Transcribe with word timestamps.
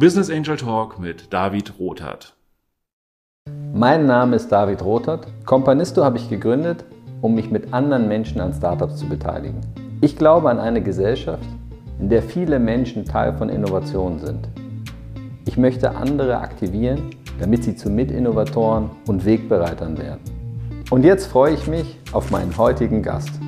Business 0.00 0.30
Angel 0.30 0.56
Talk 0.56 0.98
mit 0.98 1.30
David 1.30 1.78
Rothart. 1.78 2.34
Mein 3.74 4.06
Name 4.06 4.36
ist 4.36 4.48
David 4.48 4.80
Rothart. 4.80 5.26
Companisto 5.44 6.02
habe 6.02 6.16
ich 6.16 6.30
gegründet, 6.30 6.86
um 7.20 7.34
mich 7.34 7.50
mit 7.50 7.74
anderen 7.74 8.08
Menschen 8.08 8.40
an 8.40 8.54
Startups 8.54 8.96
zu 8.96 9.06
beteiligen. 9.06 9.60
Ich 10.00 10.16
glaube 10.16 10.48
an 10.48 10.58
eine 10.58 10.82
Gesellschaft, 10.82 11.44
in 11.98 12.08
der 12.08 12.22
viele 12.22 12.58
Menschen 12.58 13.04
Teil 13.04 13.36
von 13.36 13.50
Innovationen 13.50 14.18
sind. 14.20 14.48
Ich 15.44 15.58
möchte 15.58 15.94
andere 15.94 16.38
aktivieren, 16.38 17.10
damit 17.38 17.64
sie 17.64 17.76
zu 17.76 17.90
Mitinnovatoren 17.90 18.88
und 19.06 19.26
Wegbereitern 19.26 19.98
werden. 19.98 20.22
Und 20.88 21.04
jetzt 21.04 21.26
freue 21.26 21.52
ich 21.52 21.66
mich 21.66 21.98
auf 22.12 22.30
meinen 22.30 22.56
heutigen 22.56 23.02
Gast. 23.02 23.38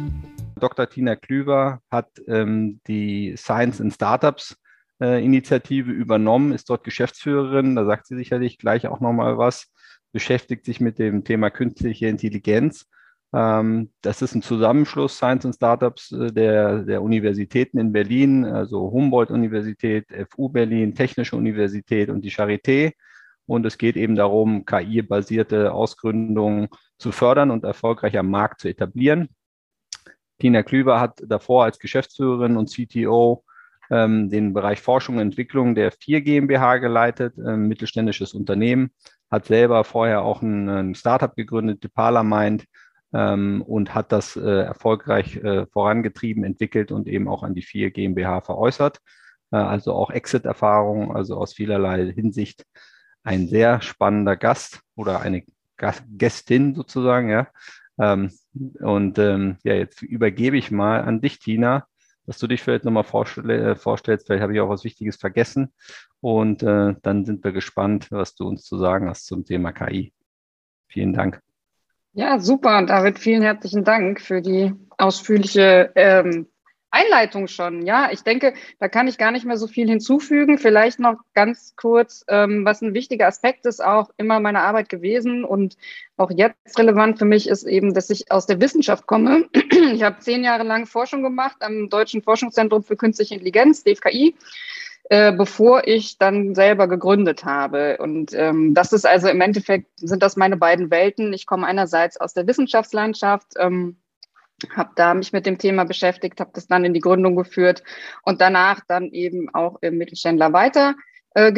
Dr. 0.61 0.87
Tina 0.87 1.17
Klüver 1.17 1.81
hat 1.91 2.11
ähm, 2.29 2.79
die 2.87 3.37
Science 3.39 3.81
in 3.81 3.91
Startups 3.91 4.59
Initiative 5.03 5.91
übernommen, 5.91 6.53
ist 6.53 6.71
dort 6.71 6.85
Geschäftsführerin, 6.85 7.77
da 7.77 7.85
sagt 7.85 8.07
sie 8.07 8.17
sicherlich 8.17 8.59
gleich 8.59 8.87
auch 8.87 9.01
nochmal 9.01 9.39
was, 9.39 9.73
beschäftigt 10.13 10.65
sich 10.65 10.81
mit 10.81 10.99
dem 10.99 11.25
Thema 11.25 11.51
künstliche 11.51 12.07
Intelligenz. 12.07 12.87
Ähm, 13.35 13.91
das 14.03 14.23
ist 14.23 14.35
ein 14.35 14.43
Zusammenschluss 14.43 15.17
Science 15.17 15.45
und 15.47 15.55
Startups 15.55 16.13
äh, 16.13 16.33
der, 16.33 16.83
der 16.83 17.03
Universitäten 17.03 17.79
in 17.79 17.93
Berlin, 17.93 18.45
also 18.45 18.91
Humboldt-Universität, 18.93 20.07
FU 20.31 20.51
Berlin, 20.51 20.95
Technische 20.95 21.37
Universität 21.37 22.11
und 22.11 22.23
die 22.23 22.31
Charité. 22.31 22.93
Und 23.47 23.67
es 23.67 23.79
geht 23.79 23.97
eben 23.97 24.15
darum, 24.15 24.65
KI-basierte 24.65 25.73
Ausgründungen 25.73 26.69
zu 26.99 27.11
fördern 27.11 27.51
und 27.51 27.65
erfolgreich 27.65 28.17
am 28.19 28.31
Markt 28.31 28.61
zu 28.61 28.69
etablieren. 28.69 29.31
Tina 30.39 30.63
Klüver 30.63 31.01
hat 31.01 31.23
davor 31.27 31.65
als 31.65 31.79
Geschäftsführerin 31.79 32.57
und 32.57 32.71
CTO 32.71 33.45
ähm, 33.93 34.31
den 34.31 34.55
Bereich 34.55 34.81
Forschung 34.81 35.17
und 35.17 35.23
Entwicklung 35.23 35.75
der 35.75 35.93
4 35.93 36.23
GmbH 36.23 36.79
geleitet, 36.79 37.39
ein 37.39 37.69
mittelständisches 37.69 38.33
Unternehmen, 38.33 38.91
hat 39.31 39.45
selber 39.47 39.85
vorher 39.85 40.23
auch 40.23 40.43
ein, 40.43 40.69
ein 40.69 40.95
Startup 40.95 41.35
gegründet, 41.37 41.85
Depalamind, 41.85 42.65
ähm, 43.13 43.63
und 43.63 43.95
hat 43.95 44.11
das 44.11 44.37
äh, 44.37 44.41
erfolgreich 44.41 45.37
äh, 45.37 45.67
vorangetrieben, 45.67 46.45
entwickelt 46.45 46.91
und 46.91 47.07
eben 47.07 47.29
auch 47.29 47.43
an 47.43 47.55
die 47.55 47.63
4 47.63 47.91
GmbH 47.91 48.41
veräußert. 48.41 48.99
Äh, 49.51 49.57
also 49.57 49.93
auch 49.93 50.11
Exit-Erfahrung, 50.11 51.15
also 51.15 51.37
aus 51.37 51.53
vielerlei 51.53 52.13
Hinsicht 52.13 52.65
ein 53.23 53.47
sehr 53.49 53.83
spannender 53.83 54.37
Gast 54.37 54.81
oder 54.97 55.21
eine 55.21 55.45
Gästin 56.17 56.75
sozusagen, 56.75 57.29
ja. 57.29 57.49
Ähm, 58.01 58.31
und 58.81 59.19
ähm, 59.19 59.59
ja, 59.65 59.75
jetzt 59.75 60.03
übergebe 60.03 60.57
ich 60.57 60.71
mal 60.71 61.03
an 61.03 61.21
dich, 61.21 61.39
Tina, 61.39 61.87
dass 62.27 62.39
du 62.39 62.47
dich 62.47 62.63
vielleicht 62.63 62.85
nochmal 62.85 63.05
vorstell 63.05 63.51
äh, 63.51 63.75
vorstellst. 63.75 64.27
Vielleicht 64.27 64.43
habe 64.43 64.55
ich 64.55 64.61
auch 64.61 64.69
was 64.69 64.85
Wichtiges 64.85 65.17
vergessen. 65.17 65.73
Und 66.21 66.63
äh, 66.63 66.95
dann 67.03 67.25
sind 67.25 67.45
wir 67.45 67.53
gespannt, 67.53 68.09
was 68.11 68.35
du 68.35 68.47
uns 68.47 68.65
zu 68.65 68.79
sagen 68.79 69.09
hast 69.09 69.27
zum 69.27 69.45
Thema 69.45 69.73
KI. 69.73 70.13
Vielen 70.89 71.13
Dank. 71.13 71.41
Ja, 72.13 72.39
super, 72.39 72.85
David. 72.85 73.19
Vielen 73.19 73.43
herzlichen 73.43 73.85
Dank 73.85 74.21
für 74.21 74.43
die 74.43 74.73
ausführliche 74.99 75.91
ähm, 75.95 76.47
Einleitung 76.93 77.49
schon. 77.49 77.87
Ja, 77.87 78.11
ich 78.13 78.23
denke, 78.23 78.53
da 78.79 78.89
kann 78.89 79.09
ich 79.09 79.17
gar 79.17 79.33
nicht 79.33 79.47
mehr 79.47 79.57
so 79.57 79.67
viel 79.67 79.89
hinzufügen. 79.89 80.59
Vielleicht 80.59 81.01
noch 81.01 81.17
ganz 81.33 81.75
kurz, 81.75 82.23
ähm, 82.29 82.67
was 82.67 82.83
ein 82.83 82.93
wichtiger 82.93 83.27
Aspekt 83.27 83.65
ist, 83.65 83.83
auch 83.83 84.11
immer 84.19 84.41
meine 84.41 84.61
Arbeit 84.61 84.91
gewesen 84.91 85.43
und 85.45 85.79
auch 86.19 86.31
jetzt 86.31 86.79
relevant 86.79 87.19
für 87.19 87.25
mich 87.25 87.49
ist 87.49 87.65
eben, 87.65 87.95
dass 87.95 88.11
ich 88.11 88.31
aus 88.31 88.47
der 88.47 88.61
Wissenschaft 88.61 89.07
komme. 89.07 89.49
Ich 89.95 90.03
habe 90.03 90.19
zehn 90.19 90.45
Jahre 90.45 90.65
lang 90.65 90.87
Forschung 90.87 91.23
gemacht 91.23 91.57
am 91.61 91.89
Deutschen 91.89 92.23
Forschungszentrum 92.23 92.83
für 92.83 92.97
Künstliche 92.97 93.35
Intelligenz, 93.35 93.85
DFKI. 93.85 94.35
Äh, 95.11 95.33
bevor 95.33 95.87
ich 95.87 96.17
dann 96.17 96.55
selber 96.55 96.89
gegründet 96.89 97.45
habe. 97.45 97.99
Und 97.99 98.33
ähm, 98.33 98.73
das 98.73 98.95
ist 98.95 99.05
also 99.05 99.29
im 99.29 99.41
Endeffekt, 99.41 99.91
sind 99.97 100.23
das 100.23 100.37
meine 100.37 100.57
beiden 100.57 100.91
Welten. 100.91 101.33
Ich 101.33 101.45
komme 101.45 101.67
einerseits 101.67 102.17
aus 102.17 102.35
der 102.35 102.47
Wissenschaftslandschaft, 102.47 103.49
ähm, 103.59 103.97
habe 104.75 104.93
da 104.95 105.13
mich 105.13 105.33
mit 105.33 105.45
dem 105.45 105.59
Thema 105.59 105.85
beschäftigt, 105.85 106.41
habe 106.41 106.53
das 106.55 106.67
dann 106.67 106.85
in 106.85 106.95
die 106.95 107.01
Gründung 107.01 107.37
geführt 107.37 107.83
und 108.23 108.41
danach 108.41 108.81
dann 108.87 109.11
eben 109.11 109.53
auch 109.55 109.83
im 109.83 109.99
Mittelständler 109.99 110.53
weiter 110.55 110.95
äh, 111.35 111.53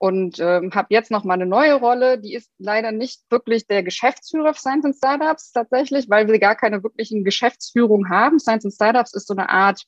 und 0.00 0.38
ähm, 0.40 0.72
habe 0.74 0.88
jetzt 0.90 1.10
noch 1.10 1.24
mal 1.24 1.34
eine 1.34 1.44
neue 1.44 1.74
Rolle. 1.74 2.18
Die 2.18 2.34
ist 2.34 2.50
leider 2.58 2.90
nicht 2.90 3.20
wirklich 3.28 3.66
der 3.66 3.82
Geschäftsführer 3.82 4.54
für 4.54 4.60
Science 4.60 4.86
and 4.86 4.96
Startups 4.96 5.52
tatsächlich, 5.52 6.08
weil 6.08 6.26
wir 6.26 6.38
gar 6.38 6.56
keine 6.56 6.82
wirklichen 6.82 7.22
Geschäftsführung 7.22 8.08
haben. 8.08 8.38
Science 8.38 8.64
and 8.64 8.74
Startups 8.74 9.14
ist 9.14 9.28
so 9.28 9.34
eine 9.34 9.50
Art 9.50 9.84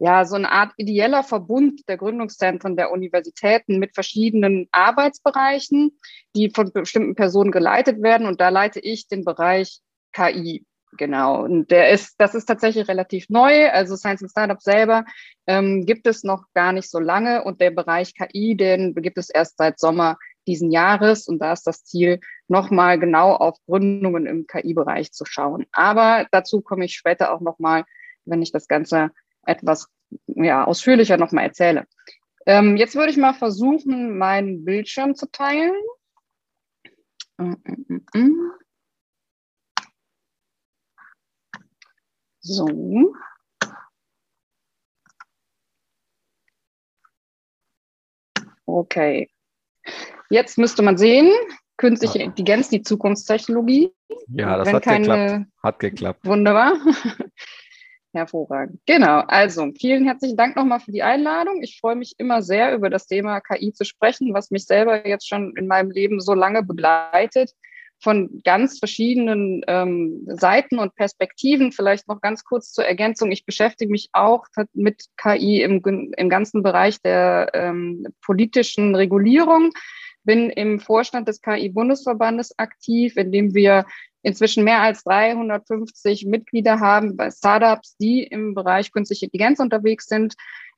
ja, 0.00 0.24
so 0.24 0.36
eine 0.36 0.52
Art 0.52 0.74
ideeller 0.76 1.24
Verbund 1.24 1.88
der 1.88 1.96
Gründungszentren 1.96 2.76
der 2.76 2.92
Universitäten 2.92 3.80
mit 3.80 3.94
verschiedenen 3.94 4.68
Arbeitsbereichen, 4.70 5.98
die 6.36 6.50
von 6.50 6.70
bestimmten 6.70 7.16
Personen 7.16 7.50
geleitet 7.50 8.00
werden. 8.00 8.26
Und 8.28 8.40
da 8.40 8.50
leite 8.50 8.78
ich 8.78 9.08
den 9.08 9.24
Bereich 9.24 9.80
KI. 10.12 10.64
Genau, 10.96 11.44
und 11.44 11.70
der 11.70 11.90
ist, 11.90 12.14
das 12.18 12.34
ist 12.34 12.46
tatsächlich 12.46 12.88
relativ 12.88 13.28
neu. 13.28 13.68
Also 13.70 13.94
Science 13.94 14.22
and 14.22 14.30
Startup 14.30 14.60
selber 14.60 15.04
ähm, 15.46 15.84
gibt 15.84 16.06
es 16.06 16.24
noch 16.24 16.44
gar 16.54 16.72
nicht 16.72 16.90
so 16.90 16.98
lange 16.98 17.44
und 17.44 17.60
der 17.60 17.70
Bereich 17.70 18.14
KI, 18.14 18.56
den 18.56 18.94
gibt 18.94 19.18
es 19.18 19.28
erst 19.28 19.58
seit 19.58 19.78
Sommer 19.78 20.16
diesen 20.46 20.70
Jahres 20.70 21.28
und 21.28 21.40
da 21.40 21.52
ist 21.52 21.66
das 21.66 21.84
Ziel, 21.84 22.20
nochmal 22.48 22.98
genau 22.98 23.34
auf 23.34 23.58
Gründungen 23.66 24.26
im 24.26 24.46
KI-Bereich 24.46 25.12
zu 25.12 25.26
schauen. 25.26 25.66
Aber 25.72 26.26
dazu 26.30 26.62
komme 26.62 26.86
ich 26.86 26.94
später 26.94 27.32
auch 27.32 27.40
nochmal, 27.40 27.84
wenn 28.24 28.40
ich 28.40 28.50
das 28.50 28.66
Ganze 28.66 29.10
etwas 29.44 29.88
ja, 30.26 30.64
ausführlicher 30.64 31.18
nochmal 31.18 31.44
erzähle. 31.44 31.86
Ähm, 32.46 32.78
jetzt 32.78 32.94
würde 32.94 33.10
ich 33.10 33.18
mal 33.18 33.34
versuchen, 33.34 34.16
meinen 34.16 34.64
Bildschirm 34.64 35.14
zu 35.14 35.30
teilen. 35.30 35.74
Mm, 37.36 37.52
mm, 37.62 38.06
mm, 38.14 38.52
So. 42.48 42.66
Okay. 48.64 49.28
Jetzt 50.30 50.56
müsste 50.56 50.82
man 50.82 50.96
sehen, 50.96 51.30
künstliche 51.76 52.20
Intelligenz, 52.20 52.70
die 52.70 52.82
Zukunftstechnologie. 52.82 53.92
Ja, 54.28 54.56
das 54.56 54.72
hat 54.72 54.82
keine... 54.82 55.06
geklappt. 55.06 55.46
Hat 55.62 55.78
geklappt. 55.78 56.24
Wunderbar. 56.24 56.72
Hervorragend. 58.14 58.80
Genau. 58.86 59.20
Also 59.28 59.70
vielen 59.78 60.04
herzlichen 60.04 60.38
Dank 60.38 60.56
nochmal 60.56 60.80
für 60.80 60.92
die 60.92 61.02
Einladung. 61.02 61.62
Ich 61.62 61.78
freue 61.78 61.96
mich 61.96 62.14
immer 62.16 62.40
sehr, 62.40 62.74
über 62.74 62.88
das 62.88 63.06
Thema 63.06 63.40
KI 63.40 63.74
zu 63.74 63.84
sprechen, 63.84 64.32
was 64.32 64.50
mich 64.50 64.64
selber 64.64 65.06
jetzt 65.06 65.28
schon 65.28 65.54
in 65.56 65.66
meinem 65.66 65.90
Leben 65.90 66.20
so 66.20 66.32
lange 66.32 66.62
begleitet 66.62 67.52
von 68.00 68.40
ganz 68.44 68.78
verschiedenen 68.78 69.62
ähm, 69.66 70.22
Seiten 70.26 70.78
und 70.78 70.94
Perspektiven. 70.94 71.72
Vielleicht 71.72 72.06
noch 72.06 72.20
ganz 72.20 72.44
kurz 72.44 72.72
zur 72.72 72.84
Ergänzung. 72.84 73.32
Ich 73.32 73.44
beschäftige 73.44 73.90
mich 73.90 74.08
auch 74.12 74.46
mit 74.72 75.06
KI 75.16 75.62
im, 75.62 75.82
im 76.16 76.28
ganzen 76.28 76.62
Bereich 76.62 77.00
der 77.02 77.50
ähm, 77.54 78.06
politischen 78.24 78.94
Regulierung. 78.94 79.72
Bin 80.22 80.50
im 80.50 80.78
Vorstand 80.78 81.26
des 81.26 81.40
KI-Bundesverbandes 81.40 82.58
aktiv, 82.58 83.16
in 83.16 83.32
dem 83.32 83.54
wir 83.54 83.86
inzwischen 84.22 84.64
mehr 84.64 84.80
als 84.80 85.02
350 85.04 86.26
Mitglieder 86.26 86.80
haben 86.80 87.16
bei 87.16 87.30
Startups, 87.30 87.96
die 87.96 88.22
im 88.22 88.54
Bereich 88.54 88.92
künstliche 88.92 89.26
Intelligenz 89.26 89.58
unterwegs 89.58 90.06
sind. 90.06 90.34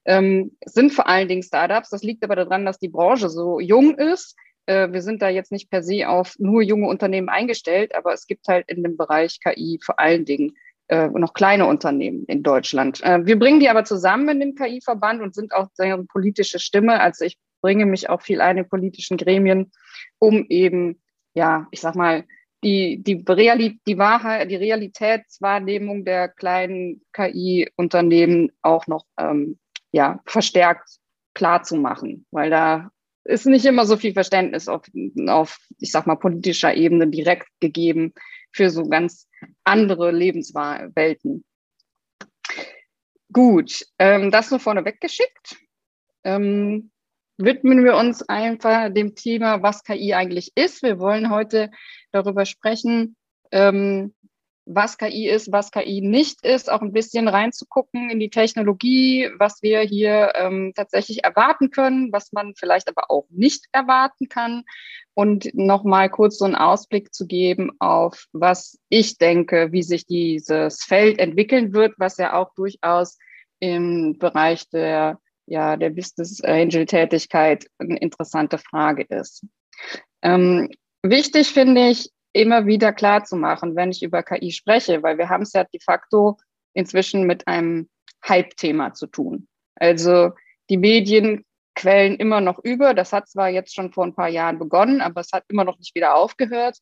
Ähm, 0.07 0.57
sind 0.65 0.93
vor 0.93 1.07
allen 1.07 1.29
Dingen 1.29 1.43
Startups. 1.43 1.91
Das 1.91 2.03
liegt 2.03 2.25
aber 2.25 2.37
daran, 2.37 2.65
dass 2.65 2.79
die 2.79 2.89
Branche 2.89 3.29
so 3.29 3.61
jung 3.61 3.99
ist 3.99 4.37
wir 4.67 5.03
sind 5.03 5.21
da 5.21 5.29
jetzt 5.29 5.51
nicht 5.51 5.71
per 5.71 5.83
se 5.83 6.09
auf 6.09 6.35
nur 6.39 6.63
junge 6.63 6.87
Unternehmen 6.87 7.29
eingestellt, 7.29 7.95
aber 7.95 8.13
es 8.13 8.27
gibt 8.27 8.47
halt 8.47 8.69
in 8.69 8.83
dem 8.83 8.97
Bereich 8.97 9.41
KI 9.41 9.81
vor 9.83 9.99
allen 9.99 10.25
Dingen 10.25 10.57
äh, 10.91 11.09
noch 11.09 11.35
kleine 11.35 11.67
Unternehmen 11.67 12.25
in 12.27 12.43
Deutschland. 12.43 13.03
Äh, 13.03 13.25
wir 13.25 13.39
bringen 13.39 13.61
die 13.61 13.69
aber 13.69 13.85
zusammen 13.85 14.29
in 14.29 14.41
dem 14.41 14.55
KI-Verband 14.57 15.23
und 15.23 15.35
sind 15.35 15.55
auch 15.55 15.69
deren 15.79 16.09
politische 16.09 16.59
Stimme. 16.59 17.01
Also 17.01 17.25
ich 17.25 17.39
bringe 17.63 17.87
mich 17.87 18.09
auch 18.09 18.23
viel 18.23 18.41
ein 18.41 18.59
in 18.59 18.69
politischen 18.69 19.17
Gremien, 19.17 19.71
um 20.19 20.47
eben, 20.49 21.01
ja, 21.35 21.69
ich 21.71 21.81
sag 21.81 21.95
mal, 21.95 22.25
die, 22.65 23.03
die, 23.03 23.25
Realität, 23.27 23.81
die 23.87 23.99
Wahrheit, 23.99 24.51
die 24.51 24.57
Realitätswahrnehmung 24.57 26.05
der 26.05 26.29
kleinen 26.29 27.03
KI-Unternehmen 27.13 28.51
auch 28.61 28.87
noch 28.87 29.05
ähm, 29.17 29.59
ja, 29.93 30.21
verstärkt 30.27 30.99
klar 31.35 31.63
zu 31.63 31.77
machen, 31.77 32.27
weil 32.33 32.51
da 32.51 32.91
ist 33.31 33.47
nicht 33.47 33.65
immer 33.65 33.87
so 33.87 33.97
viel 33.97 34.13
Verständnis 34.13 34.69
auf, 34.69 34.83
auf, 35.29 35.59
ich 35.79 35.93
sag 35.93 36.07
mal, 36.07 36.17
politischer 36.17 36.75
Ebene 36.75 37.09
direkt 37.09 37.49
gegeben 37.61 38.13
für 38.53 38.71
so 38.71 38.85
ganz 38.89 39.29
andere 39.65 40.11
Lebenswelten. 40.11 41.45
Gut, 43.33 43.87
ähm, 43.99 44.31
das 44.31 44.51
nur 44.51 44.61
vorneweg 44.61 45.01
geschickt. 45.01 45.57
Ähm, 46.25 46.91
widmen 47.39 47.85
wir 47.85 47.97
uns 47.97 48.29
einfach 48.29 48.93
dem 48.93 49.15
Thema, 49.15 49.63
was 49.63 49.85
KI 49.85 50.15
eigentlich 50.15 50.53
ist. 50.57 50.83
Wir 50.83 50.99
wollen 50.99 51.31
heute 51.31 51.71
darüber 52.11 52.45
sprechen, 52.45 53.17
ähm, 53.53 54.15
was 54.73 54.99
KI 54.99 55.29
ist, 55.29 55.51
was 55.51 55.73
KI 55.73 56.01
nicht 56.01 56.45
ist, 56.45 56.71
auch 56.71 56.81
ein 56.81 56.93
bisschen 56.93 57.27
reinzugucken 57.27 58.09
in 58.09 58.21
die 58.21 58.31
Technologie, 58.31 59.29
was 59.39 59.63
wir 59.63 59.81
hier 59.81 60.33
ähm, 60.37 60.73
tatsächlich 60.77 61.25
erwarten 61.25 61.71
können, 61.71 62.13
was 62.13 62.33
man 62.33 62.55
vielleicht 62.55 62.89
aber 62.89 63.11
auch 63.11 63.27
nicht 63.31 63.67
erwarten 63.73 64.29
kann 64.29 64.63
und 65.15 65.53
nochmal 65.55 66.09
kurz 66.09 66.39
so 66.39 66.45
einen 66.45 66.55
Ausblick 66.55 67.13
zu 67.13 67.27
geben 67.27 67.73
auf, 67.81 68.27
was 68.33 68.79
ich 68.89 69.19
denke, 69.19 69.73
wie 69.73 69.83
sich 69.83 70.07
dieses 70.07 70.85
Feld 70.85 71.19
entwickeln 71.19 71.73
wird, 71.73 71.95
was 71.99 72.17
ja 72.19 72.35
auch 72.35 72.55
durchaus 72.55 73.19
im 73.59 74.19
Bereich 74.19 74.69
der, 74.71 75.19
ja, 75.47 75.77
der 75.77 75.91
Business 75.91 76.41
Angel 76.43 76.87
Tätigkeit 76.87 77.67
eine 77.79 77.99
interessante 77.99 78.57
Frage 78.57 79.05
ist. 79.09 79.45
Ähm, 80.23 80.71
wichtig 81.03 81.49
finde 81.49 81.89
ich, 81.89 82.11
immer 82.33 82.67
wieder 82.67 82.93
klar 82.93 83.25
zu 83.25 83.37
machen, 83.37 83.77
wenn 83.77 83.91
ich 83.91 84.03
über 84.03 84.23
KI 84.23 84.53
spreche, 84.53 85.03
weil 85.03 85.19
wir 85.19 85.29
haben 85.29 85.43
es 85.43 85.53
ja 85.53 85.65
de 85.65 85.81
facto 85.81 86.39
inzwischen 86.75 87.27
mit 87.27 87.47
einem 87.49 87.89
Hype-Thema 88.27 88.95
zu 88.95 89.07
tun. 89.07 89.49
Also 89.75 90.33
die 90.69 90.77
Medien 90.77 91.45
quellen 91.75 92.17
immer 92.17 92.41
noch 92.41 92.59
über. 92.63 92.95
Das 92.95 93.13
hat 93.13 93.29
zwar 93.29 93.49
jetzt 93.49 93.75
schon 93.75 93.93
vor 93.93 94.05
ein 94.05 94.15
paar 94.15 94.29
Jahren 94.29 94.59
begonnen, 94.59 95.01
aber 95.01 95.21
es 95.21 95.33
hat 95.33 95.45
immer 95.49 95.65
noch 95.65 95.79
nicht 95.79 95.95
wieder 95.95 96.15
aufgehört. 96.15 96.79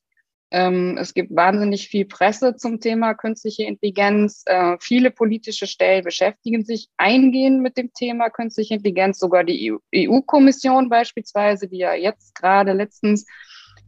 Ähm, 0.50 0.96
es 0.98 1.12
gibt 1.12 1.34
wahnsinnig 1.34 1.88
viel 1.88 2.06
Presse 2.06 2.56
zum 2.56 2.80
Thema 2.80 3.14
künstliche 3.14 3.64
Intelligenz. 3.64 4.42
Äh, 4.46 4.76
viele 4.80 5.10
politische 5.10 5.66
Stellen 5.66 6.04
beschäftigen 6.04 6.64
sich 6.64 6.88
eingehend 6.96 7.60
mit 7.60 7.76
dem 7.76 7.92
Thema 7.92 8.30
künstliche 8.30 8.74
Intelligenz. 8.74 9.18
Sogar 9.18 9.44
die 9.44 9.72
EU-Kommission 9.94 10.88
beispielsweise, 10.88 11.68
die 11.68 11.78
ja 11.78 11.92
jetzt 11.94 12.34
gerade 12.34 12.72
letztens 12.72 13.26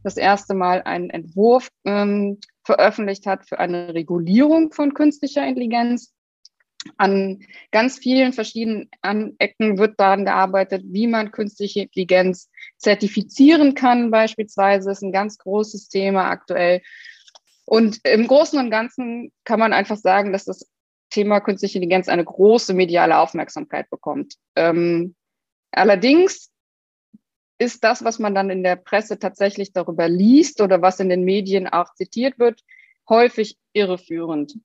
das 0.03 0.17
erste 0.17 0.53
Mal 0.53 0.81
einen 0.83 1.09
Entwurf 1.09 1.69
ähm, 1.85 2.39
veröffentlicht 2.63 3.25
hat 3.25 3.47
für 3.47 3.59
eine 3.59 3.93
Regulierung 3.93 4.71
von 4.71 4.93
künstlicher 4.93 5.45
Intelligenz. 5.45 6.13
An 6.97 7.41
ganz 7.71 7.99
vielen 7.99 8.33
verschiedenen 8.33 8.89
Ecken 9.37 9.77
wird 9.77 9.99
daran 9.99 10.25
gearbeitet, 10.25 10.83
wie 10.87 11.05
man 11.05 11.31
künstliche 11.31 11.81
Intelligenz 11.81 12.49
zertifizieren 12.77 13.75
kann, 13.75 14.09
beispielsweise. 14.09 14.89
Das 14.89 14.97
ist 14.97 15.03
ein 15.03 15.11
ganz 15.11 15.37
großes 15.37 15.89
Thema 15.89 16.29
aktuell. 16.29 16.81
Und 17.65 17.99
im 18.03 18.25
Großen 18.25 18.57
und 18.57 18.71
Ganzen 18.71 19.31
kann 19.43 19.59
man 19.59 19.73
einfach 19.73 19.97
sagen, 19.97 20.33
dass 20.33 20.45
das 20.45 20.67
Thema 21.11 21.39
künstliche 21.39 21.77
Intelligenz 21.77 22.09
eine 22.09 22.25
große 22.25 22.73
mediale 22.73 23.19
Aufmerksamkeit 23.19 23.89
bekommt. 23.91 24.35
Ähm, 24.55 25.15
allerdings 25.71 26.49
ist 27.61 27.83
das, 27.83 28.03
was 28.03 28.17
man 28.17 28.33
dann 28.33 28.49
in 28.49 28.63
der 28.63 28.75
Presse 28.75 29.19
tatsächlich 29.19 29.71
darüber 29.71 30.09
liest 30.09 30.61
oder 30.61 30.81
was 30.81 30.99
in 30.99 31.09
den 31.09 31.23
Medien 31.23 31.67
auch 31.67 31.93
zitiert 31.93 32.39
wird, 32.39 32.61
häufig 33.07 33.55
irreführend. 33.73 34.55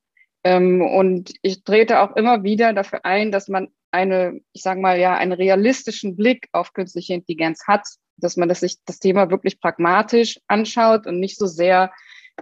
Ähm, 0.43 0.81
und 0.81 1.31
ich 1.43 1.63
trete 1.63 1.99
auch 1.99 2.15
immer 2.15 2.41
wieder 2.41 2.73
dafür 2.73 3.05
ein, 3.05 3.31
dass 3.31 3.49
man 3.49 3.67
eine, 3.91 4.41
ich 4.51 4.63
sage 4.63 4.81
mal 4.81 4.99
ja, 4.99 5.15
einen 5.15 5.33
realistischen 5.33 6.15
Blick 6.15 6.47
auf 6.53 6.73
künstliche 6.73 7.13
Intelligenz 7.13 7.67
hat, 7.67 7.87
dass 8.17 8.35
man 8.35 8.49
das 8.49 8.61
sich 8.61 8.77
das 8.85 8.97
Thema 8.97 9.29
wirklich 9.29 9.61
pragmatisch 9.61 10.39
anschaut 10.47 11.05
und 11.05 11.19
nicht 11.19 11.37
so 11.37 11.45
sehr 11.45 11.93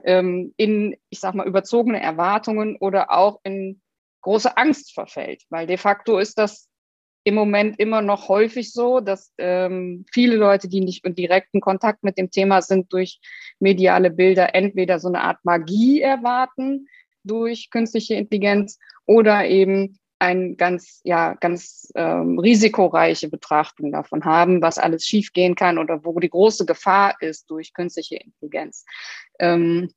ähm, 0.05 0.53
in, 0.55 0.95
ich 1.09 1.19
sage 1.19 1.35
mal, 1.35 1.47
überzogene 1.47 2.01
Erwartungen 2.01 2.77
oder 2.77 3.11
auch 3.11 3.41
in 3.43 3.81
große 4.21 4.55
Angst 4.55 4.93
verfällt, 4.93 5.43
weil 5.49 5.67
de 5.67 5.75
facto 5.75 6.17
ist 6.17 6.37
das 6.37 6.69
im 7.25 7.33
Moment 7.33 7.79
immer 7.79 8.01
noch 8.01 8.29
häufig 8.29 8.71
so, 8.71 8.99
dass 8.99 9.33
ähm, 9.39 10.05
viele 10.13 10.35
Leute, 10.35 10.69
die 10.69 10.79
nicht 10.79 11.03
in 11.05 11.15
direkten 11.15 11.59
Kontakt 11.59 12.03
mit 12.03 12.19
dem 12.19 12.29
Thema 12.29 12.61
sind, 12.61 12.93
durch 12.93 13.19
mediale 13.59 14.11
Bilder 14.11 14.53
entweder 14.53 14.99
so 14.99 15.07
eine 15.07 15.21
Art 15.21 15.43
Magie 15.43 16.01
erwarten 16.01 16.87
durch 17.23 17.71
künstliche 17.71 18.13
Intelligenz 18.13 18.77
oder 19.07 19.47
eben 19.47 19.97
ein 20.19 20.55
ganz, 20.55 21.01
ja, 21.03 21.33
ganz 21.33 21.91
ähm, 21.95 22.37
risikoreiche 22.37 23.27
Betrachtung 23.27 23.91
davon 23.91 24.23
haben, 24.23 24.61
was 24.61 24.77
alles 24.77 25.03
schiefgehen 25.05 25.55
kann 25.55 25.79
oder 25.79 26.05
wo 26.05 26.19
die 26.19 26.29
große 26.29 26.67
Gefahr 26.67 27.15
ist 27.21 27.49
durch 27.49 27.73
künstliche 27.73 28.17
Intelligenz. 28.17 28.85
Ähm, 29.39 29.89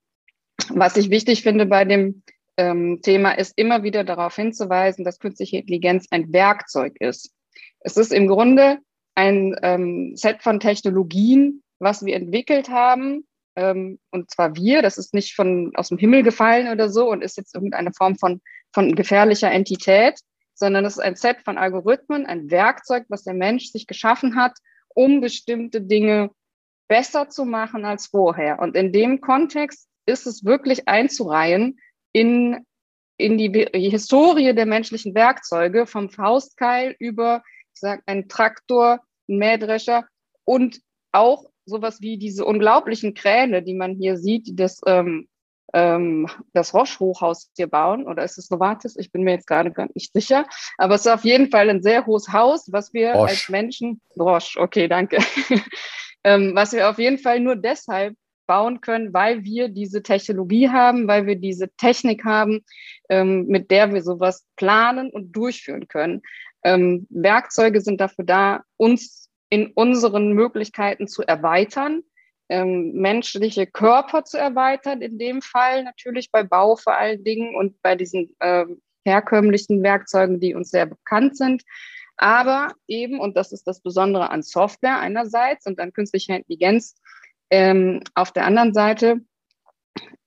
was 0.71 0.97
ich 0.97 1.11
wichtig 1.11 1.43
finde 1.43 1.67
bei 1.67 1.85
dem 1.85 2.23
ähm, 2.59 3.01
Thema 3.03 3.33
ist 3.33 3.57
immer 3.57 3.83
wieder 3.83 4.05
darauf 4.05 4.35
hinzuweisen, 4.37 5.05
dass 5.05 5.21
künstliche 5.21 5.59
Intelligenz 5.59 6.07
ein 6.11 6.33
Werkzeug 6.33 6.97
ist. 6.99 7.33
Es 7.81 7.97
ist 7.97 8.13
im 8.13 8.27
Grunde 8.27 8.79
ein 9.15 9.57
ähm, 9.63 10.17
Set 10.17 10.43
von 10.43 10.61
Technologien, 10.61 11.63
was 11.79 12.05
wir 12.05 12.17
entwickelt 12.17 12.69
haben. 12.69 13.27
Ähm, 13.57 13.99
und 14.11 14.31
zwar 14.31 14.57
wir, 14.57 14.83
das 14.83 14.99
ist 14.99 15.15
nicht 15.15 15.35
von 15.35 15.73
aus 15.77 15.89
dem 15.89 15.99
Himmel 15.99 16.23
gefallen 16.25 16.69
oder 16.69 16.89
so 16.89 17.11
und 17.11 17.23
ist 17.23 17.37
jetzt 17.37 17.55
irgendeine 17.55 17.93
Form 17.93 18.17
von, 18.17 18.41
von 18.73 18.95
gefährlicher 18.95 19.51
Entität, 19.51 20.19
sondern 20.55 20.85
es 20.85 20.95
ist 20.95 21.03
ein 21.03 21.17
Set 21.17 21.39
von 21.45 21.59
Algorithmen, 21.59 22.27
ein 22.27 22.51
Werkzeug, 22.51 23.05
was 23.09 23.23
der 23.23 23.35
Mensch 23.35 23.67
sich 23.71 23.87
geschaffen 23.87 24.35
hat, 24.35 24.59
um 24.89 25.21
bestimmte 25.21 25.81
Dinge 25.81 26.31
besser 26.89 27.29
zu 27.29 27.45
machen 27.45 27.85
als 27.85 28.09
vorher. 28.09 28.59
Und 28.59 28.75
in 28.75 28.93
dem 28.93 29.21
Kontext 29.21 29.89
ist 30.07 30.27
es 30.27 30.45
wirklich 30.45 30.89
einzureihen, 30.89 31.79
in, 32.13 32.65
in 33.17 33.39
die, 33.39 33.69
Historie 33.73 34.55
der 34.55 34.67
menschlichen 34.67 35.15
Werkzeuge, 35.15 35.87
vom 35.87 36.11
Faustkeil 36.11 36.95
über, 36.99 37.43
ich 37.75 37.81
sag, 37.81 38.03
einen 38.07 38.29
Traktor, 38.29 39.01
einen 39.29 39.39
Mähdrescher 39.39 40.07
und 40.45 40.81
auch 41.13 41.47
sowas 41.67 42.01
wie 42.01 42.19
diese 42.19 42.45
unglaublichen 42.45 43.15
Kräne, 43.15 43.63
die 43.63 43.75
man 43.75 43.95
hier 43.95 44.17
sieht, 44.17 44.47
die 44.47 44.57
das, 44.57 44.81
ähm, 44.87 45.29
ähm, 45.75 46.29
das 46.55 46.73
Roche-Hochhaus 46.73 47.51
hier 47.55 47.67
bauen. 47.67 48.07
Oder 48.07 48.25
ist 48.25 48.39
es 48.39 48.51
Novartis? 48.51 48.97
Ich 48.97 49.13
bin 49.13 49.23
mir 49.23 49.33
jetzt 49.33 49.47
gerade 49.47 49.71
gar 49.71 49.89
nicht 49.95 50.13
sicher. 50.13 50.47
Aber 50.79 50.95
es 50.95 51.03
ist 51.03 51.13
auf 51.13 51.25
jeden 51.25 51.51
Fall 51.51 51.69
ein 51.69 51.83
sehr 51.83 52.07
hohes 52.07 52.33
Haus, 52.33 52.73
was 52.73 52.95
wir 52.95 53.13
Roche. 53.13 53.31
als 53.31 53.49
Menschen, 53.49 54.01
Roche, 54.19 54.59
okay, 54.59 54.89
danke. 54.89 55.19
ähm, 56.25 56.53
was 56.55 56.73
wir 56.73 56.89
auf 56.89 56.99
jeden 56.99 57.19
Fall 57.19 57.41
nur 57.41 57.57
deshalb 57.57 58.17
bauen 58.49 58.81
können, 58.81 59.15
weil 59.15 59.45
wir 59.45 59.69
diese 59.69 60.03
Technologie 60.03 60.71
haben, 60.71 61.06
weil 61.06 61.27
wir 61.27 61.37
diese 61.37 61.69
Technik 61.77 62.25
haben, 62.25 62.65
ähm, 63.09 63.47
mit 63.47 63.71
der 63.71 63.95
wir 63.95 64.03
sowas 64.03 64.45
planen 64.56 65.11
und 65.11 65.31
durchführen 65.37 65.87
können. 65.87 66.23
Ähm, 66.65 67.06
Werkzeuge 67.11 67.81
sind 67.81 68.00
dafür 68.00 68.25
da, 68.25 68.65
uns 68.77 69.31
in 69.50 69.69
unseren 69.69 70.33
Möglichkeiten 70.33 71.06
zu 71.06 71.23
erweitern, 71.23 72.03
ähm, 72.49 72.93
menschliche 72.93 73.67
Körper 73.67 74.25
zu 74.25 74.39
erweitern, 74.39 75.03
in 75.03 75.19
dem 75.19 75.43
Fall 75.43 75.85
natürlich 75.85 76.33
bei 76.33 76.43
Bau 76.43 76.77
vor 76.77 76.97
allen 76.97 77.23
Dingen 77.23 77.55
und 77.55 77.81
bei 77.83 77.95
diesen 77.95 78.35
äh, 78.41 78.65
herkömmlichen 79.05 79.83
Werkzeugen, 79.83 80.41
die 80.41 80.55
uns 80.55 80.71
sehr 80.71 80.87
bekannt 80.87 81.37
sind. 81.37 81.62
Aber 82.17 82.73
eben, 82.89 83.21
und 83.21 83.37
das 83.37 83.53
ist 83.53 83.69
das 83.69 83.81
Besondere 83.81 84.31
an 84.31 84.43
Software 84.43 84.99
einerseits 84.99 85.67
und 85.67 85.78
an 85.78 85.93
künstlicher 85.93 86.37
Intelligenz, 86.37 86.97
ähm, 87.50 88.02
auf 88.14 88.33
der 88.33 88.45
anderen 88.45 88.75
Seite 88.75 89.21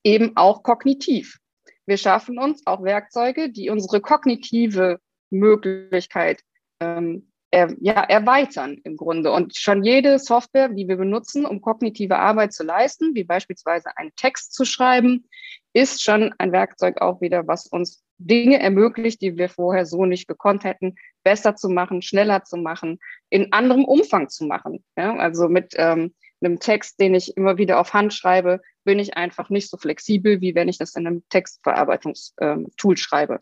eben 0.04 0.32
auch 0.36 0.64
kognitiv. 0.64 1.38
Wir 1.86 1.98
schaffen 1.98 2.40
uns 2.40 2.66
auch 2.66 2.84
Werkzeuge, 2.84 3.50
die 3.50 3.70
unsere 3.70 4.02
kognitive 4.02 5.00
Möglichkeit 5.30 6.42
ähm, 6.80 7.32
er, 7.52 7.76
ja, 7.82 8.02
erweitern 8.04 8.80
im 8.84 8.96
Grunde. 8.96 9.32
Und 9.32 9.58
schon 9.58 9.84
jede 9.84 10.20
Software, 10.20 10.70
die 10.70 10.88
wir 10.88 10.96
benutzen, 10.96 11.46
um 11.46 11.62
kognitive 11.62 12.18
Arbeit 12.18 12.54
zu 12.54 12.64
leisten, 12.64 13.14
wie 13.14 13.26
beispielsweise 13.26 13.90
einen 13.98 14.16
Text 14.16 14.54
zu 14.54 14.64
schreiben, 14.64 15.26
ist 15.74 16.02
schon 16.02 16.34
ein 16.38 16.54
Werkzeug 16.54 17.02
auch 17.02 17.20
wieder, 17.20 17.48
was 17.48 17.68
uns 17.68 18.04
Dinge 18.18 18.60
ermöglicht, 18.60 19.22
die 19.22 19.38
wir 19.38 19.50
vorher 19.50 19.86
so 19.86 20.06
nicht 20.06 20.28
gekonnt 20.28 20.64
hätten, 20.64 20.96
besser 21.24 21.56
zu 21.56 21.70
machen, 21.70 22.02
schneller 22.02 22.44
zu 22.44 22.56
machen, 22.56 23.00
in 23.30 23.52
anderem 23.52 23.84
Umfang 23.84 24.30
zu 24.30 24.46
machen. 24.46 24.84
Ja, 24.98 25.16
also 25.18 25.50
mit 25.50 25.74
ähm, 25.76 26.14
einem 26.44 26.60
Text, 26.60 27.00
den 27.00 27.16
ich 27.16 27.38
immer 27.38 27.58
wieder 27.58 27.80
auf 27.80 27.94
Hand 27.94 28.14
schreibe, 28.14 28.62
bin 28.84 29.00
ich 29.00 29.16
einfach 29.16 29.50
nicht 29.50 29.70
so 29.70 29.78
flexibel, 29.78 30.42
wie 30.42 30.56
wenn 30.56 30.68
ich 30.68 30.78
das 30.78 30.96
in 30.96 31.08
einem 31.08 31.24
Textverarbeitungstool 31.30 32.94
ähm, 32.94 32.98
schreibe. 32.98 33.40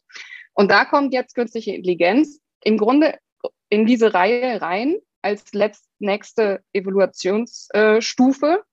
Und 0.54 0.72
da 0.72 0.86
kommt 0.86 1.14
jetzt 1.14 1.36
künstliche 1.36 1.74
Intelligenz 1.74 2.42
im 2.62 2.78
Grunde 2.78 3.18
in 3.70 3.86
diese 3.86 4.14
Reihe 4.14 4.62
rein 4.62 4.98
als 5.22 5.54
letzt, 5.54 5.86
nächste 6.00 6.62
Evaluationsstufe, 6.74 8.64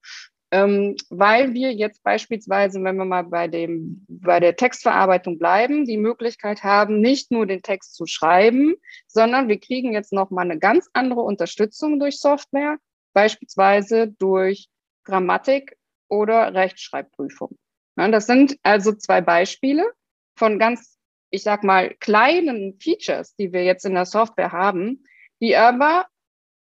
ähm, 0.52 0.96
weil 1.10 1.54
wir 1.54 1.72
jetzt 1.72 2.02
beispielsweise, 2.02 2.82
wenn 2.82 2.96
wir 2.96 3.04
mal 3.04 3.24
bei, 3.24 3.48
dem, 3.48 4.04
bei 4.08 4.38
der 4.38 4.56
Textverarbeitung 4.56 5.38
bleiben, 5.38 5.84
die 5.84 5.96
Möglichkeit 5.96 6.62
haben, 6.62 7.00
nicht 7.00 7.32
nur 7.32 7.46
den 7.46 7.62
Text 7.62 7.94
zu 7.94 8.06
schreiben, 8.06 8.76
sondern 9.08 9.48
wir 9.48 9.58
kriegen 9.58 9.92
jetzt 9.92 10.12
nochmal 10.12 10.44
eine 10.44 10.58
ganz 10.58 10.88
andere 10.92 11.20
Unterstützung 11.20 11.98
durch 11.98 12.18
Software, 12.20 12.78
beispielsweise 13.16 14.08
durch 14.18 14.68
Grammatik 15.04 15.78
oder 16.08 16.52
Rechtschreibprüfung. 16.52 17.56
Ja, 17.96 18.08
das 18.10 18.26
sind 18.26 18.58
also 18.62 18.92
zwei 18.92 19.22
Beispiele 19.22 19.90
von 20.38 20.58
ganz, 20.58 20.98
ich 21.30 21.42
sag 21.42 21.64
mal, 21.64 21.94
kleinen 21.98 22.78
Features, 22.78 23.34
die 23.36 23.54
wir 23.54 23.64
jetzt 23.64 23.86
in 23.86 23.94
der 23.94 24.04
Software 24.04 24.52
haben, 24.52 25.02
die 25.40 25.56
aber 25.56 26.06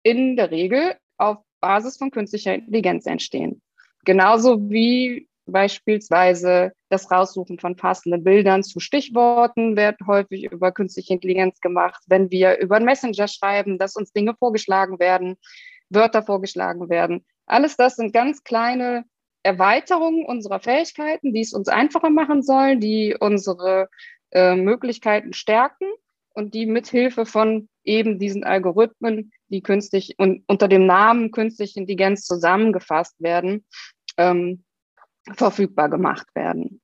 in 0.01 0.37
der 0.37 0.49
Regel 0.49 0.95
auf 1.17 1.39
Basis 1.59 1.97
von 1.97 2.09
künstlicher 2.09 2.55
Intelligenz 2.55 3.05
entstehen. 3.05 3.61
Genauso 4.05 4.69
wie 4.69 5.27
Beispielsweise 5.51 6.71
das 6.89 7.11
Raussuchen 7.11 7.59
von 7.59 7.75
passenden 7.75 8.23
Bildern 8.23 8.63
zu 8.63 8.79
Stichworten 8.79 9.75
wird 9.75 9.97
häufig 10.07 10.45
über 10.45 10.71
künstliche 10.71 11.13
Intelligenz 11.13 11.59
gemacht. 11.59 12.01
Wenn 12.07 12.31
wir 12.31 12.59
über 12.59 12.77
einen 12.77 12.85
Messenger 12.85 13.27
schreiben, 13.27 13.77
dass 13.77 13.95
uns 13.95 14.13
Dinge 14.13 14.35
vorgeschlagen 14.35 14.99
werden, 14.99 15.35
Wörter 15.89 16.23
vorgeschlagen 16.23 16.89
werden. 16.89 17.25
Alles 17.45 17.75
das 17.75 17.95
sind 17.95 18.13
ganz 18.13 18.43
kleine 18.43 19.05
Erweiterungen 19.43 20.25
unserer 20.25 20.59
Fähigkeiten, 20.59 21.33
die 21.33 21.41
es 21.41 21.53
uns 21.53 21.67
einfacher 21.67 22.09
machen 22.09 22.43
sollen, 22.43 22.79
die 22.79 23.15
unsere 23.19 23.89
äh, 24.31 24.55
Möglichkeiten 24.55 25.33
stärken 25.33 25.87
und 26.33 26.53
die 26.53 26.65
mithilfe 26.65 27.25
von 27.25 27.69
eben 27.83 28.19
diesen 28.19 28.43
Algorithmen, 28.43 29.31
die 29.47 29.61
künstlich 29.61 30.15
und 30.17 30.43
unter 30.47 30.67
dem 30.67 30.85
Namen 30.85 31.31
künstliche 31.31 31.79
Intelligenz 31.79 32.25
zusammengefasst 32.25 33.19
werden, 33.19 33.65
ähm, 34.17 34.63
verfügbar 35.35 35.89
gemacht 35.89 36.27
werden. 36.35 36.81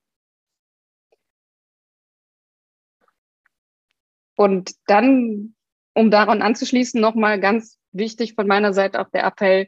Und 4.35 4.75
dann, 4.87 5.54
um 5.95 6.11
daran 6.11 6.41
anzuschließen, 6.41 7.01
nochmal 7.01 7.39
ganz 7.39 7.79
wichtig 7.91 8.35
von 8.35 8.45
meiner 8.45 8.73
Seite 8.73 8.99
auch 8.99 9.09
der 9.09 9.23
Appell, 9.23 9.67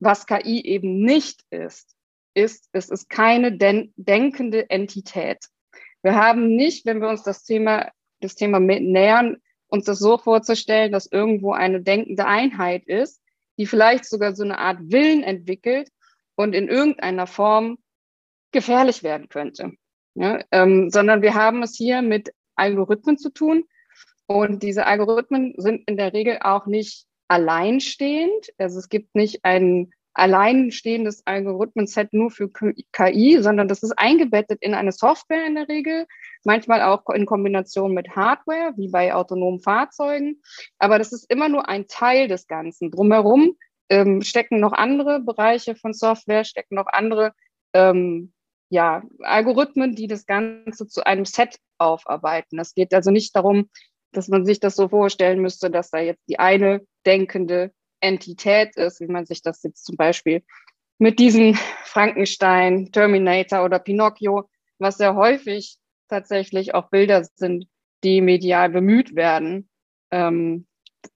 was 0.00 0.26
KI 0.26 0.64
eben 0.64 1.00
nicht 1.00 1.42
ist, 1.50 1.94
ist, 2.34 2.68
es 2.72 2.88
ist 2.88 3.08
keine 3.08 3.56
den 3.56 3.92
denkende 3.96 4.68
Entität. 4.70 5.38
Wir 6.02 6.16
haben 6.16 6.56
nicht, 6.56 6.86
wenn 6.86 7.00
wir 7.00 7.08
uns 7.08 7.22
das 7.22 7.44
Thema, 7.44 7.92
das 8.20 8.34
Thema 8.34 8.58
nähern, 8.58 9.36
uns 9.68 9.84
das 9.84 9.98
so 9.98 10.18
vorzustellen, 10.18 10.90
dass 10.90 11.06
irgendwo 11.06 11.52
eine 11.52 11.82
denkende 11.82 12.26
Einheit 12.26 12.86
ist, 12.86 13.22
die 13.58 13.66
vielleicht 13.66 14.06
sogar 14.06 14.34
so 14.34 14.42
eine 14.42 14.58
Art 14.58 14.78
Willen 14.80 15.22
entwickelt 15.22 15.90
und 16.34 16.54
in 16.54 16.68
irgendeiner 16.68 17.26
Form 17.26 17.78
gefährlich 18.50 19.02
werden 19.02 19.28
könnte. 19.28 19.72
Ja, 20.14 20.40
ähm, 20.50 20.90
sondern 20.90 21.22
wir 21.22 21.34
haben 21.34 21.62
es 21.62 21.76
hier 21.76 22.02
mit 22.02 22.34
Algorithmen 22.54 23.16
zu 23.16 23.30
tun. 23.30 23.64
Und 24.26 24.62
diese 24.62 24.86
Algorithmen 24.86 25.54
sind 25.56 25.82
in 25.86 25.96
der 25.96 26.12
Regel 26.12 26.38
auch 26.40 26.66
nicht 26.66 27.06
alleinstehend. 27.28 28.52
Also 28.58 28.78
es 28.78 28.88
gibt 28.88 29.14
nicht 29.14 29.44
ein 29.44 29.90
alleinstehendes 30.14 31.26
Algorithmen-Set 31.26 32.12
nur 32.12 32.30
für 32.30 32.50
KI, 32.50 33.38
sondern 33.40 33.68
das 33.68 33.82
ist 33.82 33.92
eingebettet 33.98 34.58
in 34.60 34.74
eine 34.74 34.92
Software 34.92 35.46
in 35.46 35.54
der 35.54 35.68
Regel, 35.68 36.06
manchmal 36.44 36.82
auch 36.82 37.08
in 37.08 37.24
Kombination 37.24 37.94
mit 37.94 38.14
Hardware, 38.14 38.74
wie 38.76 38.88
bei 38.88 39.14
autonomen 39.14 39.60
Fahrzeugen. 39.60 40.42
Aber 40.78 40.98
das 40.98 41.12
ist 41.12 41.30
immer 41.30 41.48
nur 41.48 41.68
ein 41.68 41.86
Teil 41.86 42.28
des 42.28 42.46
Ganzen. 42.46 42.90
Drumherum 42.90 43.56
ähm, 43.88 44.22
stecken 44.22 44.60
noch 44.60 44.72
andere 44.72 45.20
Bereiche 45.20 45.76
von 45.76 45.94
Software, 45.94 46.44
stecken 46.44 46.74
noch 46.74 46.86
andere 46.92 47.32
ähm, 47.72 48.32
ja, 48.68 49.02
Algorithmen, 49.20 49.94
die 49.94 50.06
das 50.06 50.26
Ganze 50.26 50.86
zu 50.86 51.04
einem 51.06 51.24
Set 51.24 51.58
aufarbeiten. 51.78 52.58
Es 52.58 52.74
geht 52.74 52.94
also 52.94 53.10
nicht 53.10 53.34
darum, 53.36 53.68
dass 54.12 54.28
man 54.28 54.44
sich 54.44 54.60
das 54.60 54.76
so 54.76 54.88
vorstellen 54.88 55.40
müsste, 55.40 55.70
dass 55.70 55.90
da 55.90 55.98
jetzt 55.98 56.22
die 56.28 56.38
eine 56.38 56.86
denkende 57.06 57.72
Entität 58.00 58.76
ist, 58.76 59.00
wie 59.00 59.06
man 59.06 59.26
sich 59.26 59.42
das 59.42 59.62
jetzt 59.62 59.84
zum 59.84 59.96
Beispiel 59.96 60.42
mit 60.98 61.18
diesem 61.18 61.54
Frankenstein, 61.84 62.92
Terminator 62.92 63.64
oder 63.64 63.78
Pinocchio, 63.78 64.48
was 64.78 64.98
sehr 64.98 65.14
häufig 65.14 65.76
tatsächlich 66.08 66.74
auch 66.74 66.90
Bilder 66.90 67.24
sind, 67.36 67.66
die 68.04 68.20
medial 68.20 68.68
bemüht 68.68 69.14
werden, 69.14 69.68
ähm, 70.10 70.66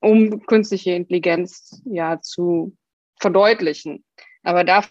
um 0.00 0.44
künstliche 0.46 0.92
Intelligenz 0.92 1.82
ja 1.84 2.20
zu 2.20 2.76
verdeutlichen. 3.20 4.04
Aber 4.42 4.64
da 4.64 4.84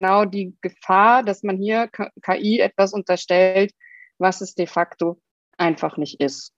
genau 0.00 0.24
die 0.24 0.56
Gefahr, 0.60 1.22
dass 1.22 1.42
man 1.42 1.56
hier 1.56 1.88
KI 2.22 2.58
etwas 2.58 2.92
unterstellt, 2.92 3.72
was 4.22 4.40
es 4.40 4.54
de 4.54 4.66
facto 4.66 5.20
einfach 5.58 5.98
nicht 5.98 6.20
ist. 6.20 6.54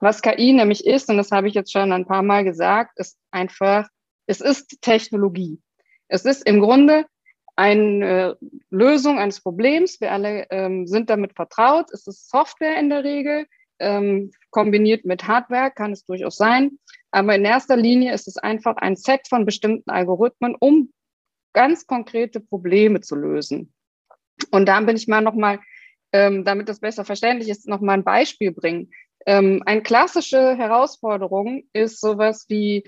Was 0.00 0.20
KI 0.20 0.52
nämlich 0.52 0.84
ist, 0.84 1.08
und 1.08 1.16
das 1.16 1.30
habe 1.30 1.48
ich 1.48 1.54
jetzt 1.54 1.72
schon 1.72 1.92
ein 1.92 2.06
paar 2.06 2.22
Mal 2.22 2.44
gesagt, 2.44 2.98
ist 2.98 3.16
einfach, 3.30 3.88
es 4.26 4.40
ist 4.40 4.82
Technologie. 4.82 5.60
Es 6.08 6.24
ist 6.24 6.44
im 6.46 6.60
Grunde 6.60 7.06
eine 7.54 8.36
Lösung 8.70 9.18
eines 9.18 9.40
Problems. 9.40 10.00
Wir 10.00 10.12
alle 10.12 10.46
ähm, 10.50 10.86
sind 10.86 11.08
damit 11.08 11.34
vertraut. 11.34 11.90
Es 11.92 12.06
ist 12.06 12.28
Software 12.28 12.78
in 12.78 12.90
der 12.90 13.04
Regel. 13.04 13.46
Ähm, 13.78 14.32
kombiniert 14.50 15.04
mit 15.04 15.26
Hardware 15.26 15.70
kann 15.70 15.92
es 15.92 16.04
durchaus 16.04 16.36
sein. 16.36 16.78
Aber 17.10 17.34
in 17.34 17.44
erster 17.44 17.76
Linie 17.76 18.12
ist 18.12 18.26
es 18.26 18.36
einfach 18.36 18.76
ein 18.76 18.96
Set 18.96 19.28
von 19.28 19.44
bestimmten 19.44 19.90
Algorithmen, 19.90 20.56
um 20.58 20.92
ganz 21.52 21.86
konkrete 21.86 22.40
Probleme 22.40 23.00
zu 23.00 23.14
lösen. 23.14 23.72
Und 24.50 24.66
da 24.66 24.80
bin 24.80 24.96
ich 24.96 25.08
mal 25.08 25.20
nochmal, 25.20 25.60
ähm, 26.12 26.44
damit 26.44 26.68
das 26.68 26.80
besser 26.80 27.04
verständlich 27.04 27.48
ist, 27.48 27.68
nochmal 27.68 27.98
ein 27.98 28.04
Beispiel 28.04 28.52
bringen. 28.52 28.90
Ähm, 29.26 29.62
eine 29.66 29.82
klassische 29.82 30.56
Herausforderung 30.56 31.64
ist 31.72 32.00
sowas 32.00 32.46
wie 32.48 32.84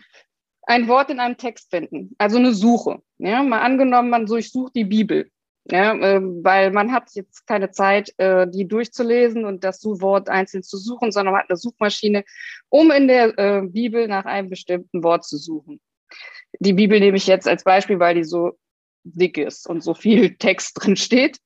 ein 0.66 0.88
Wort 0.88 1.10
in 1.10 1.20
einem 1.20 1.36
Text 1.36 1.70
finden, 1.70 2.14
also 2.18 2.38
eine 2.38 2.52
Suche. 2.52 3.02
Ja, 3.18 3.42
mal 3.42 3.60
angenommen, 3.60 4.10
man 4.10 4.26
durchsucht 4.26 4.74
die 4.74 4.84
Bibel, 4.84 5.30
ja, 5.70 5.94
äh, 5.94 6.20
weil 6.20 6.70
man 6.70 6.92
hat 6.92 7.10
jetzt 7.14 7.46
keine 7.46 7.70
Zeit, 7.70 8.12
äh, 8.18 8.46
die 8.48 8.66
durchzulesen 8.66 9.44
und 9.44 9.64
das 9.64 9.84
Wort 9.84 10.28
einzeln 10.28 10.62
zu 10.62 10.76
suchen, 10.76 11.12
sondern 11.12 11.32
man 11.32 11.42
hat 11.42 11.50
eine 11.50 11.56
Suchmaschine, 11.56 12.24
um 12.68 12.90
in 12.90 13.08
der 13.08 13.38
äh, 13.38 13.62
Bibel 13.62 14.08
nach 14.08 14.24
einem 14.24 14.50
bestimmten 14.50 15.02
Wort 15.02 15.24
zu 15.24 15.36
suchen. 15.36 15.80
Die 16.60 16.72
Bibel 16.72 17.00
nehme 17.00 17.16
ich 17.16 17.26
jetzt 17.26 17.48
als 17.48 17.64
Beispiel, 17.64 17.98
weil 17.98 18.14
die 18.14 18.24
so 18.24 18.52
dick 19.04 19.38
ist 19.38 19.68
und 19.68 19.82
so 19.82 19.94
viel 19.94 20.34
Text 20.38 20.72
drin 20.80 20.96
steht. 20.96 21.38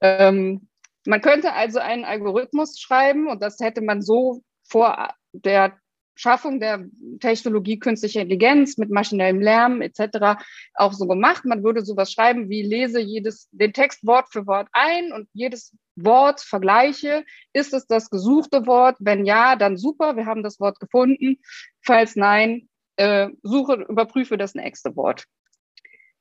Ähm, 0.00 0.68
man 1.06 1.20
könnte 1.20 1.52
also 1.52 1.78
einen 1.78 2.04
Algorithmus 2.04 2.78
schreiben 2.78 3.28
und 3.28 3.42
das 3.42 3.60
hätte 3.60 3.80
man 3.80 4.02
so 4.02 4.42
vor 4.64 5.14
der 5.32 5.78
Schaffung 6.16 6.60
der 6.60 6.86
Technologie 7.20 7.78
künstliche 7.78 8.20
Intelligenz 8.20 8.78
mit 8.78 8.90
maschinellem 8.90 9.40
Lärm 9.40 9.82
etc. 9.82 10.42
auch 10.74 10.94
so 10.94 11.06
gemacht. 11.06 11.44
Man 11.44 11.62
würde 11.62 11.84
sowas 11.84 12.10
schreiben 12.10 12.48
wie 12.48 12.62
lese 12.62 13.00
jedes 13.00 13.48
den 13.52 13.74
Text 13.74 14.04
Wort 14.06 14.28
für 14.32 14.46
Wort 14.46 14.68
ein 14.72 15.12
und 15.12 15.28
jedes 15.34 15.76
Wort 15.94 16.40
vergleiche. 16.40 17.24
Ist 17.52 17.74
es 17.74 17.86
das 17.86 18.08
gesuchte 18.08 18.66
Wort? 18.66 18.96
Wenn 18.98 19.26
ja, 19.26 19.56
dann 19.56 19.76
super, 19.76 20.16
wir 20.16 20.24
haben 20.24 20.42
das 20.42 20.58
Wort 20.58 20.80
gefunden. 20.80 21.38
Falls 21.82 22.16
nein, 22.16 22.68
äh, 22.96 23.28
suche, 23.42 23.84
überprüfe 23.88 24.38
das 24.38 24.54
nächste 24.54 24.96
Wort. 24.96 25.24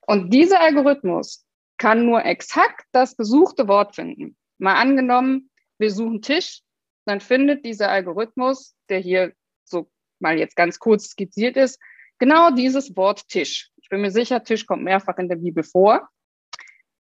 Und 0.08 0.34
dieser 0.34 0.62
Algorithmus 0.62 1.46
kann 1.78 2.06
nur 2.06 2.24
exakt 2.26 2.86
das 2.92 3.18
gesuchte 3.18 3.68
Wort 3.68 3.96
finden. 3.96 4.38
Mal 4.58 4.76
angenommen, 4.76 5.50
wir 5.78 5.92
suchen 5.92 6.22
Tisch, 6.22 6.62
dann 7.06 7.20
findet 7.20 7.66
dieser 7.66 7.90
Algorithmus, 7.90 8.76
der 8.90 9.00
hier 9.00 9.34
so 9.64 9.90
mal 10.20 10.38
jetzt 10.38 10.56
ganz 10.56 10.80
kurz 10.80 11.10
skizziert 11.10 11.58
ist, 11.58 11.80
genau 12.20 12.52
dieses 12.52 12.96
Wort 12.96 13.28
Tisch. 13.28 13.72
Ich 13.78 13.90
bin 13.90 14.02
mir 14.02 14.12
sicher, 14.12 14.44
Tisch 14.44 14.66
kommt 14.66 14.84
mehrfach 14.84 15.18
in 15.18 15.28
der 15.28 15.36
Bibel 15.36 15.64
vor. 15.64 16.08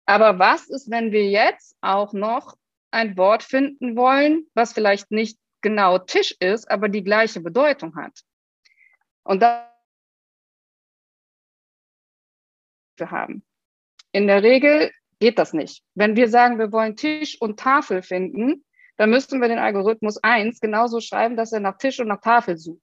Aber 0.07 0.39
was 0.39 0.69
ist, 0.69 0.91
wenn 0.91 1.13
wir 1.13 1.29
jetzt 1.29 1.77
auch 1.81 2.13
noch 2.13 2.57
ein 2.91 3.17
Wort 3.17 3.43
finden 3.43 3.97
wollen, 3.97 4.47
was 4.55 4.73
vielleicht 4.73 5.11
nicht 5.11 5.39
genau 5.61 5.99
Tisch 5.99 6.35
ist, 6.41 6.71
aber 6.71 6.89
die 6.89 7.05
gleiche 7.05 7.41
Bedeutung 7.41 7.95
hat? 7.97 8.23
Und 9.23 9.43
da 9.43 9.71
wir 12.99 13.11
haben. 13.11 13.45
In 14.13 14.27
der 14.27 14.43
Regel 14.43 14.91
geht 15.21 15.39
das 15.39 15.53
nicht. 15.53 15.83
Wenn 15.95 16.17
wir 16.17 16.29
sagen, 16.29 16.59
wir 16.59 16.73
wollen 16.73 16.97
Tisch 16.97 17.41
und 17.41 17.59
Tafel 17.59 18.03
finden, 18.03 18.65
dann 18.97 19.11
müssten 19.11 19.41
wir 19.41 19.49
den 19.49 19.59
Algorithmus 19.59 20.19
1 20.23 20.61
genauso 20.61 21.01
schreiben, 21.01 21.37
dass 21.37 21.53
er 21.53 21.61
nach 21.61 21.79
Tisch 21.79 22.01
und 22.01 22.09
nach 22.09 22.21
Tafel 22.21 22.59
sucht. 22.59 22.83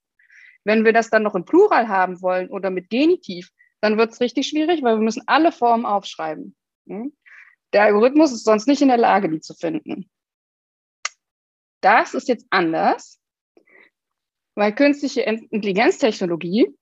Wenn 0.64 0.86
wir 0.86 0.94
das 0.94 1.10
dann 1.10 1.24
noch 1.24 1.36
im 1.36 1.46
Plural 1.46 1.88
haben 1.88 2.22
wollen 2.22 2.50
oder 2.50 2.70
mit 2.70 2.90
Genitiv, 2.90 3.52
dann 3.82 3.98
wird 3.98 4.14
es 4.14 4.22
richtig 4.22 4.48
schwierig, 4.48 4.82
weil 4.82 4.96
wir 4.96 5.04
müssen 5.04 5.24
alle 5.28 5.52
Formen 5.52 5.86
aufschreiben. 5.86 6.56
Hm? 6.88 7.16
Der 7.74 7.84
Algorithmus 7.84 8.32
ist 8.32 8.46
sonst 8.46 8.68
nicht 8.68 8.82
in 8.82 8.88
der 8.88 8.98
Lage, 8.98 9.30
die 9.30 9.42
zu 9.42 9.54
finden. 9.54 10.10
Das 11.82 12.14
ist 12.14 12.28
jetzt 12.28 12.48
anders, 12.50 13.20
weil 14.56 14.74
künstliche 14.74 15.22
Intelligenztechnologie, 15.22 16.74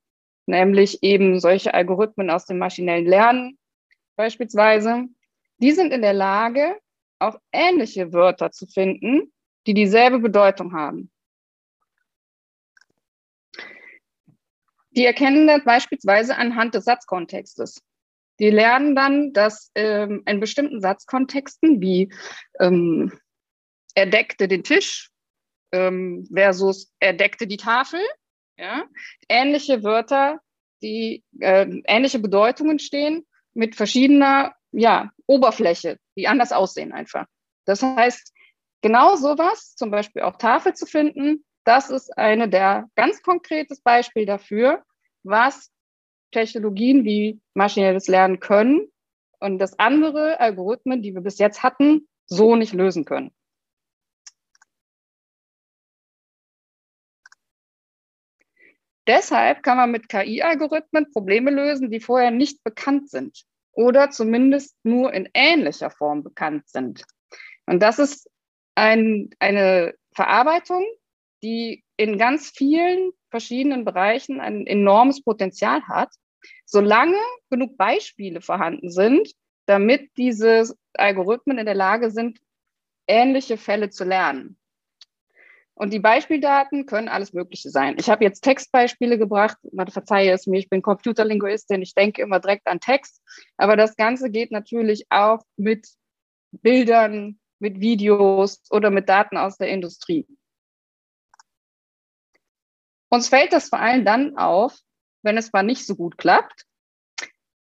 nämlich 0.46 1.02
eben 1.02 1.40
solche 1.40 1.74
Algorithmen 1.74 2.30
aus 2.30 2.46
dem 2.46 2.58
maschinellen 2.58 3.06
Lernen 3.06 3.58
beispielsweise, 4.16 5.06
die 5.58 5.72
sind 5.72 5.92
in 5.92 6.02
der 6.02 6.12
Lage, 6.12 6.78
auch 7.18 7.38
ähnliche 7.52 8.12
Wörter 8.12 8.50
zu 8.50 8.66
finden, 8.66 9.32
die 9.66 9.74
dieselbe 9.74 10.18
Bedeutung 10.18 10.72
haben. 10.72 11.10
Die 14.90 15.04
erkennen 15.04 15.46
das 15.46 15.64
beispielsweise 15.64 16.36
anhand 16.36 16.74
des 16.74 16.84
Satzkontextes. 16.84 17.82
Die 18.38 18.50
lernen 18.50 18.94
dann, 18.94 19.32
dass 19.32 19.70
ähm, 19.74 20.22
in 20.26 20.40
bestimmten 20.40 20.80
Satzkontexten 20.80 21.80
wie 21.80 22.12
ähm, 22.60 23.12
er 23.94 24.06
deckte 24.06 24.48
den 24.48 24.62
Tisch 24.62 25.10
ähm, 25.72 26.28
versus 26.32 26.92
er 27.00 27.12
deckte 27.12 27.46
die 27.46 27.56
Tafel, 27.56 28.00
ja, 28.56 28.84
ähnliche 29.28 29.82
Wörter 29.82 30.40
die 30.84 31.24
äh, 31.40 31.66
ähnliche 31.86 32.18
Bedeutungen 32.18 32.78
stehen 32.78 33.26
mit 33.54 33.74
verschiedener 33.74 34.54
ja, 34.70 35.10
Oberfläche, 35.26 35.98
die 36.16 36.28
anders 36.28 36.52
aussehen 36.52 36.92
einfach. 36.92 37.26
Das 37.64 37.82
heißt, 37.82 38.32
genau 38.82 39.16
sowas, 39.16 39.74
zum 39.76 39.90
Beispiel 39.90 40.22
auch 40.22 40.36
Tafel 40.36 40.74
zu 40.74 40.86
finden, 40.86 41.44
das 41.64 41.90
ist 41.90 42.16
eine 42.18 42.48
der 42.48 42.88
ganz 42.94 43.22
konkretes 43.22 43.80
Beispiel 43.80 44.26
dafür, 44.26 44.82
was 45.22 45.70
Technologien 46.32 47.04
wie 47.04 47.40
maschinelles 47.54 48.06
Lernen 48.08 48.40
können 48.40 48.88
und 49.40 49.58
das 49.58 49.78
andere 49.78 50.38
Algorithmen, 50.40 51.00
die 51.00 51.14
wir 51.14 51.22
bis 51.22 51.38
jetzt 51.38 51.62
hatten, 51.62 52.08
so 52.26 52.56
nicht 52.56 52.74
lösen 52.74 53.04
können. 53.04 53.32
Deshalb 59.06 59.62
kann 59.62 59.76
man 59.76 59.90
mit 59.90 60.08
KI-Algorithmen 60.08 61.10
Probleme 61.12 61.50
lösen, 61.50 61.90
die 61.90 62.00
vorher 62.00 62.30
nicht 62.30 62.62
bekannt 62.64 63.10
sind 63.10 63.44
oder 63.72 64.10
zumindest 64.10 64.76
nur 64.82 65.12
in 65.12 65.28
ähnlicher 65.34 65.90
Form 65.90 66.22
bekannt 66.22 66.68
sind. 66.68 67.04
Und 67.66 67.82
das 67.82 67.98
ist 67.98 68.30
ein, 68.74 69.30
eine 69.38 69.94
Verarbeitung, 70.14 70.84
die 71.42 71.84
in 71.96 72.18
ganz 72.18 72.50
vielen 72.50 73.12
verschiedenen 73.30 73.84
Bereichen 73.84 74.40
ein 74.40 74.66
enormes 74.66 75.22
Potenzial 75.22 75.82
hat, 75.86 76.10
solange 76.64 77.18
genug 77.50 77.76
Beispiele 77.76 78.40
vorhanden 78.40 78.90
sind, 78.90 79.32
damit 79.66 80.10
diese 80.16 80.74
Algorithmen 80.94 81.58
in 81.58 81.66
der 81.66 81.74
Lage 81.74 82.10
sind, 82.10 82.38
ähnliche 83.06 83.56
Fälle 83.56 83.90
zu 83.90 84.04
lernen. 84.04 84.56
Und 85.76 85.92
die 85.92 85.98
Beispieldaten 85.98 86.86
können 86.86 87.08
alles 87.08 87.32
Mögliche 87.32 87.68
sein. 87.70 87.96
Ich 87.98 88.08
habe 88.08 88.22
jetzt 88.22 88.42
Textbeispiele 88.42 89.18
gebracht. 89.18 89.58
Man 89.72 89.88
verzeihe 89.88 90.32
es 90.32 90.46
mir, 90.46 90.58
ich 90.58 90.68
bin 90.68 90.82
Computerlinguistin, 90.82 91.82
ich 91.82 91.94
denke 91.94 92.22
immer 92.22 92.38
direkt 92.38 92.68
an 92.68 92.78
Text. 92.78 93.20
Aber 93.56 93.76
das 93.76 93.96
Ganze 93.96 94.30
geht 94.30 94.52
natürlich 94.52 95.06
auch 95.10 95.42
mit 95.56 95.88
Bildern, 96.52 97.40
mit 97.58 97.80
Videos 97.80 98.62
oder 98.70 98.90
mit 98.90 99.08
Daten 99.08 99.36
aus 99.36 99.56
der 99.56 99.68
Industrie. 99.68 100.26
Uns 103.08 103.28
fällt 103.28 103.52
das 103.52 103.68
vor 103.68 103.80
allem 103.80 104.04
dann 104.04 104.36
auf, 104.36 104.78
wenn 105.22 105.36
es 105.36 105.52
mal 105.52 105.62
nicht 105.62 105.86
so 105.86 105.96
gut 105.96 106.18
klappt. 106.18 106.66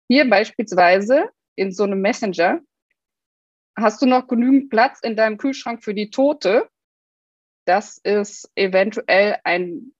Hier 0.09 0.29
beispielsweise 0.29 1.29
in 1.55 1.71
so 1.71 1.83
einem 1.83 2.01
Messenger 2.01 2.59
hast 3.77 4.01
du 4.01 4.05
noch 4.05 4.27
genügend 4.27 4.69
Platz 4.69 4.99
in 5.01 5.15
deinem 5.15 5.37
Kühlschrank 5.37 5.83
für 5.83 5.93
die 5.93 6.09
Tote 6.09 6.69
das 7.71 7.99
ist 7.99 8.51
eventuell 8.55 9.37
ein, 9.45 9.93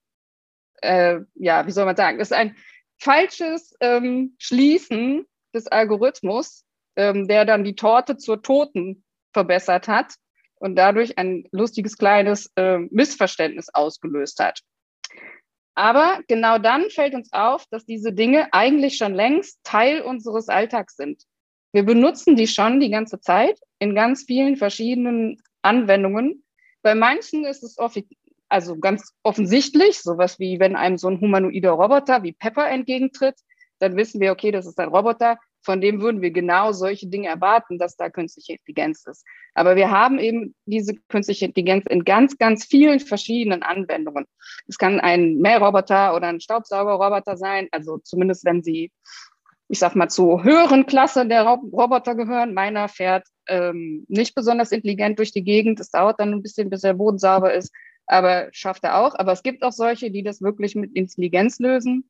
äh, 0.81 1.21
ja, 1.35 1.65
wie 1.65 1.71
soll 1.71 1.85
man 1.85 1.95
sagen, 1.95 2.19
das 2.19 2.31
ist 2.31 2.37
ein 2.37 2.57
falsches 2.99 3.73
ähm, 3.79 4.35
Schließen 4.39 5.25
des 5.53 5.67
Algorithmus, 5.67 6.65
ähm, 6.97 7.29
der 7.29 7.45
dann 7.45 7.63
die 7.63 7.75
Torte 7.75 8.17
zur 8.17 8.41
Toten 8.41 9.05
verbessert 9.31 9.87
hat 9.87 10.15
und 10.55 10.75
dadurch 10.75 11.17
ein 11.17 11.47
lustiges 11.51 11.97
kleines 11.97 12.51
äh, 12.57 12.77
Missverständnis 12.77 13.69
ausgelöst 13.73 14.39
hat. 14.39 14.59
Aber 15.73 16.19
genau 16.27 16.57
dann 16.57 16.89
fällt 16.89 17.15
uns 17.15 17.31
auf, 17.31 17.65
dass 17.71 17.85
diese 17.85 18.11
Dinge 18.11 18.49
eigentlich 18.51 18.97
schon 18.97 19.13
längst 19.13 19.63
Teil 19.63 20.01
unseres 20.01 20.49
Alltags 20.49 20.97
sind. 20.97 21.23
Wir 21.71 21.83
benutzen 21.83 22.35
die 22.35 22.47
schon 22.47 22.81
die 22.81 22.89
ganze 22.89 23.21
Zeit 23.21 23.57
in 23.79 23.95
ganz 23.95 24.25
vielen 24.25 24.57
verschiedenen 24.57 25.41
Anwendungen 25.61 26.43
bei 26.81 26.95
manchen 26.95 27.45
ist 27.45 27.63
es 27.63 27.77
also 28.49 28.77
ganz 28.77 29.13
offensichtlich, 29.23 29.99
sowas 30.01 30.39
wie 30.39 30.59
wenn 30.59 30.75
einem 30.75 30.97
so 30.97 31.07
ein 31.07 31.21
humanoider 31.21 31.71
Roboter 31.71 32.23
wie 32.23 32.33
Pepper 32.33 32.69
entgegentritt, 32.69 33.35
dann 33.79 33.95
wissen 33.95 34.21
wir, 34.21 34.31
okay, 34.31 34.51
das 34.51 34.67
ist 34.67 34.79
ein 34.79 34.89
Roboter, 34.89 35.37
von 35.63 35.79
dem 35.79 36.01
würden 36.01 36.21
wir 36.21 36.31
genau 36.31 36.71
solche 36.71 37.07
Dinge 37.07 37.27
erwarten, 37.27 37.77
dass 37.77 37.95
da 37.95 38.09
künstliche 38.09 38.53
Intelligenz 38.53 39.05
ist. 39.05 39.25
Aber 39.53 39.75
wir 39.75 39.91
haben 39.91 40.17
eben 40.19 40.55
diese 40.65 40.95
künstliche 41.07 41.45
Intelligenz 41.45 41.85
in 41.87 42.03
ganz, 42.03 42.37
ganz 42.37 42.65
vielen 42.65 42.99
verschiedenen 42.99 43.61
Anwendungen. 43.61 44.25
Es 44.67 44.77
kann 44.77 44.99
ein 44.99 45.37
Mähroboter 45.37 46.15
oder 46.15 46.27
ein 46.27 46.41
Staubsaugerroboter 46.41 47.37
sein, 47.37 47.67
also 47.71 47.99
zumindest 47.99 48.43
wenn 48.45 48.63
sie 48.63 48.91
ich 49.71 49.79
sag 49.79 49.95
mal, 49.95 50.09
zur 50.09 50.43
höheren 50.43 50.85
Klasse 50.85 51.25
der 51.25 51.43
Roboter 51.43 52.13
gehören. 52.13 52.53
Meiner 52.53 52.89
fährt 52.89 53.25
ähm, 53.47 54.05
nicht 54.09 54.35
besonders 54.35 54.73
intelligent 54.73 55.17
durch 55.17 55.31
die 55.31 55.45
Gegend. 55.45 55.79
Es 55.79 55.91
dauert 55.91 56.19
dann 56.19 56.33
ein 56.33 56.41
bisschen, 56.41 56.69
bis 56.69 56.81
der 56.81 56.95
Boden 56.95 57.17
sauber 57.17 57.53
ist, 57.53 57.73
aber 58.05 58.49
schafft 58.51 58.83
er 58.83 58.97
auch. 58.97 59.15
Aber 59.15 59.31
es 59.31 59.43
gibt 59.43 59.63
auch 59.63 59.71
solche, 59.71 60.11
die 60.11 60.23
das 60.23 60.41
wirklich 60.41 60.75
mit 60.75 60.93
Intelligenz 60.93 61.59
lösen. 61.59 62.09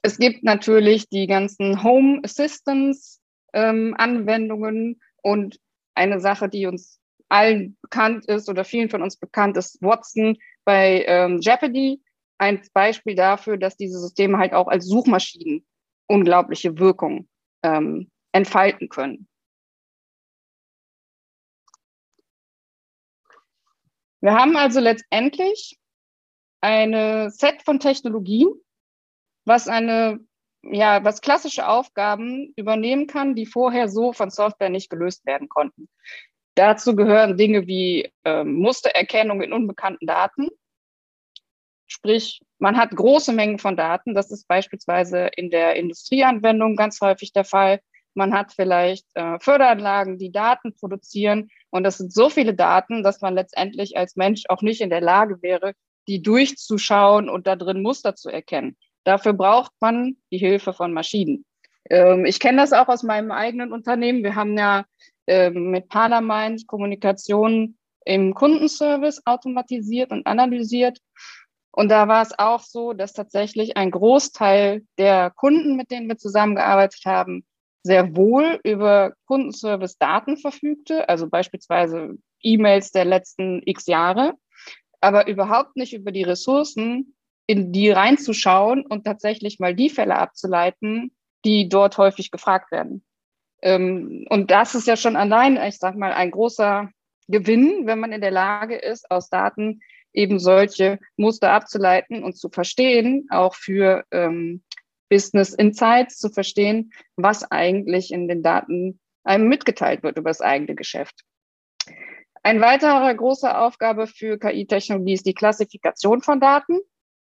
Es 0.00 0.16
gibt 0.16 0.42
natürlich 0.42 1.10
die 1.10 1.26
ganzen 1.26 1.82
Home 1.82 2.22
Assistance 2.24 3.18
ähm, 3.52 3.94
Anwendungen 3.98 5.02
und 5.20 5.60
eine 5.94 6.18
Sache, 6.18 6.48
die 6.48 6.64
uns 6.64 6.98
allen 7.28 7.76
bekannt 7.82 8.24
ist 8.24 8.48
oder 8.48 8.64
vielen 8.64 8.88
von 8.88 9.02
uns 9.02 9.18
bekannt 9.18 9.58
ist, 9.58 9.82
Watson 9.82 10.38
bei 10.64 11.04
ähm, 11.06 11.40
Jeopardy. 11.42 12.00
Ein 12.38 12.62
Beispiel 12.72 13.16
dafür, 13.16 13.58
dass 13.58 13.76
diese 13.76 13.98
Systeme 13.98 14.38
halt 14.38 14.54
auch 14.54 14.68
als 14.68 14.86
Suchmaschinen 14.86 15.66
unglaubliche 16.08 16.78
Wirkung 16.78 17.28
ähm, 17.62 18.10
entfalten 18.32 18.88
können. 18.88 19.28
Wir 24.20 24.34
haben 24.34 24.56
also 24.56 24.80
letztendlich 24.80 25.78
eine 26.60 27.30
Set 27.30 27.62
von 27.62 27.78
Technologien, 27.78 28.48
was 29.44 29.68
eine, 29.68 30.18
ja, 30.62 31.04
was 31.04 31.20
klassische 31.20 31.68
Aufgaben 31.68 32.52
übernehmen 32.56 33.06
kann, 33.06 33.36
die 33.36 33.46
vorher 33.46 33.88
so 33.88 34.12
von 34.12 34.30
Software 34.30 34.70
nicht 34.70 34.90
gelöst 34.90 35.24
werden 35.24 35.48
konnten. 35.48 35.88
Dazu 36.56 36.96
gehören 36.96 37.36
Dinge 37.36 37.68
wie 37.68 38.12
ähm, 38.24 38.54
Mustererkennung 38.54 39.40
in 39.40 39.52
unbekannten 39.52 40.06
Daten, 40.06 40.48
Sprich, 41.88 42.40
man 42.58 42.76
hat 42.76 42.90
große 42.90 43.32
Mengen 43.32 43.58
von 43.58 43.76
Daten. 43.76 44.14
Das 44.14 44.30
ist 44.30 44.46
beispielsweise 44.46 45.30
in 45.36 45.50
der 45.50 45.76
Industrieanwendung 45.76 46.76
ganz 46.76 47.00
häufig 47.00 47.32
der 47.32 47.44
Fall. 47.44 47.80
Man 48.14 48.34
hat 48.34 48.52
vielleicht 48.52 49.06
äh, 49.14 49.38
Förderanlagen, 49.40 50.18
die 50.18 50.30
Daten 50.30 50.74
produzieren. 50.74 51.48
Und 51.70 51.84
das 51.84 51.98
sind 51.98 52.12
so 52.12 52.28
viele 52.28 52.54
Daten, 52.54 53.02
dass 53.02 53.20
man 53.20 53.34
letztendlich 53.34 53.96
als 53.96 54.16
Mensch 54.16 54.44
auch 54.48 54.62
nicht 54.62 54.80
in 54.80 54.90
der 54.90 55.00
Lage 55.00 55.40
wäre, 55.42 55.72
die 56.08 56.22
durchzuschauen 56.22 57.28
und 57.28 57.46
da 57.46 57.56
drin 57.56 57.82
Muster 57.82 58.14
zu 58.14 58.28
erkennen. 58.28 58.76
Dafür 59.04 59.32
braucht 59.32 59.72
man 59.80 60.16
die 60.30 60.38
Hilfe 60.38 60.72
von 60.72 60.92
Maschinen. 60.92 61.44
Ähm, 61.88 62.26
ich 62.26 62.40
kenne 62.40 62.58
das 62.58 62.72
auch 62.72 62.88
aus 62.88 63.02
meinem 63.02 63.30
eigenen 63.30 63.72
Unternehmen. 63.72 64.22
Wir 64.22 64.34
haben 64.34 64.56
ja 64.58 64.84
ähm, 65.26 65.70
mit 65.70 65.88
Paramind 65.88 66.66
Kommunikation 66.66 67.78
im 68.04 68.34
Kundenservice 68.34 69.22
automatisiert 69.26 70.10
und 70.10 70.26
analysiert. 70.26 70.98
Und 71.78 71.90
da 71.90 72.08
war 72.08 72.22
es 72.22 72.36
auch 72.36 72.58
so, 72.58 72.92
dass 72.92 73.12
tatsächlich 73.12 73.76
ein 73.76 73.92
Großteil 73.92 74.82
der 74.98 75.30
Kunden, 75.30 75.76
mit 75.76 75.92
denen 75.92 76.08
wir 76.08 76.18
zusammengearbeitet 76.18 77.02
haben, 77.04 77.46
sehr 77.84 78.16
wohl 78.16 78.58
über 78.64 79.12
Kundenservice-Daten 79.26 80.38
verfügte, 80.38 81.08
also 81.08 81.28
beispielsweise 81.28 82.16
E-Mails 82.42 82.90
der 82.90 83.04
letzten 83.04 83.62
x 83.64 83.86
Jahre, 83.86 84.34
aber 85.00 85.28
überhaupt 85.28 85.76
nicht 85.76 85.94
über 85.94 86.10
die 86.10 86.24
Ressourcen, 86.24 87.14
in 87.46 87.70
die 87.70 87.90
reinzuschauen 87.90 88.84
und 88.84 89.04
tatsächlich 89.04 89.60
mal 89.60 89.76
die 89.76 89.88
Fälle 89.88 90.16
abzuleiten, 90.16 91.12
die 91.44 91.68
dort 91.68 91.96
häufig 91.96 92.32
gefragt 92.32 92.72
werden. 92.72 93.04
Ähm, 93.62 94.26
und 94.30 94.50
das 94.50 94.74
ist 94.74 94.88
ja 94.88 94.96
schon 94.96 95.14
allein, 95.14 95.56
ich 95.56 95.78
sag 95.78 95.94
mal, 95.94 96.12
ein 96.12 96.32
großer 96.32 96.90
Gewinn, 97.28 97.86
wenn 97.86 98.00
man 98.00 98.10
in 98.10 98.20
der 98.20 98.32
Lage 98.32 98.74
ist, 98.74 99.08
aus 99.12 99.28
Daten 99.28 99.80
eben 100.18 100.40
solche 100.40 100.98
Muster 101.16 101.52
abzuleiten 101.52 102.24
und 102.24 102.36
zu 102.36 102.50
verstehen, 102.50 103.28
auch 103.30 103.54
für 103.54 104.04
ähm, 104.10 104.62
Business 105.08 105.54
Insights 105.54 106.18
zu 106.18 106.28
verstehen, 106.28 106.92
was 107.16 107.48
eigentlich 107.50 108.12
in 108.12 108.26
den 108.26 108.42
Daten 108.42 109.00
einem 109.22 109.48
mitgeteilt 109.48 110.02
wird 110.02 110.18
über 110.18 110.30
das 110.30 110.40
eigene 110.40 110.74
Geschäft. 110.74 111.22
Ein 112.42 112.60
weiterer 112.60 113.14
großer 113.14 113.60
Aufgabe 113.60 114.06
für 114.06 114.38
KI-Technologie 114.38 115.14
ist 115.14 115.26
die 115.26 115.34
Klassifikation 115.34 116.20
von 116.20 116.40
Daten. 116.40 116.80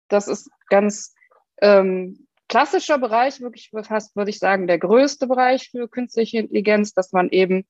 Das 0.08 0.26
ist 0.26 0.50
ganz 0.68 1.14
ähm, 1.60 2.26
klassischer 2.48 2.98
Bereich, 2.98 3.40
wirklich 3.40 3.70
fast 3.70 4.16
würde 4.16 4.30
ich 4.30 4.38
sagen, 4.38 4.66
der 4.66 4.78
größte 4.78 5.26
Bereich 5.26 5.70
für 5.70 5.88
künstliche 5.88 6.38
Intelligenz, 6.38 6.94
dass 6.94 7.12
man 7.12 7.28
eben 7.28 7.66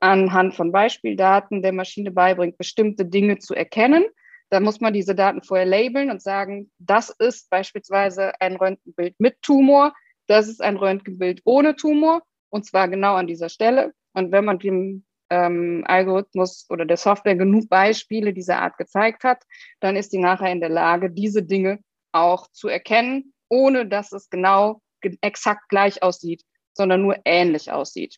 anhand 0.00 0.54
von 0.54 0.72
Beispieldaten 0.72 1.62
der 1.62 1.72
Maschine 1.72 2.10
beibringt, 2.10 2.56
bestimmte 2.56 3.04
Dinge 3.04 3.38
zu 3.38 3.54
erkennen 3.54 4.04
da 4.52 4.60
muss 4.60 4.80
man 4.80 4.92
diese 4.92 5.14
Daten 5.14 5.42
vorher 5.42 5.66
labeln 5.66 6.10
und 6.10 6.22
sagen, 6.22 6.70
das 6.78 7.10
ist 7.10 7.48
beispielsweise 7.50 8.38
ein 8.40 8.56
Röntgenbild 8.56 9.18
mit 9.18 9.40
Tumor, 9.42 9.94
das 10.26 10.48
ist 10.48 10.60
ein 10.60 10.76
Röntgenbild 10.76 11.40
ohne 11.44 11.74
Tumor 11.74 12.22
und 12.50 12.66
zwar 12.66 12.88
genau 12.88 13.14
an 13.14 13.26
dieser 13.26 13.48
Stelle. 13.48 13.92
Und 14.12 14.30
wenn 14.30 14.44
man 14.44 14.58
dem 14.58 15.04
ähm, 15.30 15.84
Algorithmus 15.86 16.66
oder 16.68 16.84
der 16.84 16.98
Software 16.98 17.36
genug 17.36 17.68
Beispiele 17.70 18.34
dieser 18.34 18.60
Art 18.60 18.76
gezeigt 18.76 19.24
hat, 19.24 19.42
dann 19.80 19.96
ist 19.96 20.12
die 20.12 20.18
nachher 20.18 20.52
in 20.52 20.60
der 20.60 20.68
Lage, 20.68 21.10
diese 21.10 21.42
Dinge 21.42 21.78
auch 22.12 22.46
zu 22.52 22.68
erkennen 22.68 23.32
ohne 23.52 23.86
dass 23.86 24.12
es 24.12 24.30
genau 24.30 24.80
exakt 25.20 25.68
gleich 25.68 26.02
aussieht, 26.02 26.42
sondern 26.72 27.02
nur 27.02 27.18
ähnlich 27.26 27.70
aussieht. 27.70 28.16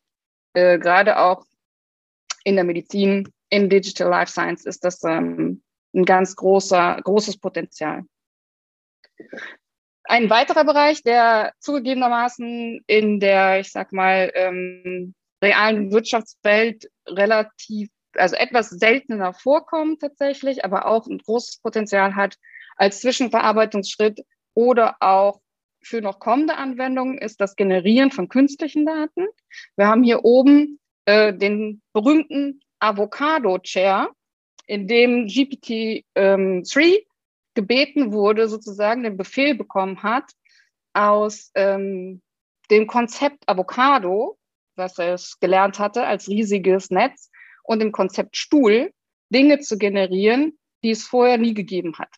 Äh, 0.53 0.79
Gerade 0.79 1.19
auch 1.19 1.45
in 2.45 2.55
der 2.55 2.63
Medizin, 2.63 3.29
in 3.51 3.69
Digital 3.69 4.09
Life 4.11 4.31
Science 4.31 4.65
ist 4.65 4.85
das 4.85 5.03
ähm, 5.03 5.64
ein 5.95 6.05
ganz 6.05 6.37
großer, 6.37 7.01
großes 7.03 7.39
Potenzial. 7.39 8.05
Ein 10.05 10.29
weiterer 10.29 10.65
Bereich, 10.65 11.03
der 11.03 11.53
zugegebenermaßen 11.61 12.83
in 12.87 13.21
der, 13.21 13.61
ich 13.61 13.73
sag 13.73 13.93
mal, 13.93 14.31
ähm, 14.35 15.15
realen 15.43 15.93
Wirtschaftswelt 15.93 16.91
relativ, 17.07 17.91
also 18.15 18.37
etwas 18.37 18.71
seltener 18.71 19.33
vorkommt 19.33 20.01
tatsächlich, 20.01 20.65
aber 20.65 20.87
auch 20.87 21.07
ein 21.07 21.19
großes 21.19 21.61
Potenzial 21.61 22.15
hat 22.15 22.37
als 22.77 23.01
Zwischenverarbeitungsschritt 23.01 24.21
oder 24.55 24.97
auch 25.01 25.41
für 25.83 26.01
noch 26.01 26.19
kommende 26.19 26.57
Anwendungen 26.57 27.19
ist 27.19 27.41
das 27.41 27.57
Generieren 27.57 28.11
von 28.11 28.29
künstlichen 28.29 28.87
Daten. 28.87 29.27
Wir 29.77 29.87
haben 29.87 30.03
hier 30.03 30.25
oben 30.25 30.81
äh, 31.05 31.33
den 31.35 31.83
berühmten 31.93 32.61
Avocado 32.79 33.59
Chair, 33.59 34.09
in 34.67 34.89
dem 34.89 35.27
GPT-3 35.27 36.05
ähm, 36.15 36.63
gebeten 37.55 38.13
wurde, 38.13 38.49
sozusagen 38.49 39.03
den 39.03 39.17
Befehl 39.17 39.55
bekommen 39.55 40.03
hat, 40.03 40.31
aus 40.93 41.51
ähm, 41.55 42.23
dem 42.71 42.87
Konzept 42.87 43.49
Avocado, 43.49 44.39
was 44.77 44.99
er 44.99 45.19
gelernt 45.41 45.79
hatte 45.79 46.07
als 46.07 46.29
riesiges 46.29 46.91
Netz, 46.91 47.31
und 47.63 47.81
dem 47.81 47.93
Konzept 47.93 48.37
Stuhl 48.37 48.93
Dinge 49.31 49.61
zu 49.61 49.79
generieren, 49.79 50.59
die 50.83 50.91
es 50.91 51.05
vorher 51.05 51.39
nie 51.39 51.55
gegeben 51.55 51.95
hat. 51.99 52.11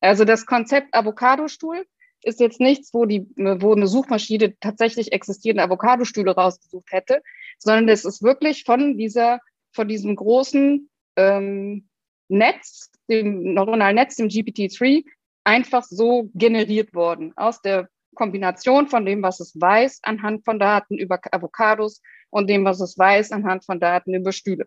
Also 0.00 0.24
das 0.24 0.44
Konzept 0.44 0.94
Avocado-Stuhl 0.94 1.86
ist 2.22 2.40
jetzt 2.40 2.60
nichts, 2.60 2.92
wo, 2.92 3.06
die, 3.06 3.26
wo 3.36 3.72
eine 3.72 3.86
Suchmaschine 3.86 4.58
tatsächlich 4.60 5.12
existierende 5.12 5.62
Avocado-Stühle 5.62 6.34
rausgesucht 6.34 6.92
hätte, 6.92 7.22
sondern 7.58 7.88
es 7.88 8.04
ist 8.04 8.22
wirklich 8.22 8.64
von 8.64 8.98
dieser, 8.98 9.40
von 9.72 9.88
diesem 9.88 10.16
großen 10.16 10.90
ähm, 11.16 11.88
Netz, 12.28 12.90
dem 13.08 13.54
neuronalen 13.54 13.96
Netz, 13.96 14.16
dem 14.16 14.28
GPT-3, 14.28 15.04
einfach 15.44 15.84
so 15.84 16.30
generiert 16.34 16.94
worden 16.94 17.32
aus 17.36 17.60
der 17.60 17.88
Kombination 18.14 18.88
von 18.88 19.04
dem, 19.04 19.22
was 19.22 19.40
es 19.40 19.60
weiß 19.60 20.00
anhand 20.02 20.44
von 20.44 20.58
Daten 20.58 20.96
über 20.96 21.20
Avocados 21.30 22.00
und 22.30 22.48
dem, 22.48 22.64
was 22.64 22.80
es 22.80 22.96
weiß 22.96 23.32
anhand 23.32 23.64
von 23.64 23.80
Daten 23.80 24.14
über 24.14 24.32
Stühle. 24.32 24.66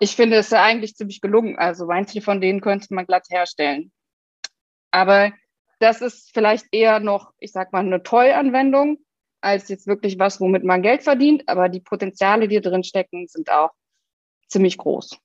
Ich 0.00 0.16
finde 0.16 0.36
es 0.36 0.50
ja 0.50 0.62
eigentlich 0.62 0.96
ziemlich 0.96 1.20
gelungen. 1.20 1.56
Also 1.58 1.86
manche 1.86 2.20
von 2.20 2.40
denen 2.40 2.60
könnte 2.60 2.92
man 2.92 3.06
glatt 3.06 3.26
herstellen. 3.30 3.92
Aber 4.90 5.32
das 5.78 6.02
ist 6.02 6.30
vielleicht 6.34 6.66
eher 6.72 7.00
noch, 7.00 7.32
ich 7.38 7.52
sag 7.52 7.72
mal, 7.72 7.80
eine 7.80 8.02
Toll-Anwendung 8.02 8.98
als 9.40 9.68
jetzt 9.68 9.86
wirklich 9.86 10.18
was, 10.18 10.40
womit 10.40 10.64
man 10.64 10.82
Geld 10.82 11.02
verdient. 11.02 11.48
Aber 11.48 11.68
die 11.68 11.80
Potenziale, 11.80 12.48
die 12.48 12.60
drin 12.60 12.84
stecken, 12.84 13.26
sind 13.28 13.50
auch 13.50 13.70
ziemlich 14.52 14.78
groß. 14.78 15.18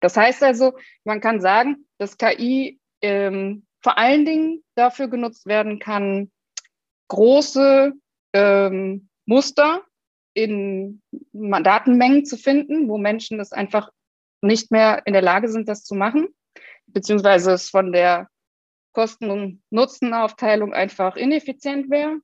Das 0.00 0.16
heißt 0.16 0.42
also, 0.42 0.72
man 1.04 1.20
kann 1.20 1.40
sagen, 1.40 1.86
dass 1.98 2.16
KI 2.16 2.80
ähm, 3.02 3.66
vor 3.82 3.98
allen 3.98 4.24
Dingen 4.24 4.64
dafür 4.74 5.08
genutzt 5.08 5.46
werden 5.46 5.78
kann, 5.78 6.30
große 7.08 7.92
ähm, 8.32 9.08
Muster 9.26 9.84
in 10.34 11.02
Datenmengen 11.32 12.24
zu 12.24 12.36
finden, 12.36 12.88
wo 12.88 12.98
Menschen 12.98 13.38
das 13.38 13.52
einfach 13.52 13.90
nicht 14.42 14.70
mehr 14.70 15.02
in 15.04 15.12
der 15.12 15.22
Lage 15.22 15.48
sind, 15.48 15.68
das 15.68 15.84
zu 15.84 15.94
machen, 15.94 16.28
beziehungsweise 16.86 17.52
es 17.52 17.68
von 17.68 17.92
der 17.92 18.28
Kosten- 18.92 19.30
und 19.30 19.62
Nutzenaufteilung 19.70 20.72
einfach 20.72 21.16
ineffizient 21.16 21.90
wäre. 21.90 22.18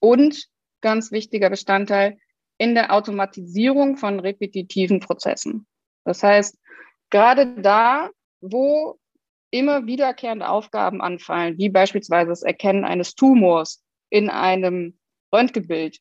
Und 0.00 0.48
ganz 0.80 1.12
wichtiger 1.12 1.48
Bestandteil 1.48 2.18
in 2.58 2.74
der 2.74 2.92
Automatisierung 2.92 3.96
von 3.96 4.20
repetitiven 4.20 5.00
Prozessen. 5.00 5.66
Das 6.04 6.22
heißt, 6.22 6.58
gerade 7.10 7.60
da, 7.60 8.10
wo 8.40 8.98
immer 9.50 9.86
wiederkehrende 9.86 10.48
Aufgaben 10.48 11.02
anfallen, 11.02 11.58
wie 11.58 11.68
beispielsweise 11.68 12.30
das 12.30 12.42
Erkennen 12.42 12.84
eines 12.84 13.14
Tumors 13.14 13.82
in 14.10 14.30
einem 14.30 14.98
Röntgenbild, 15.32 15.98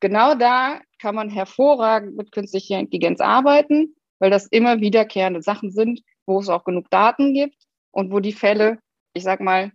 genau 0.00 0.34
da 0.34 0.80
kann 0.98 1.14
man 1.14 1.28
hervorragend 1.28 2.16
mit 2.16 2.32
künstlicher 2.32 2.78
Intelligenz 2.78 3.20
arbeiten, 3.20 3.94
weil 4.18 4.30
das 4.30 4.46
immer 4.46 4.80
wiederkehrende 4.80 5.42
Sachen 5.42 5.70
sind, 5.70 6.00
wo 6.24 6.40
es 6.40 6.48
auch 6.48 6.64
genug 6.64 6.90
Daten 6.90 7.34
gibt 7.34 7.56
und 7.90 8.10
wo 8.10 8.20
die 8.20 8.32
Fälle, 8.32 8.78
ich 9.12 9.22
sag 9.22 9.40
mal, 9.40 9.72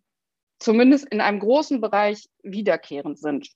zumindest 0.60 1.06
in 1.12 1.22
einem 1.22 1.40
großen 1.40 1.80
Bereich 1.82 2.28
wiederkehrend 2.44 3.20
sind 3.20 3.50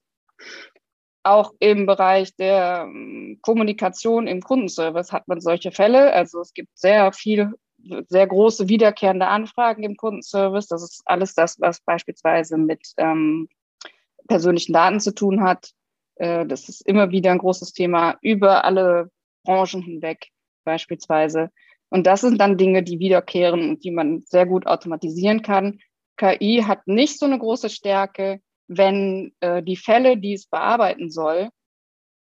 auch 1.26 1.54
im 1.60 1.86
Bereich 1.86 2.36
der 2.36 2.86
ähm, 2.88 3.40
Kommunikation 3.42 4.28
im 4.28 4.42
Kundenservice 4.42 5.12
hat 5.12 5.28
man 5.28 5.42
solche 5.42 5.72
Fälle. 5.72 6.14
Also 6.14 6.42
es 6.42 6.54
gibt 6.54 6.78
sehr 6.78 7.12
viel, 7.14 7.54
sehr 8.08 8.28
große 8.28 8.70
wiederkehrende 8.70 9.28
Anfragen 9.28 9.84
im 9.84 9.96
Kundenservice. 9.98 10.68
Das 10.68 10.84
ist 10.84 11.02
alles 11.06 11.34
das, 11.34 11.60
was 11.60 11.82
beispielsweise 11.82 12.58
mit 12.58 12.94
ähm, 12.98 13.50
persönlichen 14.28 14.74
Daten 14.74 15.00
zu 15.00 15.14
tun 15.14 15.42
hat. 15.42 15.72
Äh, 16.16 16.46
das 16.46 16.70
ist 16.70 16.82
immer 16.88 17.12
wieder 17.12 17.32
ein 17.32 17.40
großes 17.40 17.74
Thema 17.74 18.18
über 18.22 18.64
alle 18.64 19.10
Branchen 19.44 19.82
hinweg 19.82 20.30
beispielsweise. 20.64 21.50
Und 21.90 22.08
das 22.08 22.22
sind 22.22 22.40
dann 22.40 22.58
Dinge, 22.58 22.84
die 22.84 23.00
wiederkehren 23.00 23.70
und 23.70 23.84
die 23.84 23.92
man 23.92 24.24
sehr 24.26 24.46
gut 24.46 24.68
automatisieren 24.68 25.42
kann. 25.42 25.80
KI 26.18 26.64
hat 26.66 26.88
nicht 26.88 27.20
so 27.20 27.26
eine 27.26 27.40
große 27.40 27.70
Stärke 27.70 28.42
wenn 28.68 29.34
äh, 29.40 29.62
die 29.62 29.78
Fälle, 29.78 30.18
die 30.18 30.34
es 30.34 30.48
bearbeiten 30.48 31.10
soll, 31.10 31.50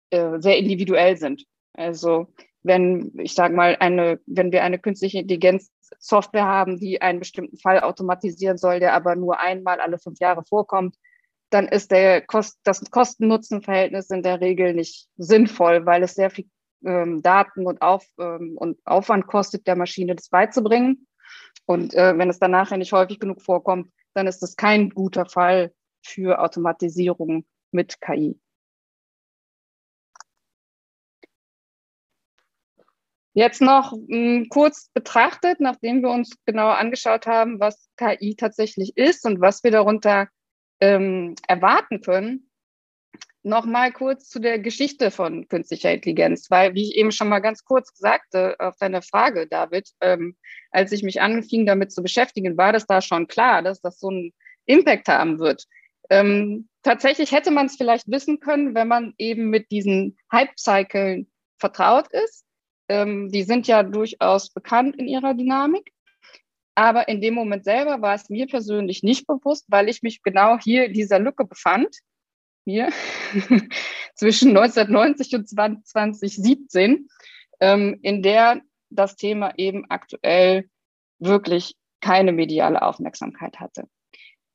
äh, 0.09 0.39
sehr 0.39 0.57
individuell 0.57 1.17
sind. 1.17 1.45
Also 1.73 2.27
wenn, 2.63 3.11
ich 3.19 3.33
sage 3.33 3.55
mal, 3.55 3.77
eine, 3.79 4.19
wenn 4.25 4.51
wir 4.51 4.63
eine 4.63 4.79
künstliche 4.79 5.19
Intelligenz 5.19 5.71
Software 5.99 6.45
haben, 6.45 6.79
die 6.79 7.01
einen 7.01 7.19
bestimmten 7.19 7.57
Fall 7.57 7.81
automatisieren 7.81 8.57
soll, 8.57 8.79
der 8.79 8.93
aber 8.93 9.15
nur 9.15 9.39
einmal 9.39 9.79
alle 9.81 9.99
fünf 9.99 10.19
Jahre 10.19 10.43
vorkommt, 10.43 10.95
dann 11.49 11.67
ist 11.67 11.91
der 11.91 12.21
Kost, 12.21 12.59
das 12.63 12.89
Kosten-Nutzen-Verhältnis 12.89 14.09
in 14.09 14.23
der 14.23 14.39
Regel 14.39 14.73
nicht 14.73 15.07
sinnvoll, 15.17 15.85
weil 15.85 16.01
es 16.03 16.15
sehr 16.15 16.29
viel 16.29 16.49
ähm, 16.85 17.21
Daten 17.21 17.67
und, 17.67 17.81
Auf, 17.81 18.05
ähm, 18.19 18.57
und 18.57 18.79
Aufwand 18.85 19.27
kostet, 19.27 19.67
der 19.67 19.75
Maschine 19.75 20.15
das 20.15 20.29
beizubringen. 20.29 21.07
Und 21.65 21.93
äh, 21.93 22.17
wenn 22.17 22.29
es 22.29 22.39
dann 22.39 22.51
nachher 22.51 22.77
nicht 22.77 22.93
häufig 22.93 23.19
genug 23.19 23.41
vorkommt, 23.41 23.91
dann 24.13 24.27
ist 24.27 24.39
das 24.39 24.55
kein 24.55 24.89
guter 24.89 25.25
Fall 25.25 25.73
für 26.03 26.39
Automatisierung 26.39 27.45
mit 27.71 28.01
KI. 28.01 28.39
Jetzt 33.33 33.61
noch 33.61 33.93
mh, 33.93 34.07
hm, 34.09 34.49
kurz 34.49 34.89
betrachtet, 34.93 35.61
nachdem 35.61 36.01
wir 36.01 36.09
uns 36.09 36.35
genau 36.45 36.69
angeschaut 36.69 37.27
haben, 37.27 37.59
was 37.59 37.89
KI 37.95 38.35
tatsächlich 38.35 38.97
ist 38.97 39.25
und 39.25 39.39
was 39.39 39.63
wir 39.63 39.71
darunter 39.71 40.27
ähm, 40.81 41.35
erwarten 41.47 42.01
können, 42.01 42.51
noch 43.43 43.65
mal 43.65 43.91
kurz 43.91 44.29
zu 44.29 44.39
der 44.39 44.59
Geschichte 44.59 45.09
von 45.09 45.47
künstlicher 45.47 45.91
Intelligenz, 45.91 46.51
weil, 46.51 46.75
wie 46.75 46.83
ich 46.83 46.95
eben 46.95 47.11
schon 47.11 47.29
mal 47.29 47.39
ganz 47.39 47.63
kurz 47.63 47.91
sagte, 47.97 48.55
auf 48.59 48.75
deine 48.77 49.01
Frage, 49.01 49.47
David, 49.47 49.89
ähm, 50.01 50.35
als 50.71 50.91
ich 50.91 51.01
mich 51.01 51.21
anfing, 51.21 51.65
damit 51.65 51.91
zu 51.91 52.03
beschäftigen, 52.03 52.57
war 52.57 52.73
das 52.73 52.85
da 52.85 53.01
schon 53.01 53.27
klar, 53.27 53.63
dass 53.63 53.81
das 53.81 53.99
so 53.99 54.09
einen 54.09 54.33
Impact 54.65 55.07
haben 55.07 55.39
wird. 55.39 55.65
Ähm, 56.11 56.67
tatsächlich 56.83 57.31
hätte 57.31 57.51
man 57.51 57.67
es 57.67 57.77
vielleicht 57.77 58.11
wissen 58.11 58.41
können, 58.41 58.75
wenn 58.75 58.89
man 58.89 59.13
eben 59.17 59.49
mit 59.49 59.71
diesen 59.71 60.17
Hype-Cyclen 60.29 61.31
vertraut 61.57 62.07
ist. 62.11 62.45
Ähm, 62.89 63.31
die 63.31 63.43
sind 63.43 63.65
ja 63.65 63.81
durchaus 63.81 64.49
bekannt 64.49 64.97
in 64.97 65.07
ihrer 65.07 65.33
Dynamik. 65.33 65.93
Aber 66.75 67.07
in 67.07 67.21
dem 67.21 67.33
Moment 67.33 67.63
selber 67.63 68.01
war 68.01 68.13
es 68.13 68.29
mir 68.29 68.45
persönlich 68.45 69.03
nicht 69.03 69.25
bewusst, 69.25 69.65
weil 69.69 69.87
ich 69.87 70.03
mich 70.03 70.21
genau 70.21 70.57
hier 70.59 70.85
in 70.85 70.93
dieser 70.93 71.19
Lücke 71.19 71.45
befand, 71.45 71.95
hier 72.65 72.89
zwischen 74.15 74.49
1990 74.49 75.35
und 75.35 75.47
2017, 75.47 77.07
ähm, 77.61 77.99
in 78.01 78.21
der 78.21 78.61
das 78.89 79.15
Thema 79.15 79.53
eben 79.57 79.89
aktuell 79.89 80.69
wirklich 81.19 81.75
keine 82.01 82.33
mediale 82.33 82.81
Aufmerksamkeit 82.81 83.61
hatte. 83.61 83.87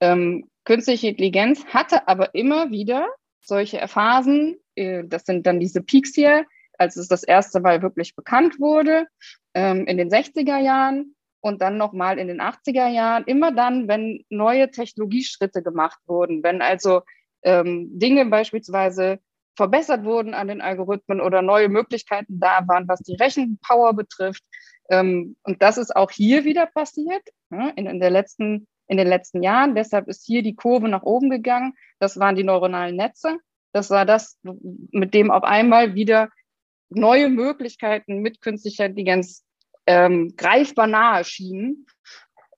Ähm, 0.01 0.51
künstliche 0.66 1.09
Intelligenz 1.09 1.64
hatte 1.66 2.07
aber 2.07 2.35
immer 2.35 2.70
wieder 2.70 3.09
solche 3.40 3.87
Phasen, 3.88 4.59
äh, 4.74 5.05
das 5.07 5.24
sind 5.24 5.46
dann 5.46 5.61
diese 5.61 5.81
Peaks 5.81 6.14
hier, 6.14 6.44
als 6.76 6.96
es 6.96 7.09
das 7.09 7.22
erste 7.22 7.61
Mal 7.61 7.81
wirklich 7.81 8.14
bekannt 8.14 8.61
wurde, 8.61 9.07
ähm, 9.55 9.87
in 9.87 9.96
den 9.96 10.11
60er 10.11 10.59
Jahren 10.59 11.14
und 11.40 11.62
dann 11.62 11.79
nochmal 11.79 12.18
in 12.18 12.29
den 12.29 12.40
80er 12.40 12.88
Jahren, 12.88 13.24
immer 13.24 13.52
dann, 13.52 13.88
wenn 13.88 14.24
neue 14.29 14.70
Technologieschritte 14.70 15.62
gemacht 15.62 16.00
wurden, 16.07 16.42
wenn 16.42 16.61
also 16.61 17.02
ähm, 17.42 17.88
Dinge 17.98 18.26
beispielsweise 18.26 19.20
verbessert 19.55 20.05
wurden 20.05 20.35
an 20.35 20.48
den 20.48 20.61
Algorithmen 20.61 21.20
oder 21.20 21.40
neue 21.40 21.68
Möglichkeiten 21.68 22.40
da 22.40 22.66
waren, 22.66 22.88
was 22.88 23.00
die 23.00 23.14
Rechenpower 23.14 23.94
betrifft. 23.94 24.42
Ähm, 24.90 25.37
und 25.44 25.62
das 25.62 25.79
ist 25.79 25.94
auch 25.94 26.11
hier 26.11 26.44
wieder 26.44 26.66
passiert. 26.66 27.22
In, 27.50 27.87
in 27.87 28.00
der 28.00 28.11
letzten 28.11 28.66
in 28.88 28.96
den 28.96 29.07
letzten 29.07 29.42
Jahren. 29.42 29.75
Deshalb 29.75 30.09
ist 30.09 30.25
hier 30.25 30.42
die 30.42 30.55
Kurve 30.55 30.88
nach 30.88 31.03
oben 31.03 31.31
gegangen. 31.31 31.75
Das 31.99 32.18
waren 32.18 32.37
die 32.37 32.44
neuronalen 32.44 32.96
Netze. 32.96 33.38
Das 33.72 33.90
war 33.90 34.07
das, 34.07 34.38
mit 34.42 35.12
dem 35.14 35.31
auf 35.31 35.42
einmal 35.42 35.94
wieder 35.94 36.31
neue 36.88 37.29
Möglichkeiten 37.29 38.20
mit 38.20 38.40
künstlicher 38.40 38.87
Intelligenz 38.87 39.44
ähm, 39.87 40.35
greifbar 40.37 40.87
nahe 40.87 41.25
schienen. 41.25 41.87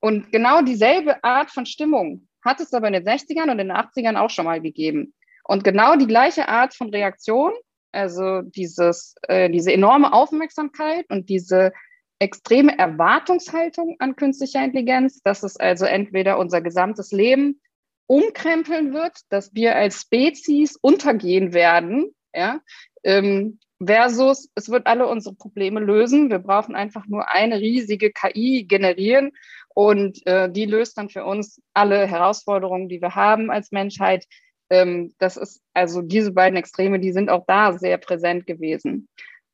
Und 0.01 0.31
genau 0.33 0.63
dieselbe 0.63 1.23
Art 1.25 1.51
von 1.51 1.67
Stimmung 1.67 2.29
hat 2.45 2.61
es 2.61 2.73
aber 2.73 2.89
in 2.89 2.93
den 2.93 3.05
60ern 3.07 3.51
und 3.51 3.59
in 3.59 3.69
den 3.69 3.73
80ern 3.73 4.17
auch 4.17 4.31
schon 4.31 4.45
mal 4.45 4.61
gegeben. 4.61 5.15
Und 5.45 5.65
genau 5.65 5.97
die 5.97 6.07
gleiche 6.07 6.49
Art 6.49 6.75
von 6.75 6.91
Reaktion, 6.91 7.53
also 7.91 8.43
dieses, 8.43 9.15
äh, 9.23 9.51
diese 9.51 9.73
enorme 9.73 10.13
Aufmerksamkeit 10.13 11.07
und 11.09 11.29
diese 11.29 11.73
extreme 12.19 12.77
Erwartungshaltung 12.79 13.97
an 13.99 14.17
künstlicher 14.17 14.65
Intelligenz, 14.65 15.21
dass 15.23 15.43
es 15.43 15.57
also 15.57 15.85
entweder 15.85 16.39
unser 16.39 16.61
gesamtes 16.61 17.13
Leben 17.13 17.61
umkrempeln 18.07 18.95
wird, 18.95 19.21
dass 19.29 19.55
wir 19.55 19.77
als 19.77 20.01
Spezies 20.01 20.77
untergehen 20.77 21.53
werden, 21.53 22.15
ja, 22.35 22.61
ähm, 23.05 23.59
versus 23.85 24.51
es 24.55 24.69
wird 24.71 24.87
alle 24.87 25.07
unsere 25.07 25.35
Probleme 25.35 25.81
lösen. 25.81 26.31
Wir 26.31 26.41
brauchen 26.41 26.75
einfach 26.75 27.07
nur 27.07 27.31
eine 27.31 27.61
riesige 27.61 28.11
KI 28.11 28.65
generieren 28.65 29.33
und 29.75 30.27
äh, 30.27 30.51
die 30.51 30.65
löst 30.65 30.99
dann 30.99 31.09
für 31.09 31.25
uns 31.25 31.61
alle 31.75 32.07
Herausforderungen, 32.07 32.89
die 32.89 33.01
wir 33.01 33.15
haben 33.15 33.51
als 33.51 33.71
Menschheit. 33.71 34.27
Ähm, 34.71 35.15
das 35.19 35.37
ist 35.37 35.63
also 35.75 36.03
diese 36.03 36.33
beiden 36.33 36.57
Extreme, 36.57 36.99
die 36.99 37.13
sind 37.13 37.31
auch 37.31 37.45
da 37.47 37.79
sehr 37.79 37.99
präsent 37.99 38.47
gewesen. 38.47 39.09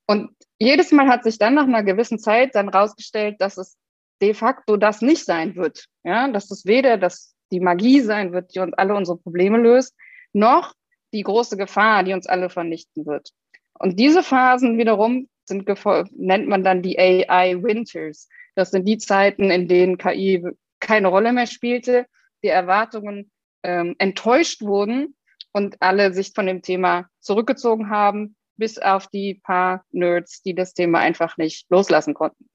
Und 0.07 0.31
jedes 0.59 0.93
Mal 0.93 1.09
hat 1.09 1.25
sich 1.25 1.39
dann 1.39 1.55
nach 1.55 1.65
einer 1.65 1.83
gewissen 1.83 2.19
Zeit 2.19 2.55
dann 2.55 2.69
rausgestellt, 2.69 3.41
dass 3.41 3.57
es 3.57 3.77
de 4.21 4.35
facto 4.35 4.77
das 4.77 5.01
nicht 5.01 5.25
sein 5.25 5.57
wird. 5.57 5.87
Ja, 6.05 6.29
dass 6.29 6.51
es 6.51 6.67
weder 6.67 6.99
das, 6.99 7.35
die 7.51 7.61
Magie 7.61 8.01
sein 8.01 8.33
wird, 8.33 8.55
die 8.55 8.61
uns 8.61 8.75
alle 8.75 8.95
unsere 8.95 9.19
Probleme 9.19 9.59
löst, 9.59 9.95
noch 10.33 10.75
die 11.13 11.23
große 11.23 11.57
Gefahr, 11.57 12.03
die 12.03 12.13
uns 12.13 12.27
alle 12.27 12.51
vernichten 12.51 13.07
wird. 13.07 13.31
Und 13.79 13.99
diese 13.99 14.23
Phasen 14.23 14.79
wiederum 14.79 15.29
sind, 15.45 15.69
nennt 16.13 16.49
man 16.49 16.65
dann 16.65 16.83
die 16.83 16.99
AI 16.99 17.63
Winters. 17.63 18.29
Das 18.55 18.71
sind 18.71 18.87
die 18.87 18.99
Zeiten, 18.99 19.51
in 19.51 19.69
denen 19.69 19.99
KI 19.99 20.45
keine 20.81 21.09
Rolle 21.09 21.33
mehr 21.33 21.47
spielte, 21.47 22.07
die 22.43 22.49
Erwartungen 22.49 23.31
ähm, 23.63 23.95
enttäuscht 23.99 24.63
wurden 24.63 25.17
und 25.53 25.77
alle 25.81 26.13
sich 26.13 26.33
von 26.35 26.47
dem 26.47 26.63
Thema 26.63 27.09
zurückgezogen 27.21 27.91
haben, 27.91 28.37
bis 28.57 28.79
auf 28.79 29.09
die 29.09 29.35
paar 29.35 29.85
Nerds, 29.91 30.43
die 30.43 30.55
das 30.55 30.75
Thema 30.75 31.01
einfach 31.01 31.37
nicht 31.37 31.67
loslassen 31.71 32.15
konnten. 32.15 32.49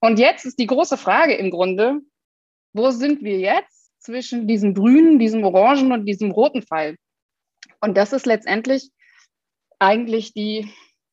Und 0.00 0.18
jetzt 0.18 0.46
ist 0.46 0.58
die 0.58 0.66
große 0.66 0.96
Frage 0.96 1.34
im 1.34 1.50
Grunde, 1.50 2.00
wo 2.72 2.90
sind 2.90 3.22
wir 3.22 3.38
jetzt 3.38 3.92
zwischen 4.00 4.48
diesem 4.48 4.74
grünen, 4.74 5.18
diesem 5.18 5.44
orangen 5.44 5.92
und 5.92 6.06
diesem 6.06 6.30
roten 6.30 6.62
Pfeil? 6.62 6.96
Und 7.80 7.96
das 7.96 8.12
ist 8.12 8.26
letztendlich 8.26 8.90
eigentlich 9.78 10.32
die, 10.32 10.70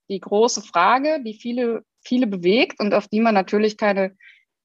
die 0.09 0.19
große 0.19 0.61
Frage, 0.61 1.21
die 1.23 1.33
viele, 1.33 1.83
viele 2.03 2.27
bewegt 2.27 2.79
und 2.79 2.93
auf 2.93 3.07
die 3.07 3.19
man 3.19 3.33
natürlich 3.33 3.77
keine, 3.77 4.15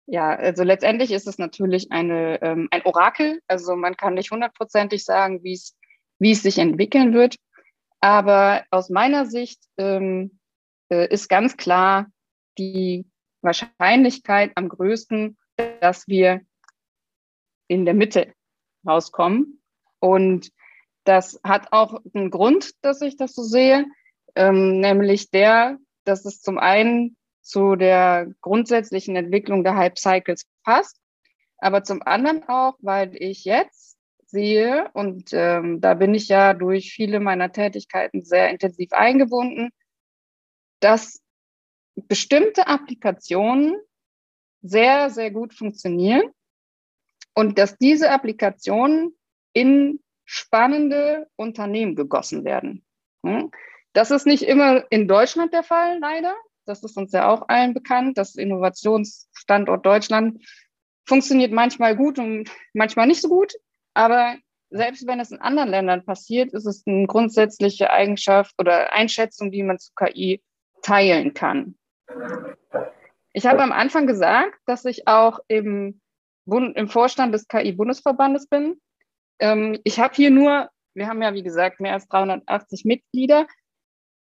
ja, 0.08 0.30
also 0.30 0.64
letztendlich 0.64 1.12
ist 1.12 1.28
es 1.28 1.38
natürlich 1.38 1.92
eine, 1.92 2.42
ähm, 2.42 2.68
ein 2.72 2.84
Orakel. 2.86 3.42
Also 3.48 3.76
man 3.76 3.96
kann 3.96 4.16
nicht 4.16 4.32
hundertprozentig 4.32 5.04
sagen, 5.04 5.44
wie 5.44 5.54
es, 5.54 5.76
wie 6.18 6.32
es 6.32 6.42
sich 6.42 6.58
entwickeln 6.58 7.14
wird. 7.14 7.36
Aber 8.02 8.64
aus 8.72 8.90
meiner 8.90 9.26
Sicht 9.26 9.62
ähm, 9.78 10.40
äh, 10.90 11.08
ist 11.14 11.28
ganz 11.28 11.58
klar 11.58 12.08
die 12.58 13.06
Wahrscheinlichkeit 13.42 14.52
am 14.56 14.70
größten, 14.70 15.38
dass 15.82 16.08
wir 16.08 16.42
in 17.68 17.86
der 17.86 17.94
Mitte 17.94 18.34
rauskommen. 18.86 19.62
Und 20.00 20.52
das 21.04 21.40
hat 21.44 21.72
auch 21.72 22.00
einen 22.14 22.30
Grund, 22.30 22.72
dass 22.84 23.02
ich 23.02 23.18
das 23.18 23.34
so 23.34 23.44
sehe, 23.44 23.86
ähm, 24.36 24.80
nämlich 24.80 25.32
der, 25.32 25.78
dass 26.06 26.26
es 26.26 26.42
zum 26.42 26.58
einen 26.58 27.18
zu 27.42 27.76
der 27.76 28.32
grundsätzlichen 28.42 29.16
Entwicklung 29.16 29.64
der 29.64 29.76
Hype 29.76 29.98
Cycles 29.98 30.46
passt, 30.64 31.00
aber 31.58 31.84
zum 31.84 32.02
anderen 32.04 32.48
auch, 32.48 32.76
weil 32.80 33.16
ich 33.16 33.44
jetzt 33.44 33.89
sehe, 34.30 34.90
und 34.94 35.30
ähm, 35.34 35.82
da 35.82 35.94
bin 35.94 36.14
ich 36.14 36.28
ja 36.28 36.54
durch 36.54 36.92
viele 36.92 37.20
meiner 37.20 37.52
Tätigkeiten 37.52 38.24
sehr 38.24 38.50
intensiv 38.50 38.92
eingebunden, 38.94 39.70
dass 40.80 41.22
bestimmte 41.96 42.68
Applikationen 42.68 43.76
sehr, 44.62 45.10
sehr 45.10 45.32
gut 45.32 45.54
funktionieren 45.54 46.32
und 47.34 47.58
dass 47.58 47.78
diese 47.78 48.12
Applikationen 48.12 49.18
in 49.54 50.00
spannende 50.26 51.28
Unternehmen 51.36 51.96
gegossen 51.96 52.44
werden. 52.44 52.86
Hm? 53.26 53.52
Das 53.94 54.12
ist 54.12 54.26
nicht 54.26 54.44
immer 54.44 54.86
in 54.92 55.08
Deutschland 55.08 55.54
der 55.54 55.64
Fall, 55.64 56.00
leider. 56.00 56.36
Das 56.66 56.84
ist 56.84 56.98
uns 56.98 57.12
ja 57.12 57.28
auch 57.30 57.50
allen 57.50 57.74
bekannt. 57.74 58.18
Das 58.18 58.36
Innovationsstandort 58.36 59.86
Deutschland 59.86 60.46
funktioniert 61.08 61.52
manchmal 61.52 61.96
gut 61.96 62.20
und 62.20 62.50
manchmal 62.74 63.08
nicht 63.08 63.22
so 63.22 63.30
gut. 63.30 63.54
Aber 64.00 64.38
selbst 64.70 65.06
wenn 65.08 65.20
es 65.20 65.32
in 65.32 65.42
anderen 65.42 65.68
Ländern 65.68 66.06
passiert, 66.06 66.54
ist 66.54 66.66
es 66.66 66.88
eine 66.88 67.06
grundsätzliche 67.06 67.90
Eigenschaft 67.90 68.56
oder 68.58 68.94
Einschätzung, 68.94 69.52
die 69.52 69.62
man 69.62 69.78
zu 69.78 69.92
KI 69.94 70.42
teilen 70.82 71.34
kann. 71.34 71.76
Ich 73.34 73.46
habe 73.46 73.62
am 73.62 73.74
Anfang 73.74 74.08
gesagt, 74.08 74.58
dass 74.66 74.86
ich 74.86 75.06
auch 75.06 75.40
im, 75.50 76.00
Bund, 76.46 76.78
im 76.78 76.88
Vorstand 76.88 77.34
des 77.34 77.50
KI-Bundesverbandes 77.50 78.48
bin. 78.48 78.80
Ähm, 79.40 79.78
ich 79.84 80.00
habe 80.00 80.14
hier 80.16 80.32
nur, 80.32 80.70
wir 80.94 81.08
haben 81.08 81.22
ja 81.22 81.34
wie 81.34 81.44
gesagt 81.44 81.82
mehr 81.82 81.92
als 81.92 82.08
380 82.08 82.86
Mitglieder, 82.86 83.48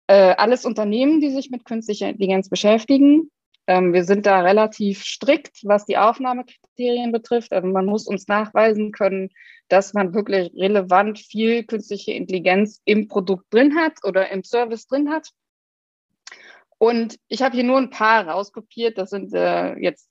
äh, 0.07 0.33
alles 0.37 0.65
Unternehmen, 0.65 1.21
die 1.21 1.29
sich 1.29 1.51
mit 1.51 1.65
künstlicher 1.65 2.09
Intelligenz 2.09 2.49
beschäftigen. 2.49 3.29
Ähm, 3.67 3.93
wir 3.93 4.05
sind 4.05 4.25
da 4.25 4.41
relativ 4.41 5.03
strikt, 5.03 5.59
was 5.63 5.85
die 5.85 5.97
Aufnahmekriterien 5.97 7.11
betrifft. 7.11 7.51
Also 7.51 7.67
man 7.67 7.85
muss 7.85 8.07
uns 8.07 8.27
nachweisen 8.27 8.93
können, 8.93 9.29
dass 9.67 9.93
man 9.93 10.13
wirklich 10.13 10.53
relevant 10.55 11.19
viel 11.19 11.65
künstliche 11.65 12.13
Intelligenz 12.13 12.81
im 12.85 13.09
Produkt 13.09 13.53
drin 13.53 13.75
hat 13.75 13.93
oder 14.03 14.31
im 14.31 14.43
Service 14.43 14.87
drin 14.87 15.09
hat. 15.09 15.31
Und 16.77 17.17
ich 17.27 17.41
habe 17.41 17.55
hier 17.55 17.65
nur 17.65 17.77
ein 17.77 17.89
paar 17.89 18.27
rauskopiert. 18.27 18.97
Das 18.97 19.09
sind 19.09 19.33
äh, 19.33 19.75
jetzt 19.79 20.09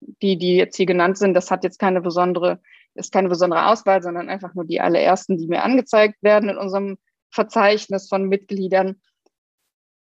die, 0.00 0.36
die 0.36 0.56
jetzt 0.56 0.76
hier 0.76 0.86
genannt 0.86 1.18
sind. 1.18 1.34
Das 1.34 1.50
hat 1.50 1.62
jetzt 1.62 1.78
keine 1.78 2.00
besondere, 2.00 2.60
ist 2.94 3.12
keine 3.12 3.28
besondere 3.28 3.66
Auswahl, 3.66 4.02
sondern 4.02 4.28
einfach 4.28 4.54
nur 4.54 4.64
die 4.64 4.80
allerersten, 4.80 5.36
die 5.36 5.46
mir 5.46 5.62
angezeigt 5.62 6.22
werden 6.22 6.48
in 6.48 6.58
unserem 6.58 6.98
Verzeichnis 7.30 8.08
von 8.08 8.28
Mitgliedern. 8.28 9.00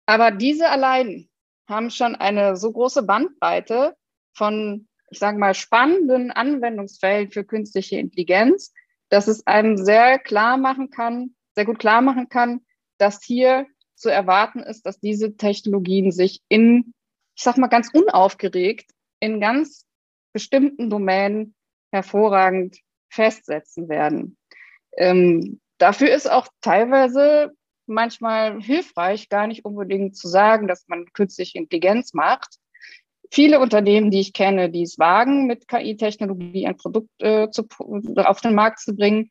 Aber 0.05 0.31
diese 0.31 0.69
allein 0.69 1.29
haben 1.67 1.89
schon 1.89 2.15
eine 2.15 2.55
so 2.55 2.71
große 2.71 3.03
Bandbreite 3.03 3.95
von, 4.33 4.87
ich 5.09 5.19
sage 5.19 5.37
mal, 5.37 5.53
spannenden 5.53 6.31
Anwendungsfällen 6.31 7.31
für 7.31 7.43
künstliche 7.43 7.97
Intelligenz, 7.97 8.73
dass 9.09 9.27
es 9.27 9.45
einem 9.47 9.77
sehr 9.77 10.19
klar 10.19 10.57
machen 10.57 10.89
kann, 10.89 11.35
sehr 11.55 11.65
gut 11.65 11.79
klar 11.79 12.01
machen 12.01 12.29
kann, 12.29 12.61
dass 12.97 13.23
hier 13.23 13.67
zu 13.95 14.09
erwarten 14.09 14.59
ist, 14.59 14.85
dass 14.85 14.99
diese 14.99 15.37
Technologien 15.37 16.11
sich 16.11 16.41
in, 16.49 16.93
ich 17.35 17.43
sag 17.43 17.57
mal 17.57 17.67
ganz 17.67 17.89
unaufgeregt, 17.93 18.91
in 19.19 19.39
ganz 19.39 19.85
bestimmten 20.33 20.89
Domänen 20.89 21.55
hervorragend 21.91 22.77
festsetzen 23.09 23.87
werden. 23.87 24.37
Ähm, 24.97 25.61
dafür 25.77 26.13
ist 26.13 26.29
auch 26.29 26.47
teilweise 26.61 27.53
manchmal 27.87 28.61
hilfreich, 28.61 29.29
gar 29.29 29.47
nicht 29.47 29.65
unbedingt 29.65 30.17
zu 30.17 30.27
sagen, 30.27 30.67
dass 30.67 30.87
man 30.87 31.05
künstliche 31.13 31.57
Intelligenz 31.57 32.13
macht. 32.13 32.57
Viele 33.31 33.59
Unternehmen, 33.59 34.11
die 34.11 34.19
ich 34.19 34.33
kenne, 34.33 34.69
die 34.69 34.83
es 34.83 34.99
wagen, 34.99 35.47
mit 35.47 35.67
KI-Technologie 35.67 36.67
ein 36.67 36.77
Produkt 36.77 37.09
äh, 37.19 37.49
zu, 37.49 37.67
auf 38.15 38.41
den 38.41 38.55
Markt 38.55 38.79
zu 38.79 38.95
bringen, 38.95 39.29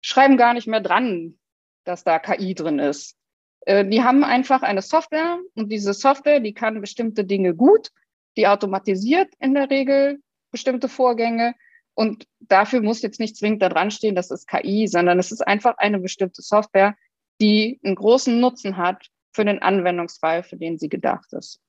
schreiben 0.00 0.36
gar 0.36 0.54
nicht 0.54 0.66
mehr 0.66 0.80
dran, 0.80 1.38
dass 1.84 2.04
da 2.04 2.18
KI 2.18 2.54
drin 2.54 2.78
ist. 2.78 3.16
Äh, 3.62 3.84
die 3.86 4.02
haben 4.02 4.24
einfach 4.24 4.62
eine 4.62 4.82
Software 4.82 5.38
und 5.54 5.70
diese 5.70 5.92
Software, 5.92 6.40
die 6.40 6.54
kann 6.54 6.80
bestimmte 6.80 7.24
Dinge 7.24 7.54
gut, 7.54 7.90
die 8.36 8.46
automatisiert 8.46 9.32
in 9.40 9.54
der 9.54 9.68
Regel 9.70 10.20
bestimmte 10.50 10.88
Vorgänge 10.88 11.54
und 11.98 12.28
dafür 12.38 12.80
muss 12.80 13.02
jetzt 13.02 13.18
nicht 13.18 13.36
zwingend 13.36 13.60
da 13.60 13.68
dran 13.68 13.90
stehen, 13.90 14.14
das 14.14 14.30
ist 14.30 14.46
KI, 14.46 14.86
sondern 14.86 15.18
es 15.18 15.32
ist 15.32 15.44
einfach 15.44 15.78
eine 15.78 15.98
bestimmte 15.98 16.42
Software, 16.42 16.94
die 17.40 17.80
einen 17.84 17.94
großen 17.94 18.40
Nutzen 18.40 18.76
hat 18.76 19.06
für 19.32 19.44
den 19.44 19.62
Anwendungsfall, 19.62 20.42
für 20.42 20.56
den 20.56 20.78
sie 20.78 20.88
gedacht 20.88 21.32
ist. 21.32 21.60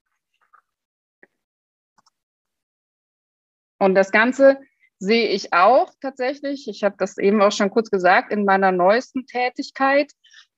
Und 3.79 3.95
das 3.95 4.11
Ganze 4.11 4.59
sehe 4.99 5.29
ich 5.29 5.53
auch 5.53 5.93
tatsächlich, 6.01 6.67
ich 6.67 6.83
habe 6.83 6.95
das 6.97 7.17
eben 7.17 7.41
auch 7.41 7.51
schon 7.51 7.69
kurz 7.69 7.89
gesagt, 7.89 8.33
in 8.33 8.43
meiner 8.43 8.71
neuesten 8.71 9.25
Tätigkeit, 9.25 10.11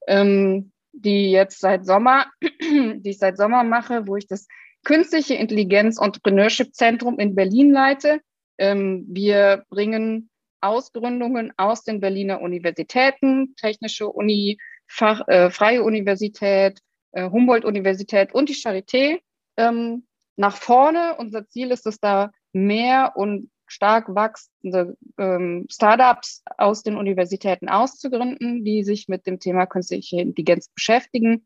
ähm, 0.07 0.71
die 0.93 1.31
jetzt 1.31 1.59
seit 1.59 1.85
Sommer, 1.85 2.25
die 2.41 3.09
ich 3.09 3.19
seit 3.19 3.37
Sommer 3.37 3.63
mache, 3.63 4.07
wo 4.07 4.15
ich 4.15 4.27
das 4.27 4.47
Künstliche 4.83 5.35
Intelligenz 5.35 5.99
Entrepreneurship 5.99 6.73
Zentrum 6.73 7.19
in 7.19 7.35
Berlin 7.35 7.71
leite. 7.71 8.19
Ähm, 8.57 9.05
wir 9.07 9.63
bringen 9.69 10.31
Ausgründungen 10.59 11.53
aus 11.57 11.83
den 11.83 11.99
Berliner 11.99 12.41
Universitäten, 12.41 13.55
Technische 13.57 14.09
Uni, 14.09 14.57
Fach, 14.93 15.25
äh, 15.27 15.49
Freie 15.49 15.83
Universität, 15.83 16.79
äh, 17.13 17.29
Humboldt-Universität 17.29 18.33
und 18.33 18.49
die 18.49 18.55
Charité 18.55 19.19
ähm, 19.55 20.05
nach 20.35 20.57
vorne. 20.57 21.15
Unser 21.17 21.47
Ziel 21.47 21.71
ist 21.71 21.87
es 21.87 21.99
da, 21.99 22.31
mehr 22.51 23.13
und 23.15 23.49
stark 23.67 24.13
wachsende 24.13 24.97
ähm, 25.17 25.65
Startups 25.71 26.43
aus 26.57 26.83
den 26.83 26.97
Universitäten 26.97 27.69
auszugründen, 27.69 28.65
die 28.65 28.83
sich 28.83 29.07
mit 29.07 29.25
dem 29.25 29.39
Thema 29.39 29.65
künstliche 29.65 30.19
Intelligenz 30.19 30.67
beschäftigen. 30.75 31.45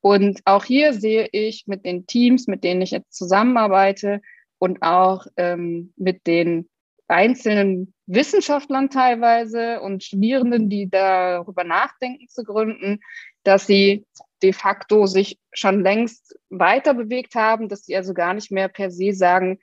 Und 0.00 0.40
auch 0.46 0.64
hier 0.64 0.94
sehe 0.94 1.28
ich 1.30 1.66
mit 1.66 1.84
den 1.84 2.06
Teams, 2.06 2.46
mit 2.46 2.64
denen 2.64 2.80
ich 2.80 2.92
jetzt 2.92 3.12
zusammenarbeite 3.12 4.22
und 4.58 4.80
auch 4.80 5.26
ähm, 5.36 5.92
mit 5.96 6.26
den 6.26 6.70
einzelnen 7.06 7.92
Wissenschaftlern 8.08 8.88
teilweise 8.88 9.80
und 9.80 10.02
Studierenden, 10.02 10.70
die 10.70 10.88
darüber 10.88 11.62
nachdenken 11.62 12.26
zu 12.28 12.42
gründen, 12.42 13.00
dass 13.44 13.66
sie 13.66 14.06
de 14.42 14.52
facto 14.52 15.06
sich 15.06 15.38
schon 15.52 15.82
längst 15.82 16.38
weiter 16.48 16.94
bewegt 16.94 17.34
haben, 17.34 17.68
dass 17.68 17.84
sie 17.84 17.94
also 17.94 18.14
gar 18.14 18.32
nicht 18.32 18.50
mehr 18.50 18.68
per 18.68 18.90
se 18.90 19.12
sagen, 19.12 19.58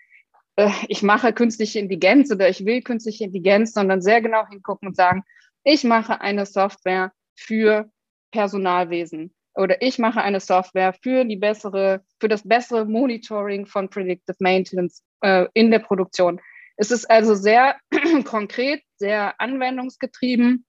äh, 0.57 0.69
ich 0.87 1.01
mache 1.01 1.33
künstliche 1.33 1.79
Intelligenz 1.79 2.31
oder 2.31 2.47
ich 2.47 2.65
will 2.65 2.81
künstliche 2.81 3.25
Intelligenz, 3.25 3.73
sondern 3.73 4.01
sehr 4.01 4.21
genau 4.21 4.47
hingucken 4.47 4.89
und 4.89 4.95
sagen, 4.95 5.23
ich 5.63 5.83
mache 5.83 6.21
eine 6.21 6.45
Software 6.45 7.11
für 7.35 7.89
Personalwesen 8.31 9.33
oder 9.55 9.81
ich 9.81 9.97
mache 9.97 10.21
eine 10.21 10.39
Software 10.39 10.93
für 10.93 11.25
die 11.25 11.37
bessere, 11.37 12.03
für 12.19 12.27
das 12.27 12.47
bessere 12.47 12.85
Monitoring 12.85 13.65
von 13.65 13.89
Predictive 13.89 14.37
Maintenance 14.39 15.01
äh, 15.21 15.47
in 15.53 15.71
der 15.71 15.79
Produktion. 15.79 16.39
Es 16.77 16.91
ist 16.91 17.09
also 17.09 17.35
sehr 17.35 17.77
konkret, 18.25 18.83
sehr 18.97 19.39
anwendungsgetrieben, 19.39 20.65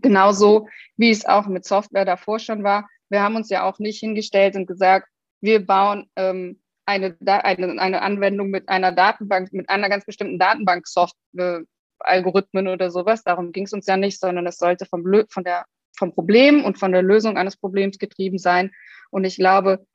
genauso 0.00 0.68
wie 0.96 1.10
es 1.10 1.26
auch 1.26 1.46
mit 1.46 1.64
Software 1.64 2.04
davor 2.04 2.38
schon 2.38 2.62
war. 2.64 2.88
Wir 3.08 3.22
haben 3.22 3.36
uns 3.36 3.50
ja 3.50 3.64
auch 3.64 3.78
nicht 3.78 4.00
hingestellt 4.00 4.56
und 4.56 4.66
gesagt, 4.66 5.08
wir 5.40 5.64
bauen 5.66 6.08
ähm, 6.16 6.60
eine, 6.86 7.16
eine, 7.26 7.80
eine 7.80 8.02
Anwendung 8.02 8.50
mit 8.50 8.68
einer 8.68 8.92
Datenbank, 8.92 9.52
mit 9.52 9.68
einer 9.68 9.88
ganz 9.88 10.04
bestimmten 10.04 10.38
Datenbank-Software, 10.38 11.62
Algorithmen 12.00 12.68
oder 12.68 12.90
sowas. 12.90 13.22
Darum 13.22 13.52
ging 13.52 13.64
es 13.64 13.72
uns 13.72 13.86
ja 13.86 13.96
nicht, 13.96 14.18
sondern 14.18 14.46
es 14.46 14.58
sollte 14.58 14.86
vom, 14.86 15.04
von 15.28 15.44
der, 15.44 15.64
vom 15.96 16.12
Problem 16.12 16.64
und 16.64 16.78
von 16.78 16.92
der 16.92 17.02
Lösung 17.02 17.36
eines 17.36 17.56
Problems 17.56 17.98
getrieben 17.98 18.38
sein. 18.38 18.72
Und 19.10 19.24
ich 19.24 19.36
glaube, 19.36 19.86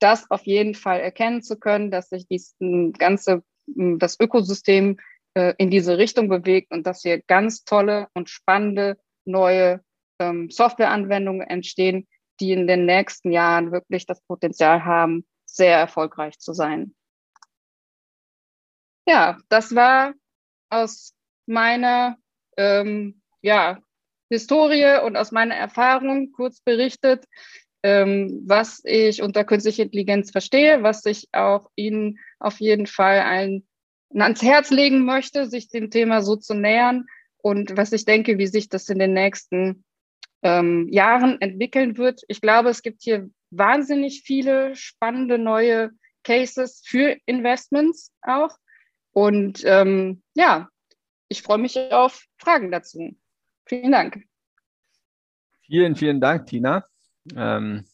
das 0.00 0.30
auf 0.30 0.42
jeden 0.42 0.74
Fall 0.74 1.00
erkennen 1.00 1.42
zu 1.42 1.58
können, 1.58 1.90
dass 1.90 2.10
sich 2.10 2.26
dies 2.26 2.56
ganze, 2.98 3.42
das 3.66 4.18
Ökosystem 4.20 4.98
äh, 5.34 5.54
in 5.58 5.70
diese 5.70 5.98
Richtung 5.98 6.28
bewegt 6.28 6.72
und 6.72 6.86
dass 6.86 7.02
hier 7.02 7.20
ganz 7.22 7.64
tolle 7.64 8.08
und 8.14 8.30
spannende 8.30 8.98
neue 9.24 9.82
ähm, 10.18 10.50
Softwareanwendungen 10.50 11.46
entstehen, 11.46 12.06
die 12.40 12.52
in 12.52 12.66
den 12.66 12.86
nächsten 12.86 13.32
Jahren 13.32 13.72
wirklich 13.72 14.06
das 14.06 14.20
Potenzial 14.22 14.84
haben, 14.84 15.26
sehr 15.46 15.78
erfolgreich 15.78 16.38
zu 16.38 16.52
sein. 16.52 16.94
Ja, 19.06 19.38
das 19.48 19.74
war 19.74 20.14
aus 20.70 21.14
meiner 21.46 22.16
ähm, 22.56 23.20
ja, 23.42 23.78
Historie 24.30 25.00
und 25.04 25.16
aus 25.16 25.30
meiner 25.32 25.54
Erfahrung 25.54 26.32
kurz 26.32 26.60
berichtet, 26.60 27.26
ähm, 27.82 28.42
was 28.46 28.80
ich 28.84 29.22
unter 29.22 29.44
künstlicher 29.44 29.82
Intelligenz 29.82 30.30
verstehe, 30.30 30.82
was 30.82 31.04
ich 31.04 31.28
auch 31.32 31.70
Ihnen 31.76 32.18
auf 32.44 32.60
jeden 32.60 32.86
Fall 32.86 33.20
ein, 33.20 33.66
ans 34.14 34.42
Herz 34.42 34.70
legen 34.70 35.04
möchte, 35.04 35.46
sich 35.46 35.68
dem 35.68 35.90
Thema 35.90 36.22
so 36.22 36.36
zu 36.36 36.54
nähern 36.54 37.06
und 37.38 37.76
was 37.76 37.92
ich 37.92 38.04
denke, 38.04 38.38
wie 38.38 38.46
sich 38.46 38.68
das 38.68 38.88
in 38.88 38.98
den 38.98 39.12
nächsten 39.12 39.84
ähm, 40.42 40.88
Jahren 40.90 41.40
entwickeln 41.40 41.96
wird. 41.96 42.22
Ich 42.28 42.40
glaube, 42.40 42.68
es 42.68 42.82
gibt 42.82 43.02
hier 43.02 43.28
wahnsinnig 43.50 44.22
viele 44.24 44.76
spannende 44.76 45.38
neue 45.38 45.90
Cases 46.22 46.82
für 46.84 47.16
Investments 47.26 48.12
auch. 48.22 48.56
Und 49.12 49.62
ähm, 49.64 50.22
ja, 50.34 50.68
ich 51.28 51.42
freue 51.42 51.58
mich 51.58 51.76
auf 51.92 52.24
Fragen 52.38 52.70
dazu. 52.70 53.16
Vielen 53.66 53.92
Dank. 53.92 54.24
Vielen, 55.66 55.96
vielen 55.96 56.20
Dank, 56.20 56.46
Tina. 56.46 56.84
Ähm, 57.34 57.84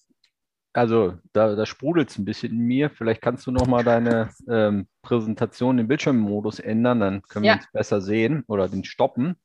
also 0.72 1.14
da, 1.32 1.54
da 1.54 1.66
sprudelt 1.66 2.10
es 2.10 2.18
ein 2.18 2.24
bisschen 2.24 2.52
in 2.52 2.60
mir. 2.60 2.90
Vielleicht 2.90 3.22
kannst 3.22 3.46
du 3.46 3.50
nochmal 3.50 3.84
deine 3.84 4.30
ähm, 4.48 4.86
Präsentation 5.02 5.78
im 5.78 5.88
Bildschirmmodus 5.88 6.60
ändern, 6.60 7.00
dann 7.00 7.22
können 7.22 7.44
ja. 7.44 7.54
wir 7.54 7.56
uns 7.58 7.72
besser 7.72 8.00
sehen 8.00 8.44
oder 8.46 8.68
den 8.68 8.84
stoppen. 8.84 9.36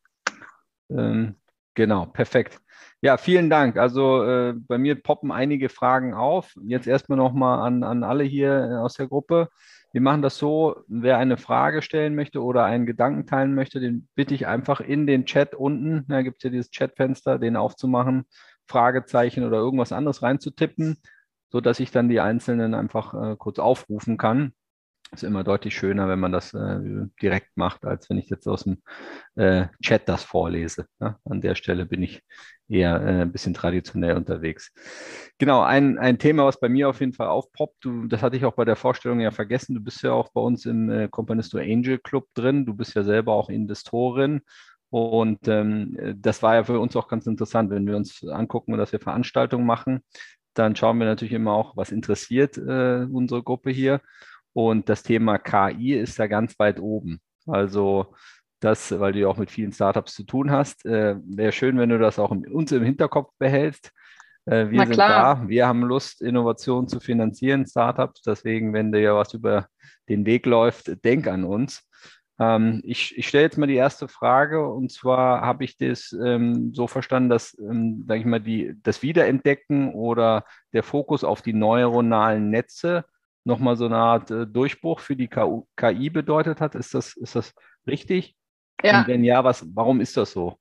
Ähm, 0.89 1.35
genau, 1.73 2.05
perfekt. 2.05 2.59
Ja, 3.01 3.17
vielen 3.17 3.49
Dank. 3.49 3.77
Also 3.77 4.23
äh, 4.23 4.53
bei 4.55 4.77
mir 4.77 4.95
poppen 5.01 5.31
einige 5.31 5.69
Fragen 5.69 6.13
auf. 6.13 6.55
Jetzt 6.63 6.87
erstmal 6.87 7.17
nochmal 7.17 7.59
an, 7.59 7.83
an 7.83 8.03
alle 8.03 8.23
hier 8.23 8.69
äh, 8.71 8.75
aus 8.77 8.95
der 8.95 9.07
Gruppe. 9.07 9.49
Wir 9.91 10.01
machen 10.01 10.21
das 10.21 10.37
so, 10.37 10.83
wer 10.87 11.17
eine 11.17 11.37
Frage 11.37 11.81
stellen 11.81 12.15
möchte 12.15 12.43
oder 12.43 12.65
einen 12.65 12.85
Gedanken 12.85 13.27
teilen 13.27 13.55
möchte, 13.55 13.79
den 13.79 14.09
bitte 14.13 14.33
ich 14.33 14.45
einfach 14.45 14.81
in 14.81 15.07
den 15.07 15.25
Chat 15.25 15.55
unten, 15.55 16.03
da 16.09 16.21
gibt 16.21 16.37
es 16.37 16.43
ja 16.43 16.49
dieses 16.49 16.69
Chatfenster, 16.69 17.39
den 17.39 17.55
aufzumachen, 17.55 18.25
Fragezeichen 18.67 19.45
oder 19.45 19.57
irgendwas 19.57 19.93
anderes 19.93 20.21
reinzutippen, 20.21 20.97
sodass 21.55 21.79
ich 21.79 21.89
dann 21.89 22.09
die 22.09 22.19
einzelnen 22.19 22.73
einfach 22.73 23.13
äh, 23.13 23.35
kurz 23.37 23.59
aufrufen 23.59 24.17
kann 24.17 24.51
ist 25.13 25.23
immer 25.23 25.45
deutlich 25.45 25.73
schöner, 25.73 26.09
wenn 26.09 26.19
man 26.19 26.33
das 26.33 26.53
äh, 26.53 26.79
direkt 27.21 27.55
macht, 27.55 27.85
als 27.85 28.09
wenn 28.09 28.17
ich 28.17 28.29
jetzt 28.29 28.45
aus 28.45 28.63
dem 28.63 28.81
äh, 29.35 29.67
Chat 29.81 30.09
das 30.09 30.25
vorlese. 30.25 30.87
Ja? 30.99 31.17
An 31.23 31.39
der 31.39 31.55
Stelle 31.55 31.85
bin 31.85 32.03
ich 32.03 32.23
eher 32.67 32.99
äh, 32.99 33.21
ein 33.21 33.31
bisschen 33.31 33.53
traditionell 33.53 34.17
unterwegs. 34.17 34.73
Genau, 35.37 35.61
ein, 35.61 35.97
ein 35.97 36.19
Thema, 36.19 36.43
was 36.43 36.59
bei 36.59 36.67
mir 36.67 36.89
auf 36.89 36.99
jeden 36.99 37.13
Fall 37.13 37.27
aufpoppt, 37.27 37.85
du, 37.85 38.07
das 38.07 38.21
hatte 38.21 38.35
ich 38.35 38.43
auch 38.43 38.55
bei 38.55 38.65
der 38.65 38.75
Vorstellung 38.75 39.21
ja 39.21 39.31
vergessen, 39.31 39.75
du 39.75 39.79
bist 39.79 40.01
ja 40.01 40.11
auch 40.11 40.33
bei 40.33 40.41
uns 40.41 40.65
im 40.65 40.89
äh, 40.89 41.07
Companisto 41.07 41.57
Angel 41.59 41.99
Club 41.99 42.27
drin, 42.33 42.65
du 42.65 42.73
bist 42.73 42.95
ja 42.95 43.03
selber 43.03 43.31
auch 43.31 43.47
Investorin. 43.47 44.41
Und 44.89 45.47
ähm, 45.47 45.97
das 46.17 46.41
war 46.41 46.55
ja 46.55 46.63
für 46.63 46.79
uns 46.79 46.95
auch 46.95 47.07
ganz 47.07 47.27
interessant, 47.27 47.69
wenn 47.69 47.87
wir 47.87 47.95
uns 47.95 48.23
angucken, 48.23 48.77
dass 48.77 48.91
wir 48.91 48.99
Veranstaltungen 48.99 49.65
machen, 49.65 50.01
dann 50.57 50.75
schauen 50.75 50.97
wir 50.97 51.05
natürlich 51.05 51.33
immer 51.33 51.53
auch, 51.53 51.77
was 51.77 51.91
interessiert 51.91 52.57
äh, 52.57 53.05
unsere 53.11 53.43
Gruppe 53.43 53.71
hier. 53.71 54.01
Und 54.53 54.89
das 54.89 55.03
Thema 55.03 55.37
KI 55.37 55.93
ist 55.93 56.17
da 56.17 56.27
ganz 56.27 56.57
weit 56.59 56.79
oben. 56.79 57.19
Also 57.45 58.15
das, 58.59 58.97
weil 58.99 59.13
du 59.13 59.19
ja 59.19 59.27
auch 59.27 59.37
mit 59.37 59.51
vielen 59.51 59.73
Startups 59.73 60.15
zu 60.15 60.23
tun 60.23 60.49
hast, 60.49 60.85
äh, 60.85 61.15
wäre 61.25 61.51
schön, 61.51 61.77
wenn 61.77 61.89
du 61.89 61.99
das 61.99 62.19
auch 62.19 62.31
im, 62.31 62.43
uns 62.51 62.71
im 62.71 62.83
Hinterkopf 62.83 63.31
behältst. 63.37 63.91
Äh, 64.45 64.69
wir 64.69 64.85
sind 64.85 64.97
da, 64.97 65.43
wir 65.47 65.67
haben 65.67 65.83
Lust, 65.83 66.21
Innovationen 66.21 66.87
zu 66.87 66.99
finanzieren, 66.99 67.65
Startups. 67.65 68.21
Deswegen, 68.21 68.73
wenn 68.73 68.91
dir 68.91 69.01
ja 69.01 69.15
was 69.15 69.33
über 69.33 69.67
den 70.07 70.25
Weg 70.25 70.45
läuft, 70.45 71.03
denk 71.03 71.27
an 71.27 71.43
uns. 71.43 71.83
Ähm, 72.39 72.81
ich, 72.83 73.17
ich 73.17 73.27
stelle 73.27 73.45
jetzt 73.45 73.57
mal 73.57 73.67
die 73.67 73.75
erste 73.75 74.07
Frage 74.07 74.67
und 74.67 74.91
zwar 74.91 75.41
habe 75.41 75.63
ich 75.63 75.77
das 75.77 76.11
ähm, 76.11 76.73
so 76.73 76.87
verstanden, 76.87 77.29
dass, 77.29 77.57
ähm, 77.59 78.05
ich 78.13 78.25
mal, 78.25 78.41
die, 78.41 78.73
das 78.83 79.01
Wiederentdecken 79.01 79.93
oder 79.93 80.45
der 80.73 80.83
Fokus 80.83 81.23
auf 81.23 81.41
die 81.41 81.53
neuronalen 81.53 82.49
Netze 82.49 83.05
nochmal 83.45 83.77
so 83.77 83.85
eine 83.85 83.97
Art 83.97 84.31
äh, 84.31 84.45
Durchbruch 84.47 84.99
für 84.99 85.15
die 85.15 85.29
KI 85.29 86.09
bedeutet 86.09 86.59
hat. 86.59 86.75
Ist 86.75 86.93
das, 86.93 87.15
ist 87.15 87.35
das 87.35 87.53
richtig? 87.87 88.35
Ja. 88.83 88.99
Und 88.99 89.07
wenn 89.07 89.23
ja, 89.23 89.43
was, 89.43 89.65
warum 89.73 90.01
ist 90.01 90.17
das 90.17 90.31
so? 90.31 90.57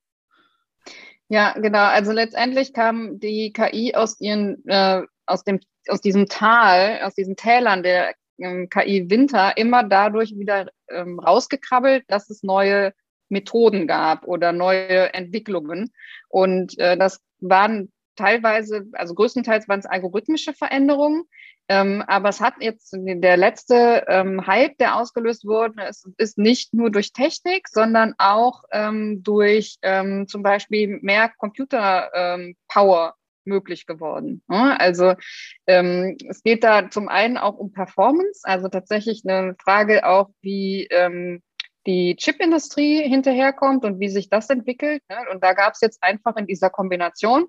Ja, 1.28 1.54
genau. 1.54 1.86
Also 1.86 2.12
letztendlich 2.12 2.72
kam 2.72 3.18
die 3.18 3.52
KI 3.52 3.94
aus 3.94 4.20
ihren, 4.20 4.64
äh, 4.68 5.02
aus 5.26 5.42
dem, 5.42 5.58
aus 5.88 6.00
diesem 6.00 6.26
Tal, 6.26 7.00
aus 7.02 7.14
diesen 7.14 7.34
Tälern 7.34 7.82
der 7.82 8.14
ähm, 8.38 8.68
KI 8.68 9.10
Winter 9.10 9.56
immer 9.56 9.84
dadurch 9.84 10.36
wieder 10.36 10.68
ähm, 10.88 11.18
rausgekrabbelt, 11.18 12.04
dass 12.08 12.30
es 12.30 12.42
neue 12.42 12.92
Methoden 13.28 13.86
gab 13.86 14.26
oder 14.26 14.52
neue 14.52 15.12
Entwicklungen. 15.14 15.92
Und 16.28 16.78
äh, 16.78 16.96
das 16.96 17.20
waren 17.40 17.92
teilweise, 18.16 18.86
also 18.92 19.14
größtenteils 19.14 19.68
waren 19.68 19.80
es 19.80 19.86
algorithmische 19.86 20.52
Veränderungen, 20.52 21.24
ähm, 21.68 22.04
aber 22.06 22.28
es 22.28 22.40
hat 22.40 22.54
jetzt 22.60 22.94
der 22.94 23.36
letzte 23.36 24.04
ähm, 24.06 24.46
Hype, 24.46 24.76
der 24.78 24.96
ausgelöst 24.96 25.46
wurde, 25.46 25.82
es 25.88 26.06
ist 26.18 26.36
nicht 26.36 26.74
nur 26.74 26.90
durch 26.90 27.12
Technik, 27.12 27.68
sondern 27.68 28.14
auch 28.18 28.64
ähm, 28.70 29.22
durch 29.22 29.78
ähm, 29.82 30.28
zum 30.28 30.42
Beispiel 30.42 30.98
mehr 31.00 31.30
Computer-Power 31.38 33.06
ähm, 33.06 33.23
möglich 33.46 33.86
geworden. 33.86 34.42
Ne? 34.48 34.78
Also 34.78 35.14
ähm, 35.66 36.16
es 36.28 36.42
geht 36.42 36.64
da 36.64 36.90
zum 36.90 37.08
einen 37.08 37.36
auch 37.36 37.56
um 37.56 37.72
Performance, 37.72 38.40
also 38.44 38.68
tatsächlich 38.68 39.22
eine 39.26 39.56
Frage 39.62 40.06
auch, 40.06 40.30
wie 40.40 40.88
die 41.86 42.16
Chipindustrie 42.16 43.06
hinterherkommt 43.06 43.84
und 43.84 44.00
wie 44.00 44.08
sich 44.08 44.28
das 44.30 44.48
entwickelt. 44.50 45.02
Ne? 45.08 45.18
Und 45.32 45.42
da 45.44 45.52
gab 45.52 45.74
es 45.74 45.80
jetzt 45.80 46.02
einfach 46.02 46.36
in 46.36 46.46
dieser 46.46 46.70
Kombination 46.70 47.46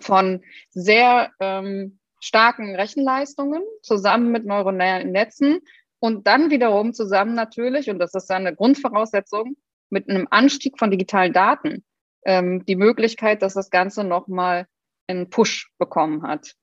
von 0.00 0.42
sehr 0.70 1.30
ähm, 1.40 1.98
starken 2.20 2.74
Rechenleistungen 2.74 3.62
zusammen 3.82 4.32
mit 4.32 4.44
neuronalen 4.46 5.12
Netzen 5.12 5.60
und 6.00 6.26
dann 6.26 6.50
wiederum 6.50 6.92
zusammen 6.92 7.34
natürlich, 7.34 7.90
und 7.90 7.98
das 7.98 8.14
ist 8.14 8.26
dann 8.26 8.46
eine 8.46 8.56
Grundvoraussetzung, 8.56 9.56
mit 9.90 10.08
einem 10.08 10.26
Anstieg 10.30 10.78
von 10.78 10.90
digitalen 10.90 11.32
Daten 11.32 11.84
ähm, 12.24 12.64
die 12.66 12.76
Möglichkeit, 12.76 13.42
dass 13.42 13.54
das 13.54 13.70
Ganze 13.70 14.02
nochmal 14.02 14.66
einen 15.06 15.30
Push 15.30 15.72
bekommen 15.78 16.22
hat. 16.22 16.54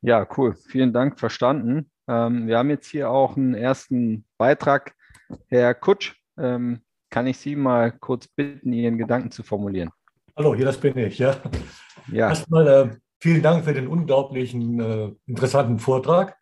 Ja, 0.00 0.26
cool. 0.36 0.54
Vielen 0.54 0.92
Dank, 0.92 1.18
verstanden. 1.18 1.90
Ähm, 2.06 2.46
wir 2.46 2.58
haben 2.58 2.70
jetzt 2.70 2.88
hier 2.88 3.10
auch 3.10 3.36
einen 3.36 3.54
ersten 3.54 4.26
Beitrag. 4.36 4.94
Herr 5.48 5.74
Kutsch, 5.74 6.14
ähm, 6.36 6.82
kann 7.10 7.26
ich 7.26 7.38
Sie 7.38 7.56
mal 7.56 7.92
kurz 7.92 8.28
bitten, 8.28 8.72
Ihren 8.72 8.98
Gedanken 8.98 9.30
zu 9.30 9.42
formulieren? 9.42 9.90
Hallo, 10.36 10.54
hier 10.54 10.66
das 10.66 10.78
bin 10.78 10.96
ich. 10.98 11.18
Ja. 11.18 11.36
ja. 12.12 12.28
Erstmal 12.28 12.66
äh, 12.66 12.96
vielen 13.20 13.42
Dank 13.42 13.64
für 13.64 13.72
den 13.72 13.86
unglaublichen, 13.86 14.80
äh, 14.80 15.12
interessanten 15.26 15.78
Vortrag. 15.78 16.36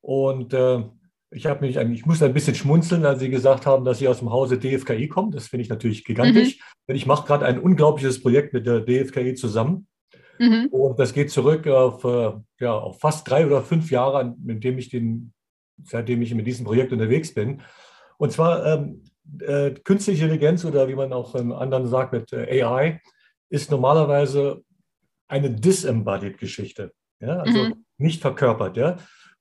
Und 0.00 0.52
äh, 0.54 0.82
ich 1.30 1.46
habe 1.46 1.66
mich, 1.66 1.76
ich 1.76 2.06
musste 2.06 2.24
ein 2.24 2.34
bisschen 2.34 2.54
schmunzeln, 2.54 3.04
als 3.04 3.20
Sie 3.20 3.30
gesagt 3.30 3.66
haben, 3.66 3.84
dass 3.84 3.98
Sie 3.98 4.08
aus 4.08 4.20
dem 4.20 4.30
Hause 4.30 4.58
DFKI 4.58 5.08
kommen. 5.08 5.32
Das 5.32 5.48
finde 5.48 5.62
ich 5.62 5.68
natürlich 5.68 6.04
gigantisch. 6.04 6.56
Mhm. 6.56 6.62
Denn 6.88 6.96
ich 6.96 7.06
mache 7.06 7.26
gerade 7.26 7.46
ein 7.46 7.58
unglaubliches 7.58 8.22
Projekt 8.22 8.52
mit 8.52 8.66
der 8.66 8.80
DFKI 8.80 9.34
zusammen. 9.34 9.86
Mhm. 10.38 10.68
Und 10.70 10.98
das 10.98 11.12
geht 11.12 11.30
zurück 11.30 11.66
auf, 11.66 12.04
äh, 12.04 12.32
ja, 12.60 12.74
auf 12.74 13.00
fast 13.00 13.28
drei 13.28 13.46
oder 13.46 13.62
fünf 13.62 13.90
Jahre, 13.90 14.34
mit 14.42 14.62
dem 14.62 14.78
ich 14.78 14.88
den, 14.88 15.32
seitdem 15.84 16.22
ich 16.22 16.34
mit 16.34 16.46
diesem 16.46 16.64
Projekt 16.64 16.92
unterwegs 16.92 17.34
bin. 17.34 17.62
Und 18.18 18.32
zwar 18.32 18.64
ähm, 18.64 19.02
äh, 19.40 19.72
künstliche 19.72 20.24
Intelligenz 20.24 20.64
oder 20.64 20.88
wie 20.88 20.94
man 20.94 21.12
auch 21.12 21.34
im 21.34 21.52
anderen 21.52 21.86
sagt 21.86 22.12
mit 22.12 22.32
äh, 22.32 22.62
AI 22.62 23.00
ist 23.48 23.70
normalerweise 23.70 24.62
eine 25.28 25.50
disembodied 25.50 26.38
Geschichte. 26.38 26.92
Ja? 27.20 27.38
Also 27.38 27.64
mhm. 27.64 27.84
nicht 27.98 28.20
verkörpert. 28.20 28.76
Ja? 28.76 28.96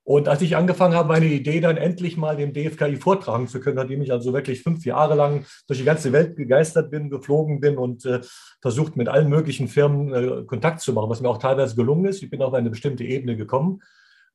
Und 0.06 0.28
als 0.28 0.44
ich 0.44 0.56
angefangen 0.56 0.94
habe, 0.94 1.08
meine 1.08 1.26
Idee 1.26 1.60
dann 1.60 1.78
endlich 1.78 2.16
mal 2.16 2.38
dem 2.38 2.54
DFKI 2.54 2.98
vortragen 2.98 3.48
zu 3.48 3.60
können, 3.60 3.78
nachdem 3.78 4.04
ich 4.04 4.12
also 4.12 4.34
wirklich 4.34 4.62
fünf 4.62 4.86
Jahre 4.86 5.16
lang 5.16 5.46
durch 5.66 5.80
die 5.80 5.86
ganze 5.86 6.14
Welt 6.14 6.36
gegeistert 6.36 6.92
bin, 6.92 7.10
geflogen 7.10 7.60
bin 7.60 7.80
und 7.80 8.06
äh, 8.06 8.22
versucht 8.62 8.98
mit 8.98 9.10
allen 9.10 9.30
möglichen 9.30 9.68
Firmen 9.68 10.14
äh, 10.14 10.44
Kontakt 10.46 10.82
zu 10.82 10.94
machen, 10.94 11.10
was 11.10 11.22
mir 11.22 11.30
auch 11.30 11.40
teilweise 11.40 11.76
gelungen 11.76 12.06
ist. 12.06 12.22
Ich 12.22 12.30
bin 12.30 12.44
auf 12.44 12.54
eine 12.54 12.70
bestimmte 12.70 13.04
Ebene 13.04 13.36
gekommen. 13.36 13.82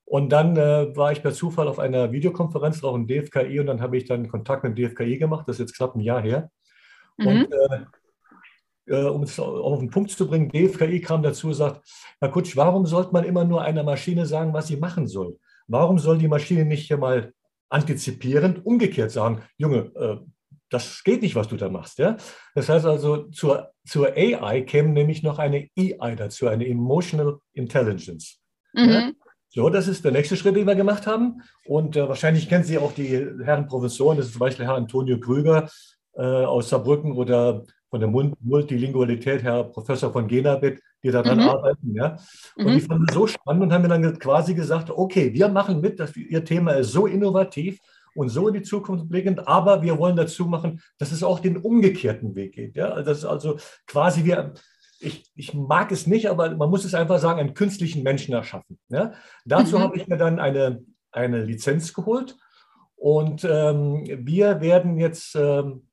Und 0.05 0.31
dann 0.31 0.57
äh, 0.57 0.97
war 0.97 1.13
ich 1.13 1.23
per 1.23 1.33
Zufall 1.33 1.69
auf 1.69 1.79
einer 1.79 2.11
Videokonferenz, 2.11 2.83
auch 2.83 2.97
im 2.97 3.07
DFKI, 3.07 3.61
und 3.61 3.67
dann 3.67 3.81
habe 3.81 3.97
ich 3.97 4.07
dann 4.07 4.27
Kontakt 4.27 4.65
mit 4.65 4.77
dem 4.77 4.89
DFKI 4.89 5.19
gemacht. 5.19 5.45
Das 5.47 5.55
ist 5.57 5.61
jetzt 5.61 5.77
knapp 5.77 5.95
ein 5.95 6.01
Jahr 6.01 6.21
her. 6.21 6.51
Mhm. 7.17 7.27
Und 7.29 7.53
äh, 7.53 7.81
äh, 8.87 9.05
um 9.05 9.23
es 9.23 9.39
auf 9.39 9.79
den 9.79 9.91
Punkt 9.91 10.11
zu 10.11 10.27
bringen, 10.27 10.51
DFKI 10.51 11.01
kam 11.01 11.23
dazu 11.23 11.47
und 11.47 11.55
sagt, 11.55 11.89
Herr 12.19 12.31
Kutsch, 12.31 12.57
warum 12.57 12.87
sollte 12.87 13.13
man 13.13 13.23
immer 13.23 13.45
nur 13.45 13.63
einer 13.63 13.85
Maschine 13.85 14.27
sagen, 14.27 14.53
was 14.53 14.67
sie 14.67 14.77
machen 14.77 15.07
soll? 15.07 15.39
Warum 15.71 15.99
soll 15.99 16.19
die 16.19 16.29
Maschine 16.29 16.65
nicht 16.65 16.87
hier 16.87 16.99
mal 16.99 17.33
antizipierend 17.69 18.67
umgekehrt 18.67 19.13
sagen, 19.13 19.43
Junge, 19.57 19.93
äh, 19.95 20.17
das 20.69 21.03
geht 21.05 21.23
nicht, 21.23 21.35
was 21.35 21.49
du 21.49 21.57
da 21.57 21.69
machst. 21.69 21.99
Ja? 21.99 22.17
Das 22.55 22.69
heißt 22.69 22.87
also, 22.87 23.29
zur, 23.29 23.71
zur 23.85 24.09
AI 24.17 24.63
käme 24.63 24.91
nämlich 24.91 25.23
noch 25.23 25.39
eine 25.39 25.69
EI 25.77 26.15
dazu, 26.17 26.49
eine 26.49 26.67
Emotional 26.67 27.39
Intelligence. 27.53 28.41
Mhm. 28.73 28.89
Ja? 28.89 29.13
So, 29.53 29.69
das 29.69 29.89
ist 29.89 30.05
der 30.05 30.13
nächste 30.13 30.37
Schritt, 30.37 30.57
den 30.57 30.67
wir 30.67 30.77
gemacht 30.77 31.07
haben. 31.07 31.43
Und 31.65 31.97
äh, 31.97 32.09
wahrscheinlich 32.09 32.49
kennen 32.49 32.65
Sie 32.65 32.79
auch 32.79 32.93
die 32.93 33.09
Herren 33.43 33.67
Professoren, 33.67 34.17
das 34.17 34.27
ist 34.27 34.33
zum 34.33 34.41
Beispiel 34.41 34.67
Herr 34.67 34.77
Antonio 34.77 35.19
Krüger 35.19 35.69
äh, 36.15 36.23
aus 36.23 36.69
Saarbrücken 36.69 37.13
oder 37.13 37.65
von 37.91 38.01
der 38.01 38.09
Multilingualität 38.09 39.43
Herr 39.43 39.65
Professor 39.65 40.13
von 40.13 40.29
Genabit, 40.29 40.81
die 41.03 41.11
daran 41.11 41.39
mhm. 41.39 41.49
arbeiten. 41.49 41.95
Ja? 41.95 42.17
Und 42.57 42.67
mhm. 42.67 42.73
die 42.73 42.81
fanden 42.81 43.07
es 43.09 43.15
so 43.15 43.27
spannend 43.27 43.65
und 43.65 43.73
haben 43.73 43.83
mir 43.83 43.89
dann 43.89 44.19
quasi 44.19 44.55
gesagt, 44.55 44.91
okay, 44.91 45.35
wir 45.35 45.49
machen 45.49 45.81
mit, 45.81 45.99
dass 45.99 46.17
Ihr 46.17 46.45
Thema 46.45 46.73
ist 46.73 46.93
so 46.93 47.07
innovativ 47.07 47.81
und 48.15 48.29
so 48.29 48.49
in 48.49 48.55
die 48.55 48.63
Zukunft 48.63 49.09
blickend, 49.09 49.47
aber 49.47 49.83
wir 49.83 49.99
wollen 49.99 50.17
dazu 50.17 50.47
machen, 50.47 50.81
dass 50.99 51.11
es 51.11 51.23
auch 51.23 51.41
den 51.41 51.57
umgekehrten 51.57 52.35
Weg 52.37 52.55
geht. 52.55 52.77
Ja? 52.77 52.91
Also 52.91 53.11
das 53.11 53.19
ist 53.19 53.25
also 53.25 53.59
quasi 53.87 54.25
wir, 54.25 54.55
ich, 55.01 55.29
ich 55.35 55.53
mag 55.53 55.91
es 55.91 56.07
nicht, 56.07 56.31
aber 56.31 56.55
man 56.55 56.71
muss 56.71 56.85
es 56.85 56.95
einfach 56.95 57.19
sagen, 57.19 57.41
einen 57.41 57.55
künstlichen 57.55 58.05
Menschen 58.05 58.35
erschaffen. 58.35 58.79
Ja? 58.89 59.15
Dazu 59.45 59.79
mhm. 59.79 59.83
habe 59.83 59.97
ich 59.97 60.07
mir 60.07 60.17
dann 60.17 60.39
eine, 60.39 60.85
eine 61.11 61.43
Lizenz 61.43 61.93
geholt 61.93 62.37
und 62.95 63.45
ähm, 63.51 64.05
wir 64.07 64.61
werden 64.61 64.99
jetzt 64.99 65.35
ähm, 65.35 65.89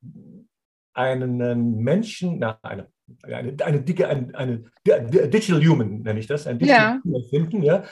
einen 0.98 1.78
Menschen, 1.78 2.40
na, 2.40 2.60
eine, 2.64 2.88
eine, 3.24 3.56
eine 3.64 3.82
dicke, 3.82 4.08
eine, 4.08 4.34
eine, 4.34 4.64
Digital 4.86 5.66
Human 5.66 6.02
nenne 6.02 6.20
ich 6.20 6.28
das, 6.28 6.48
ein 6.48 6.60
Digital 6.60 6.96
ja. 6.96 7.02
Human 7.04 7.24
finden, 7.30 7.64
ja, 7.64 7.84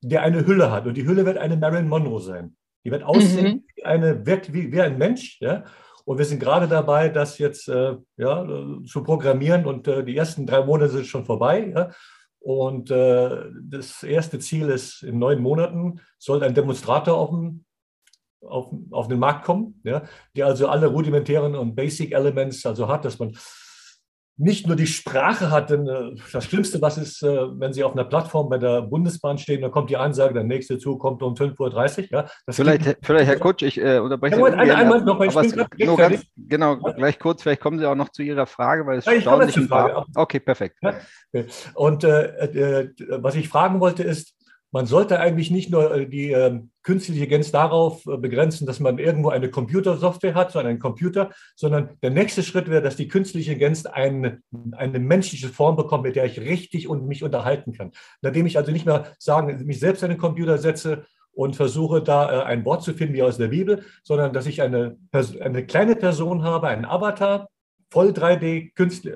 der 0.00 0.22
eine 0.22 0.46
Hülle 0.46 0.70
hat. 0.70 0.86
Und 0.86 0.96
die 0.96 1.06
Hülle 1.06 1.24
wird 1.26 1.38
eine 1.38 1.56
Marilyn 1.56 1.88
Monroe 1.88 2.20
sein. 2.20 2.56
Die 2.84 2.90
wird 2.90 3.02
aussehen 3.02 3.46
mhm. 3.46 3.64
wie, 3.76 3.84
eine, 3.84 4.26
wie, 4.26 4.72
wie 4.72 4.80
ein 4.80 4.98
Mensch. 4.98 5.38
Ja? 5.40 5.64
Und 6.04 6.18
wir 6.18 6.24
sind 6.24 6.40
gerade 6.40 6.68
dabei, 6.68 7.08
das 7.08 7.38
jetzt 7.38 7.68
äh, 7.68 7.96
ja, 8.16 8.46
zu 8.86 9.02
programmieren. 9.02 9.64
Und 9.66 9.88
äh, 9.88 10.04
die 10.04 10.16
ersten 10.16 10.46
drei 10.46 10.64
Monate 10.64 10.90
sind 10.90 11.06
schon 11.06 11.24
vorbei. 11.24 11.72
Ja? 11.74 11.90
Und 12.40 12.90
äh, 12.90 13.44
das 13.62 14.02
erste 14.02 14.38
Ziel 14.38 14.68
ist, 14.68 15.02
in 15.02 15.18
neun 15.18 15.40
Monaten 15.40 16.00
soll 16.18 16.42
ein 16.42 16.54
Demonstrator 16.54 17.16
auf 17.16 17.30
dem 17.30 17.64
auf, 18.48 18.72
auf 18.90 19.08
den 19.08 19.18
Markt 19.18 19.44
kommen, 19.44 19.80
ja, 19.84 20.02
der 20.36 20.46
also 20.46 20.68
alle 20.68 20.86
rudimentären 20.86 21.54
und 21.54 21.74
Basic 21.74 22.12
Elements 22.12 22.64
also 22.66 22.88
hat, 22.88 23.04
dass 23.04 23.18
man 23.18 23.32
nicht 24.36 24.66
nur 24.66 24.74
die 24.74 24.86
Sprache 24.86 25.50
hat, 25.50 25.70
denn 25.70 25.86
äh, 25.86 26.10
das 26.32 26.44
Schlimmste, 26.44 26.82
was 26.82 26.98
ist, 26.98 27.22
äh, 27.22 27.26
wenn 27.26 27.72
Sie 27.72 27.84
auf 27.84 27.92
einer 27.92 28.04
Plattform 28.04 28.48
bei 28.48 28.58
der 28.58 28.82
Bundesbahn 28.82 29.38
stehen, 29.38 29.62
dann 29.62 29.70
kommt 29.70 29.90
die 29.90 29.96
Ansage, 29.96 30.34
der 30.34 30.42
nächste 30.42 30.78
Zug 30.78 31.00
kommt 31.00 31.22
um 31.22 31.34
5.30 31.34 31.98
Uhr. 32.00 32.06
Ja, 32.10 32.26
vielleicht, 32.50 32.98
vielleicht, 33.02 33.28
Herr 33.28 33.38
Kutsch, 33.38 33.62
ich 33.62 33.80
äh, 33.80 33.98
unterbreche 33.98 34.36
ja, 34.36 34.44
Sie. 34.44 34.52
Einmal, 34.52 34.76
einmal 34.76 35.00
noch, 35.02 35.20
weil 35.20 35.28
ich 35.28 35.86
nur 35.86 35.96
ganz, 35.96 36.24
Genau, 36.36 36.76
gleich 36.78 37.18
kurz, 37.20 37.42
vielleicht 37.42 37.60
kommen 37.60 37.78
Sie 37.78 37.86
auch 37.88 37.94
noch 37.94 38.08
zu 38.08 38.22
Ihrer 38.22 38.46
Frage, 38.46 38.84
weil 38.86 38.98
es 38.98 39.04
ja, 39.04 39.12
ich 39.12 39.24
komme 39.24 39.44
jetzt 39.44 39.56
Frage. 39.56 40.04
Okay, 40.16 40.40
perfekt. 40.40 40.78
Ja? 40.82 40.94
Und 41.74 42.02
äh, 42.02 42.88
was 43.10 43.36
ich 43.36 43.48
fragen 43.48 43.78
wollte 43.78 44.02
ist, 44.02 44.34
man 44.74 44.86
sollte 44.86 45.20
eigentlich 45.20 45.52
nicht 45.52 45.70
nur 45.70 45.94
äh, 45.94 46.06
die 46.08 46.32
äh, 46.32 46.60
künstliche 46.82 47.20
Intelligenz 47.20 47.52
darauf 47.52 48.04
äh, 48.06 48.16
begrenzen, 48.16 48.66
dass 48.66 48.80
man 48.80 48.98
irgendwo 48.98 49.28
eine 49.28 49.48
Computersoftware 49.48 50.34
hat, 50.34 50.50
so 50.50 50.58
einen 50.58 50.80
Computer, 50.80 51.30
sondern 51.54 51.90
der 52.02 52.10
nächste 52.10 52.42
Schritt 52.42 52.68
wäre, 52.68 52.82
dass 52.82 52.96
die 52.96 53.06
künstliche 53.06 53.52
Intelligenz 53.52 53.86
eine, 53.86 54.42
eine 54.72 54.98
menschliche 54.98 55.48
Form 55.48 55.76
bekommt, 55.76 56.02
mit 56.02 56.16
der 56.16 56.24
ich 56.24 56.40
richtig 56.40 56.88
und 56.88 57.06
mich 57.06 57.22
unterhalten 57.22 57.72
kann. 57.72 57.92
Nachdem 58.20 58.46
ich 58.46 58.58
also 58.58 58.72
nicht 58.72 58.84
mehr 58.84 59.14
sagen, 59.20 59.64
mich 59.64 59.78
selbst 59.78 60.02
an 60.02 60.10
den 60.10 60.18
Computer 60.18 60.58
setze 60.58 61.06
und 61.30 61.54
versuche 61.54 62.02
da 62.02 62.40
äh, 62.40 62.42
ein 62.42 62.64
Wort 62.64 62.82
zu 62.82 62.94
finden 62.94 63.14
wie 63.14 63.22
aus 63.22 63.38
der 63.38 63.48
Bibel, 63.48 63.84
sondern 64.02 64.32
dass 64.32 64.46
ich 64.46 64.60
eine, 64.60 64.96
eine 65.40 65.66
kleine 65.66 65.94
Person 65.94 66.42
habe, 66.42 66.66
einen 66.66 66.84
Avatar, 66.84 67.48
voll 67.90 68.08
3D, 68.08 68.74
künstlich, 68.74 69.14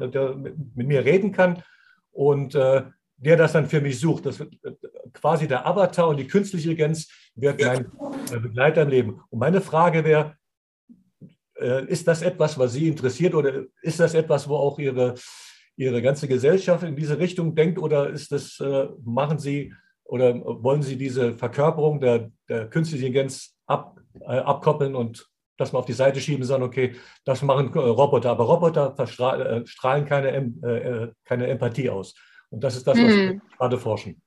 mit 0.76 0.86
mir 0.86 1.04
reden 1.04 1.32
kann 1.32 1.64
und 2.12 2.54
äh, 2.54 2.82
der 3.18 3.36
das 3.36 3.52
dann 3.52 3.66
für 3.66 3.80
mich 3.80 3.98
sucht. 3.98 4.26
Das 4.26 4.38
wird 4.38 4.54
äh, 4.64 4.72
quasi 5.12 5.46
der 5.46 5.66
Avatar 5.66 6.08
und 6.08 6.18
die 6.18 6.26
künstliche 6.26 6.70
Intelligenz 6.70 7.08
wird 7.34 7.60
mein 7.60 7.90
äh, 8.32 8.38
Begleiter 8.38 8.82
im 8.82 8.88
Leben. 8.88 9.20
Und 9.28 9.40
meine 9.40 9.60
Frage 9.60 10.04
wäre, 10.04 10.36
äh, 11.56 11.84
ist 11.86 12.06
das 12.06 12.22
etwas, 12.22 12.58
was 12.58 12.72
Sie 12.72 12.88
interessiert 12.88 13.34
oder 13.34 13.64
ist 13.82 14.00
das 14.00 14.14
etwas, 14.14 14.48
wo 14.48 14.56
auch 14.56 14.78
Ihre, 14.78 15.14
Ihre 15.76 16.00
ganze 16.00 16.28
Gesellschaft 16.28 16.84
in 16.84 16.96
diese 16.96 17.18
Richtung 17.18 17.54
denkt 17.54 17.78
oder 17.78 18.08
ist 18.08 18.32
das, 18.32 18.62
machen 19.04 19.38
Sie 19.38 19.72
oder 20.04 20.34
wollen 20.34 20.82
Sie 20.82 20.96
diese 20.96 21.34
Verkörperung 21.34 22.00
der, 22.00 22.30
der 22.48 22.68
künstlichen 22.68 23.06
Intelligenz 23.06 23.56
ab, 23.66 24.00
abkoppeln 24.24 24.96
und 24.96 25.28
das 25.56 25.72
mal 25.72 25.78
auf 25.78 25.86
die 25.86 25.92
Seite 25.92 26.20
schieben 26.20 26.42
und 26.42 26.48
sagen, 26.48 26.64
okay, 26.64 26.96
das 27.24 27.42
machen 27.42 27.68
Roboter, 27.68 28.30
aber 28.30 28.44
Roboter 28.44 28.94
strahlen 29.06 30.04
keine, 30.04 31.14
keine 31.24 31.46
Empathie 31.46 31.90
aus. 31.90 32.14
Und 32.50 32.64
das 32.64 32.76
ist 32.76 32.86
das, 32.86 32.96
was 32.96 33.04
hm. 33.04 33.16
wir 33.16 33.40
gerade 33.56 33.78
forschen. 33.78 34.22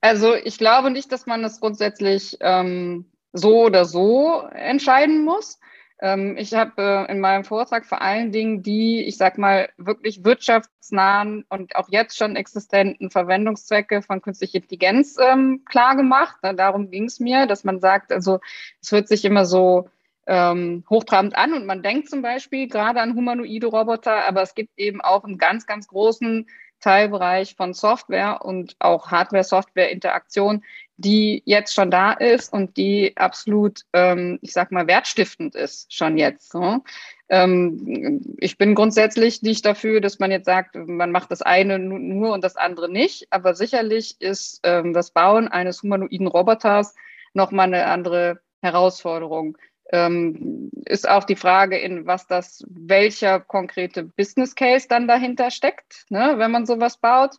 Also 0.00 0.34
ich 0.34 0.58
glaube 0.58 0.90
nicht, 0.90 1.12
dass 1.12 1.26
man 1.26 1.42
das 1.42 1.60
grundsätzlich 1.60 2.36
ähm, 2.40 3.10
so 3.32 3.64
oder 3.64 3.84
so 3.84 4.42
entscheiden 4.52 5.24
muss. 5.24 5.58
Ähm, 6.00 6.36
ich 6.36 6.52
habe 6.54 6.72
äh, 6.82 7.12
in 7.12 7.20
meinem 7.20 7.44
Vortrag 7.44 7.86
vor 7.86 8.02
allen 8.02 8.32
Dingen 8.32 8.62
die, 8.64 9.04
ich 9.04 9.16
sag 9.16 9.38
mal, 9.38 9.68
wirklich 9.76 10.24
wirtschaftsnahen 10.24 11.44
und 11.48 11.76
auch 11.76 11.88
jetzt 11.88 12.18
schon 12.18 12.34
existenten 12.34 13.10
Verwendungszwecke 13.10 14.02
von 14.02 14.20
künstlicher 14.20 14.56
Intelligenz 14.56 15.16
ähm, 15.20 15.62
klar 15.64 15.96
gemacht. 15.96 16.36
Na, 16.42 16.52
darum 16.52 16.90
ging 16.90 17.04
es 17.04 17.20
mir, 17.20 17.46
dass 17.46 17.62
man 17.62 17.78
sagt, 17.80 18.10
also 18.10 18.40
es 18.80 18.90
hört 18.90 19.06
sich 19.06 19.24
immer 19.24 19.44
so 19.46 19.88
ähm, 20.26 20.84
hochtrabend 20.90 21.36
an 21.36 21.54
und 21.54 21.66
man 21.66 21.84
denkt 21.84 22.10
zum 22.10 22.22
Beispiel 22.22 22.66
gerade 22.66 23.00
an 23.00 23.14
humanoide 23.14 23.68
Roboter, 23.68 24.26
aber 24.26 24.42
es 24.42 24.56
gibt 24.56 24.70
eben 24.76 25.00
auch 25.00 25.22
einen 25.22 25.38
ganz, 25.38 25.66
ganz 25.66 25.86
großen 25.86 26.48
Teilbereich 26.82 27.54
von 27.54 27.72
Software 27.72 28.44
und 28.44 28.76
auch 28.80 29.10
Hardware-Software-Interaktion, 29.10 30.62
die 30.96 31.42
jetzt 31.46 31.74
schon 31.74 31.90
da 31.90 32.12
ist 32.12 32.52
und 32.52 32.76
die 32.76 33.16
absolut, 33.16 33.82
ähm, 33.92 34.38
ich 34.42 34.52
sag 34.52 34.70
mal, 34.72 34.86
wertstiftend 34.86 35.54
ist, 35.54 35.92
schon 35.94 36.18
jetzt. 36.18 36.50
So. 36.52 36.84
Ähm, 37.28 38.36
ich 38.38 38.58
bin 38.58 38.74
grundsätzlich 38.74 39.42
nicht 39.42 39.64
dafür, 39.64 40.00
dass 40.00 40.18
man 40.18 40.30
jetzt 40.30 40.46
sagt, 40.46 40.74
man 40.74 41.12
macht 41.12 41.30
das 41.30 41.40
eine 41.40 41.78
nur 41.78 42.32
und 42.32 42.44
das 42.44 42.56
andere 42.56 42.90
nicht, 42.90 43.26
aber 43.30 43.54
sicherlich 43.54 44.20
ist 44.20 44.60
ähm, 44.64 44.92
das 44.92 45.12
Bauen 45.12 45.48
eines 45.48 45.82
humanoiden 45.82 46.26
Roboters 46.26 46.94
nochmal 47.32 47.66
eine 47.66 47.86
andere 47.86 48.40
Herausforderung. 48.60 49.56
Ähm, 49.92 50.70
ist 50.86 51.08
auch 51.08 51.24
die 51.24 51.36
Frage, 51.36 51.78
in 51.78 52.06
was 52.06 52.26
das, 52.26 52.64
welcher 52.68 53.40
konkrete 53.40 54.02
Business 54.04 54.54
Case 54.54 54.88
dann 54.88 55.06
dahinter 55.06 55.50
steckt, 55.50 56.06
ne, 56.08 56.34
wenn 56.38 56.50
man 56.50 56.66
sowas 56.66 56.96
baut 56.96 57.36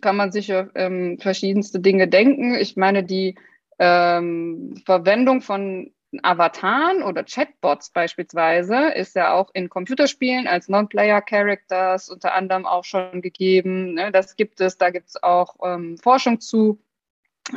kann 0.00 0.16
man 0.16 0.30
sich 0.30 0.50
ähm, 0.50 1.18
verschiedenste 1.18 1.80
Dinge 1.80 2.08
denken. 2.08 2.54
Ich 2.54 2.76
meine, 2.76 3.02
die 3.02 3.36
ähm, 3.78 4.80
Verwendung 4.84 5.40
von 5.40 5.92
Avataren 6.22 7.02
oder 7.02 7.24
Chatbots 7.24 7.90
beispielsweise 7.90 8.88
ist 8.90 9.14
ja 9.14 9.32
auch 9.32 9.50
in 9.54 9.68
Computerspielen 9.68 10.48
als 10.48 10.68
Non-Player-Characters 10.68 12.08
unter 12.08 12.34
anderem 12.34 12.66
auch 12.66 12.84
schon 12.84 13.22
gegeben. 13.22 13.94
Ne? 13.94 14.10
Das 14.10 14.36
gibt 14.36 14.60
es, 14.60 14.76
da 14.76 14.90
gibt 14.90 15.08
es 15.08 15.22
auch 15.22 15.56
ähm, 15.62 15.98
Forschung 15.98 16.40
zu. 16.40 16.80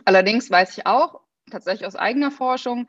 Allerdings 0.06 0.50
weiß 0.50 0.78
ich 0.78 0.86
auch 0.86 1.22
tatsächlich 1.52 1.88
aus 1.88 1.96
eigener 1.96 2.32
Forschung, 2.32 2.88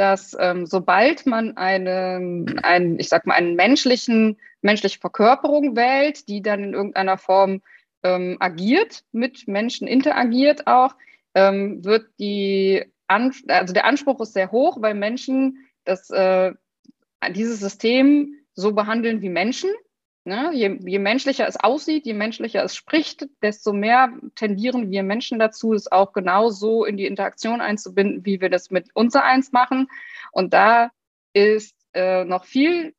dass 0.00 0.34
ähm, 0.40 0.64
sobald 0.64 1.26
man 1.26 1.58
eine, 1.58 2.46
einen, 2.62 2.98
ich 2.98 3.10
sag 3.10 3.26
mal, 3.26 3.34
einen 3.34 3.54
menschlichen, 3.54 4.38
menschliche 4.62 4.98
Verkörperung 4.98 5.76
wählt, 5.76 6.26
die 6.26 6.40
dann 6.40 6.64
in 6.64 6.72
irgendeiner 6.72 7.18
Form 7.18 7.60
ähm, 8.02 8.38
agiert, 8.40 9.04
mit 9.12 9.46
Menschen 9.46 9.86
interagiert 9.86 10.66
auch, 10.66 10.94
ähm, 11.34 11.84
wird 11.84 12.06
die, 12.18 12.82
An 13.08 13.30
also 13.48 13.74
der 13.74 13.84
Anspruch 13.84 14.22
ist 14.22 14.32
sehr 14.32 14.50
hoch, 14.50 14.80
weil 14.80 14.94
Menschen 14.94 15.66
das, 15.84 16.08
äh, 16.08 16.52
dieses 17.32 17.60
System 17.60 18.36
so 18.54 18.72
behandeln 18.72 19.20
wie 19.20 19.28
Menschen. 19.28 19.68
Ne? 20.24 20.50
Je, 20.52 20.78
je 20.84 20.98
menschlicher 20.98 21.48
es 21.48 21.56
aussieht, 21.58 22.06
je 22.06 22.12
menschlicher 22.12 22.62
es 22.62 22.76
spricht, 22.76 23.26
desto 23.42 23.72
mehr 23.72 24.12
tendieren 24.34 24.90
wir 24.90 25.02
Menschen 25.02 25.38
dazu, 25.38 25.72
es 25.72 25.90
auch 25.90 26.12
genau 26.12 26.50
so 26.50 26.84
in 26.84 26.96
die 26.96 27.06
Interaktion 27.06 27.60
einzubinden, 27.60 28.24
wie 28.26 28.40
wir 28.40 28.50
das 28.50 28.70
mit 28.70 28.88
unser 28.94 29.24
eins 29.24 29.52
machen. 29.52 29.88
Und 30.32 30.52
da 30.52 30.90
ist 31.32 31.74
äh, 31.94 32.24
noch 32.24 32.44
viel 32.44 32.94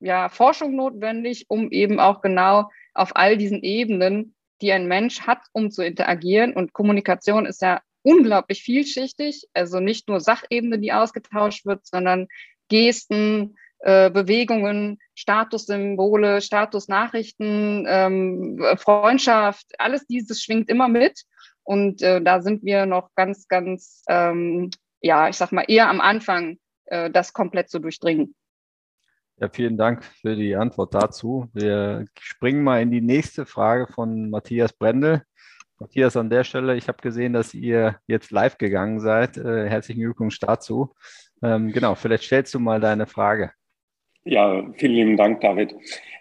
ja, 0.00 0.28
Forschung 0.28 0.76
notwendig, 0.76 1.46
um 1.48 1.70
eben 1.70 1.98
auch 1.98 2.20
genau 2.20 2.70
auf 2.92 3.16
all 3.16 3.38
diesen 3.38 3.62
Ebenen 3.62 4.36
die 4.60 4.72
ein 4.72 4.86
Mensch 4.86 5.22
hat, 5.22 5.40
um 5.52 5.70
zu 5.70 5.82
interagieren. 5.84 6.54
Und 6.54 6.72
Kommunikation 6.72 7.46
ist 7.46 7.62
ja 7.62 7.82
unglaublich 8.02 8.62
vielschichtig. 8.62 9.48
Also 9.52 9.80
nicht 9.80 10.08
nur 10.08 10.20
Sachebene, 10.20 10.78
die 10.78 10.92
ausgetauscht 10.92 11.66
wird, 11.66 11.86
sondern 11.86 12.28
Gesten, 12.68 13.56
äh, 13.80 14.10
Bewegungen, 14.10 14.98
Statussymbole, 15.14 16.40
Statusnachrichten, 16.40 17.86
ähm, 17.88 18.66
Freundschaft, 18.78 19.66
alles 19.78 20.06
dieses 20.06 20.42
schwingt 20.42 20.68
immer 20.68 20.88
mit. 20.88 21.22
Und 21.62 22.00
äh, 22.02 22.22
da 22.22 22.40
sind 22.40 22.62
wir 22.64 22.86
noch 22.86 23.10
ganz, 23.16 23.48
ganz, 23.48 24.02
ähm, 24.08 24.70
ja, 25.00 25.28
ich 25.28 25.36
sag 25.36 25.52
mal, 25.52 25.64
eher 25.66 25.88
am 25.88 26.00
Anfang, 26.00 26.58
äh, 26.86 27.10
das 27.10 27.32
komplett 27.32 27.70
zu 27.70 27.80
durchdringen. 27.80 28.34
Ja, 29.38 29.50
vielen 29.50 29.76
Dank 29.76 30.04
für 30.04 30.34
die 30.34 30.56
Antwort 30.56 30.94
dazu. 30.94 31.50
Wir 31.52 32.06
springen 32.18 32.64
mal 32.64 32.80
in 32.80 32.90
die 32.90 33.02
nächste 33.02 33.44
Frage 33.44 33.86
von 33.86 34.30
Matthias 34.30 34.72
Brendel. 34.72 35.22
Matthias, 35.78 36.16
an 36.16 36.30
der 36.30 36.42
Stelle, 36.44 36.76
ich 36.76 36.88
habe 36.88 37.02
gesehen, 37.02 37.34
dass 37.34 37.52
ihr 37.52 37.96
jetzt 38.06 38.30
live 38.30 38.56
gegangen 38.56 38.98
seid. 39.00 39.36
Äh, 39.36 39.68
herzlichen 39.68 40.00
Glückwunsch 40.00 40.38
dazu. 40.40 40.94
Ähm, 41.42 41.70
genau, 41.70 41.94
vielleicht 41.94 42.24
stellst 42.24 42.54
du 42.54 42.60
mal 42.60 42.80
deine 42.80 43.06
Frage. 43.06 43.50
Ja, 44.26 44.64
vielen 44.74 44.92
lieben 44.92 45.16
Dank, 45.16 45.40
David. 45.40 45.72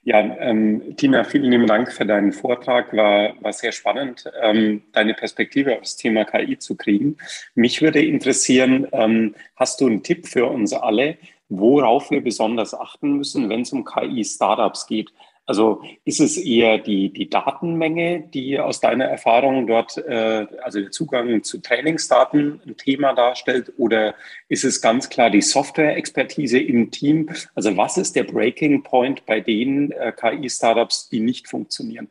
Ja, 0.03 0.19
ähm, 0.37 0.95
Tina, 0.95 1.23
vielen 1.23 1.49
lieben 1.49 1.65
Dank 1.65 1.91
für 1.91 2.05
deinen 2.05 2.31
Vortrag. 2.31 2.95
War, 2.95 3.33
war 3.41 3.51
sehr 3.51 3.71
spannend, 3.71 4.31
ähm, 4.43 4.83
deine 4.91 5.15
Perspektive 5.15 5.73
auf 5.73 5.81
das 5.81 5.95
Thema 5.95 6.23
KI 6.23 6.59
zu 6.59 6.75
kriegen. 6.75 7.17
Mich 7.55 7.81
würde 7.81 8.05
interessieren, 8.05 8.87
ähm, 8.91 9.33
hast 9.55 9.81
du 9.81 9.87
einen 9.87 10.03
Tipp 10.03 10.27
für 10.27 10.45
uns 10.45 10.71
alle, 10.71 11.17
worauf 11.49 12.11
wir 12.11 12.21
besonders 12.21 12.75
achten 12.75 13.17
müssen, 13.17 13.49
wenn 13.49 13.61
es 13.61 13.73
um 13.73 13.83
KI-Startups 13.83 14.85
geht. 14.85 15.11
Also 15.47 15.83
ist 16.05 16.19
es 16.19 16.37
eher 16.37 16.79
die, 16.79 17.13
die 17.13 17.29
Datenmenge, 17.29 18.21
die 18.33 18.59
aus 18.59 18.79
deiner 18.79 19.05
Erfahrung 19.05 19.67
dort, 19.67 19.97
äh, 19.97 20.47
also 20.63 20.79
der 20.79 20.91
Zugang 20.91 21.43
zu 21.43 21.59
Trainingsdaten 21.59 22.61
ein 22.65 22.77
Thema 22.77 23.13
darstellt, 23.13 23.73
oder 23.77 24.15
ist 24.49 24.63
es 24.63 24.81
ganz 24.81 25.09
klar 25.09 25.29
die 25.29 25.43
Software-Expertise 25.43 26.57
im 26.57 26.89
Team? 26.89 27.29
Also 27.53 27.77
was 27.77 27.97
ist 27.97 28.15
der 28.15 28.23
Breaking 28.23 28.81
Point 28.81 29.25
bei 29.27 29.39
den 29.39 29.91
äh, 29.91 30.11
KI-Startups, 30.11 31.09
die 31.09 31.19
nicht 31.19 31.47
funktionieren? 31.47 32.09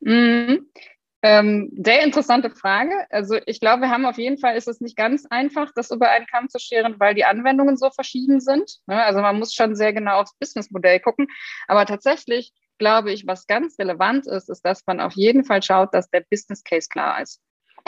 Mhm. 0.00 0.66
Ähm, 1.24 1.70
sehr 1.76 2.02
interessante 2.02 2.50
Frage. 2.50 3.06
Also 3.10 3.36
ich 3.46 3.60
glaube, 3.60 3.82
wir 3.82 3.90
haben 3.90 4.06
auf 4.06 4.18
jeden 4.18 4.38
Fall, 4.38 4.56
ist 4.56 4.66
es 4.66 4.80
nicht 4.80 4.96
ganz 4.96 5.24
einfach, 5.26 5.70
das 5.76 5.92
über 5.92 6.10
einen 6.10 6.26
Kamm 6.26 6.48
zu 6.48 6.58
scheren, 6.58 6.98
weil 6.98 7.14
die 7.14 7.24
Anwendungen 7.24 7.76
so 7.76 7.90
verschieden 7.90 8.40
sind. 8.40 8.78
Ne? 8.88 9.00
Also 9.00 9.20
man 9.20 9.38
muss 9.38 9.54
schon 9.54 9.76
sehr 9.76 9.92
genau 9.92 10.20
aufs 10.20 10.36
Businessmodell 10.40 10.98
gucken. 10.98 11.28
Aber 11.68 11.86
tatsächlich 11.86 12.52
glaube 12.82 13.12
ich, 13.12 13.28
was 13.28 13.46
ganz 13.46 13.78
relevant 13.78 14.26
ist, 14.26 14.50
ist, 14.50 14.62
dass 14.62 14.84
man 14.86 14.98
auf 14.98 15.12
jeden 15.12 15.44
Fall 15.44 15.62
schaut, 15.62 15.94
dass 15.94 16.10
der 16.10 16.24
Business 16.28 16.64
Case 16.64 16.88
klar 16.90 17.22
ist. 17.22 17.40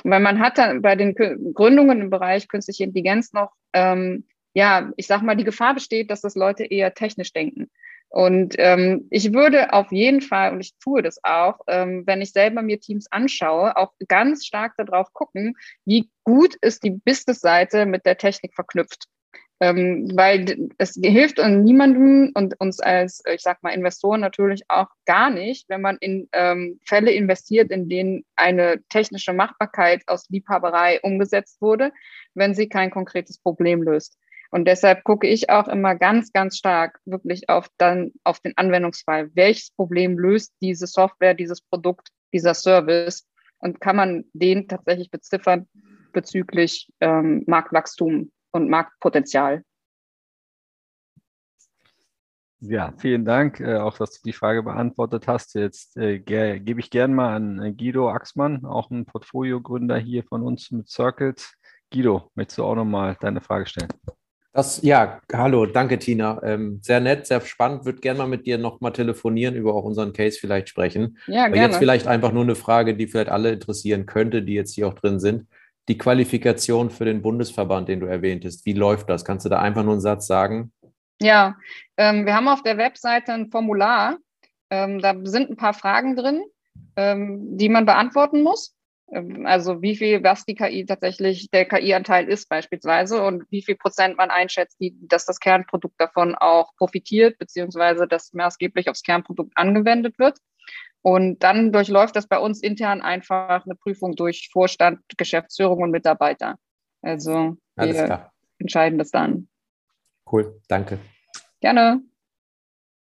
Weil 0.04 0.20
man 0.20 0.38
hat 0.38 0.56
dann 0.56 0.82
bei 0.82 0.94
den 0.94 1.16
Gründungen 1.52 2.00
im 2.00 2.10
Bereich 2.10 2.46
künstliche 2.46 2.84
Intelligenz 2.84 3.32
noch, 3.32 3.50
ähm, 3.72 4.24
ja, 4.54 4.92
ich 4.96 5.08
sag 5.08 5.22
mal, 5.22 5.34
die 5.34 5.42
Gefahr 5.42 5.74
besteht, 5.74 6.12
dass 6.12 6.20
das 6.20 6.36
Leute 6.36 6.64
eher 6.64 6.94
technisch 6.94 7.32
denken. 7.32 7.72
Und 8.08 8.54
ähm, 8.58 9.08
ich 9.10 9.32
würde 9.32 9.72
auf 9.72 9.90
jeden 9.90 10.20
Fall, 10.20 10.52
und 10.52 10.60
ich 10.60 10.76
tue 10.78 11.02
das 11.02 11.18
auch, 11.24 11.58
ähm, 11.66 12.04
wenn 12.06 12.22
ich 12.22 12.30
selber 12.30 12.62
mir 12.62 12.78
Teams 12.78 13.10
anschaue, 13.10 13.76
auch 13.76 13.94
ganz 14.06 14.46
stark 14.46 14.74
darauf 14.76 15.12
gucken, 15.12 15.56
wie 15.84 16.08
gut 16.22 16.54
ist 16.60 16.84
die 16.84 16.92
Business-Seite 16.92 17.84
mit 17.84 18.06
der 18.06 18.16
Technik 18.16 18.54
verknüpft. 18.54 19.06
Ähm, 19.60 20.10
weil 20.14 20.68
es 20.78 20.98
hilft 21.00 21.38
niemandem 21.38 22.32
und 22.34 22.58
uns 22.60 22.80
als, 22.80 23.22
ich 23.32 23.40
sag 23.40 23.62
mal, 23.62 23.70
Investoren 23.70 24.20
natürlich 24.20 24.62
auch 24.68 24.88
gar 25.06 25.30
nicht, 25.30 25.68
wenn 25.68 25.80
man 25.80 25.96
in 26.00 26.28
ähm, 26.32 26.80
Fälle 26.84 27.12
investiert, 27.12 27.70
in 27.70 27.88
denen 27.88 28.24
eine 28.34 28.82
technische 28.88 29.32
Machbarkeit 29.32 30.02
aus 30.08 30.28
Liebhaberei 30.28 31.00
umgesetzt 31.02 31.62
wurde, 31.62 31.92
wenn 32.34 32.54
sie 32.54 32.68
kein 32.68 32.90
konkretes 32.90 33.38
Problem 33.38 33.82
löst. 33.82 34.18
Und 34.50 34.66
deshalb 34.66 35.02
gucke 35.02 35.26
ich 35.26 35.50
auch 35.50 35.66
immer 35.66 35.96
ganz, 35.96 36.32
ganz 36.32 36.56
stark 36.56 37.00
wirklich 37.04 37.48
auf 37.48 37.68
dann 37.76 38.12
auf 38.22 38.38
den 38.38 38.56
Anwendungsfall. 38.56 39.30
Welches 39.34 39.72
Problem 39.72 40.16
löst 40.16 40.52
diese 40.60 40.86
Software, 40.86 41.34
dieses 41.34 41.60
Produkt, 41.60 42.10
dieser 42.32 42.54
Service? 42.54 43.26
Und 43.58 43.80
kann 43.80 43.96
man 43.96 44.24
den 44.32 44.68
tatsächlich 44.68 45.10
beziffern 45.10 45.66
bezüglich 46.12 46.88
ähm, 47.00 47.42
Marktwachstum 47.46 48.30
und 48.54 48.70
Marktpotenzial? 48.70 49.62
Ja, 52.60 52.94
vielen 52.96 53.26
Dank, 53.26 53.60
äh, 53.60 53.76
auch 53.76 53.98
dass 53.98 54.12
du 54.12 54.20
die 54.24 54.32
Frage 54.32 54.62
beantwortet 54.62 55.28
hast. 55.28 55.54
Jetzt 55.54 55.98
äh, 55.98 56.18
ge 56.18 56.60
gebe 56.60 56.80
ich 56.80 56.88
gerne 56.88 57.14
mal 57.14 57.36
an 57.36 57.62
äh, 57.62 57.72
Guido 57.72 58.08
Axmann, 58.08 58.64
auch 58.64 58.90
ein 58.90 59.04
Portfoliogründer 59.04 59.98
hier 59.98 60.24
von 60.24 60.42
uns 60.42 60.70
mit 60.70 60.88
Circles. 60.88 61.52
Guido, 61.92 62.30
möchtest 62.34 62.58
du 62.58 62.64
auch 62.64 62.74
nochmal 62.74 63.18
deine 63.20 63.42
Frage 63.42 63.66
stellen? 63.66 63.88
Das, 64.54 64.80
ja, 64.82 65.20
hallo, 65.32 65.66
danke 65.66 65.98
Tina. 65.98 66.40
Ähm, 66.44 66.78
sehr 66.80 67.00
nett, 67.00 67.26
sehr 67.26 67.40
spannend. 67.40 67.84
Würde 67.84 68.00
gerne 68.00 68.20
mal 68.20 68.28
mit 68.28 68.46
dir 68.46 68.56
nochmal 68.56 68.92
telefonieren, 68.92 69.56
über 69.56 69.74
auch 69.74 69.82
unseren 69.82 70.12
Case 70.12 70.38
vielleicht 70.40 70.68
sprechen. 70.68 71.18
Ja, 71.26 71.48
gerne. 71.48 71.66
Jetzt 71.66 71.76
vielleicht 71.76 72.06
einfach 72.06 72.32
nur 72.32 72.44
eine 72.44 72.54
Frage, 72.54 72.94
die 72.94 73.08
vielleicht 73.08 73.30
alle 73.30 73.50
interessieren 73.50 74.06
könnte, 74.06 74.42
die 74.42 74.54
jetzt 74.54 74.74
hier 74.74 74.86
auch 74.86 74.94
drin 74.94 75.18
sind. 75.18 75.48
Die 75.88 75.98
Qualifikation 75.98 76.90
für 76.90 77.04
den 77.04 77.20
Bundesverband, 77.20 77.88
den 77.88 78.00
du 78.00 78.06
erwähntest, 78.06 78.64
wie 78.64 78.72
läuft 78.72 79.10
das? 79.10 79.24
Kannst 79.24 79.44
du 79.44 79.50
da 79.50 79.60
einfach 79.60 79.82
nur 79.82 79.92
einen 79.92 80.00
Satz 80.00 80.26
sagen? 80.26 80.72
Ja, 81.20 81.56
ähm, 81.96 82.26
wir 82.26 82.34
haben 82.34 82.48
auf 82.48 82.62
der 82.62 82.78
Webseite 82.78 83.32
ein 83.32 83.50
Formular. 83.50 84.18
Ähm, 84.70 85.00
da 85.00 85.14
sind 85.24 85.50
ein 85.50 85.56
paar 85.56 85.74
Fragen 85.74 86.16
drin, 86.16 86.42
ähm, 86.96 87.56
die 87.56 87.68
man 87.68 87.86
beantworten 87.86 88.42
muss. 88.42 88.74
Ähm, 89.12 89.46
also 89.46 89.82
wie 89.82 89.96
viel, 89.96 90.22
was 90.22 90.44
die 90.44 90.54
KI 90.54 90.86
tatsächlich 90.86 91.50
der 91.50 91.66
KI-Anteil 91.66 92.28
ist 92.28 92.48
beispielsweise 92.48 93.22
und 93.22 93.44
wie 93.50 93.62
viel 93.62 93.76
Prozent 93.76 94.16
man 94.16 94.30
einschätzt, 94.30 94.80
die, 94.80 94.96
dass 95.02 95.26
das 95.26 95.38
Kernprodukt 95.38 95.94
davon 95.98 96.34
auch 96.34 96.74
profitiert, 96.76 97.38
beziehungsweise 97.38 98.06
dass 98.06 98.32
maßgeblich 98.32 98.88
aufs 98.88 99.02
Kernprodukt 99.02 99.52
angewendet 99.54 100.18
wird. 100.18 100.38
Und 101.06 101.42
dann 101.42 101.70
durchläuft 101.70 102.16
das 102.16 102.26
bei 102.26 102.38
uns 102.38 102.62
intern 102.62 103.02
einfach 103.02 103.66
eine 103.66 103.74
Prüfung 103.74 104.16
durch 104.16 104.48
Vorstand, 104.50 105.00
Geschäftsführung 105.18 105.82
und 105.82 105.90
Mitarbeiter. 105.90 106.56
Also 107.02 107.58
wir 107.76 108.30
entscheiden 108.56 108.98
das 108.98 109.10
dann. 109.10 109.48
Cool, 110.32 110.58
danke. 110.66 110.98
Gerne. 111.60 112.00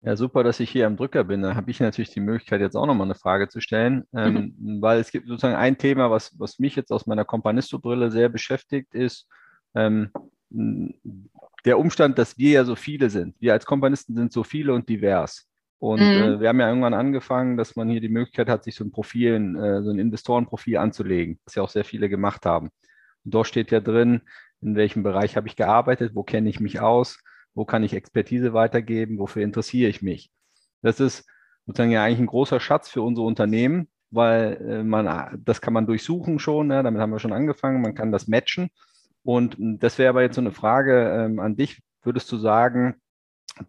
Ja, 0.01 0.16
super, 0.16 0.43
dass 0.43 0.59
ich 0.59 0.70
hier 0.70 0.86
am 0.86 0.97
Drücker 0.97 1.22
bin. 1.24 1.43
Da 1.43 1.55
habe 1.55 1.70
ich 1.70 1.80
natürlich 1.80 2.11
die 2.11 2.20
Möglichkeit, 2.20 2.62
jetzt 2.62 2.76
auch 2.76 2.86
nochmal 2.86 3.09
eine 3.09 3.14
Frage 3.14 3.51
zu 3.51 3.61
stellen, 3.61 4.05
ähm, 4.14 4.55
mhm. 4.59 4.80
weil 4.80 4.99
es 4.99 5.11
gibt 5.11 5.28
sozusagen 5.28 5.55
ein 5.55 5.76
Thema, 5.76 6.11
was, 6.11 6.32
was 6.40 6.59
mich 6.59 6.74
jetzt 6.74 6.93
aus 6.93 7.07
meiner 7.07 7.26
Kompanisto-Brille 7.26 8.11
sehr 8.11 8.30
beschäftigt, 8.30 8.95
ist 8.95 9.28
ähm, 9.74 10.11
der 11.66 11.78
Umstand, 11.78 12.18
dass 12.18 12.38
wir 12.38 12.53
ja 12.53 12.64
so 12.64 12.74
viele 12.74 13.11
sind. 13.11 13.38
Wir 13.38 13.53
als 13.53 13.66
Kompanisten 13.66 14.14
sind 14.14 14.32
so 14.32 14.45
viele 14.45 14.72
und 14.72 14.88
divers. 14.88 15.47
Und 15.83 15.99
mhm. 15.99 16.05
äh, 16.05 16.41
wir 16.41 16.49
haben 16.49 16.61
ja 16.61 16.68
irgendwann 16.68 16.95
angefangen, 16.95 17.57
dass 17.57 17.74
man 17.74 17.89
hier 17.89 18.01
die 18.01 18.09
Möglichkeit 18.09 18.49
hat, 18.49 18.62
sich 18.62 18.76
so 18.76 18.85
ein 18.85 18.93
Profil, 18.93 19.57
äh, 19.57 19.83
so 19.83 19.91
ein 19.91 19.99
Investorenprofil 19.99 20.76
anzulegen, 20.76 21.41
was 21.45 21.57
ja 21.57 21.62
auch 21.64 21.68
sehr 21.68 21.85
viele 21.85 22.09
gemacht 22.09 22.47
haben. 22.47 22.68
Und 23.24 23.35
dort 23.35 23.49
steht 23.49 23.72
ja 23.72 23.80
drin, 23.80 24.20
in 24.61 24.76
welchem 24.76 25.03
Bereich 25.03 25.37
habe 25.37 25.49
ich 25.49 25.57
gearbeitet, 25.57 26.14
wo 26.14 26.22
kenne 26.22 26.49
ich 26.49 26.61
mich 26.61 26.78
aus, 26.78 27.18
wo 27.53 27.64
kann 27.64 27.83
ich 27.83 27.95
Expertise 27.95 28.53
weitergeben, 28.53 29.18
wofür 29.18 29.43
interessiere 29.43 29.91
ich 29.91 30.03
mich. 30.03 30.30
Das 30.83 31.01
ist 31.01 31.28
sozusagen 31.66 31.91
ja 31.91 32.05
eigentlich 32.05 32.20
ein 32.20 32.26
großer 32.26 32.61
Schatz 32.61 32.89
für 32.89 33.03
unsere 33.03 33.26
Unternehmen, 33.26 33.89
weil 34.12 34.64
äh, 34.64 34.85
man, 34.85 35.43
das 35.45 35.61
kann 35.61 35.74
man 35.74 35.87
durchsuchen 35.87 36.39
schon, 36.39 36.68
ne? 36.68 36.85
damit 36.85 37.01
haben 37.01 37.11
wir 37.11 37.18
schon 37.18 37.33
angefangen, 37.33 37.83
man 37.83 37.97
kann 37.97 38.12
das 38.12 38.28
matchen. 38.28 38.70
Und 39.24 39.57
das 39.59 39.99
wäre 39.99 40.11
aber 40.11 40.22
jetzt 40.22 40.37
so 40.37 40.41
eine 40.43 40.53
Frage 40.53 41.24
ähm, 41.24 41.41
an 41.41 41.57
dich. 41.57 41.83
Würdest 42.05 42.30
du 42.30 42.37
sagen, 42.37 43.01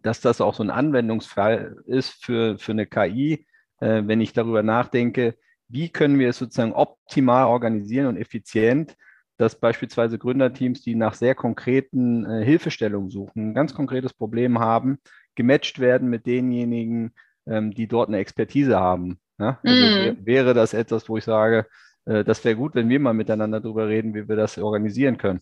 dass 0.02 0.20
das 0.20 0.40
auch 0.40 0.54
so 0.54 0.62
ein 0.62 0.70
Anwendungsfall 0.70 1.76
ist 1.86 2.24
für, 2.24 2.58
für 2.58 2.72
eine 2.72 2.86
KI, 2.86 3.46
äh, 3.80 4.02
wenn 4.04 4.20
ich 4.20 4.32
darüber 4.32 4.62
nachdenke, 4.62 5.36
wie 5.68 5.88
können 5.88 6.18
wir 6.18 6.28
es 6.28 6.38
sozusagen 6.38 6.72
optimal 6.72 7.46
organisieren 7.46 8.06
und 8.06 8.16
effizient, 8.16 8.96
dass 9.36 9.58
beispielsweise 9.58 10.18
Gründerteams, 10.18 10.82
die 10.82 10.94
nach 10.94 11.14
sehr 11.14 11.34
konkreten 11.34 12.24
äh, 12.24 12.44
Hilfestellungen 12.44 13.10
suchen, 13.10 13.50
ein 13.50 13.54
ganz 13.54 13.74
konkretes 13.74 14.12
Problem 14.12 14.60
haben, 14.60 14.98
gematcht 15.34 15.80
werden 15.80 16.08
mit 16.08 16.26
denjenigen, 16.26 17.12
ähm, 17.46 17.72
die 17.72 17.88
dort 17.88 18.08
eine 18.08 18.18
Expertise 18.18 18.78
haben. 18.78 19.18
Ja? 19.38 19.58
Also 19.64 20.12
mm. 20.12 20.26
wäre 20.26 20.54
das 20.54 20.72
etwas, 20.74 21.08
wo 21.08 21.16
ich 21.16 21.24
sage, 21.24 21.66
äh, 22.04 22.22
das 22.22 22.44
wäre 22.44 22.56
gut, 22.56 22.74
wenn 22.74 22.88
wir 22.88 23.00
mal 23.00 23.14
miteinander 23.14 23.60
darüber 23.60 23.88
reden, 23.88 24.14
wie 24.14 24.28
wir 24.28 24.36
das 24.36 24.58
organisieren 24.58 25.18
können. 25.18 25.40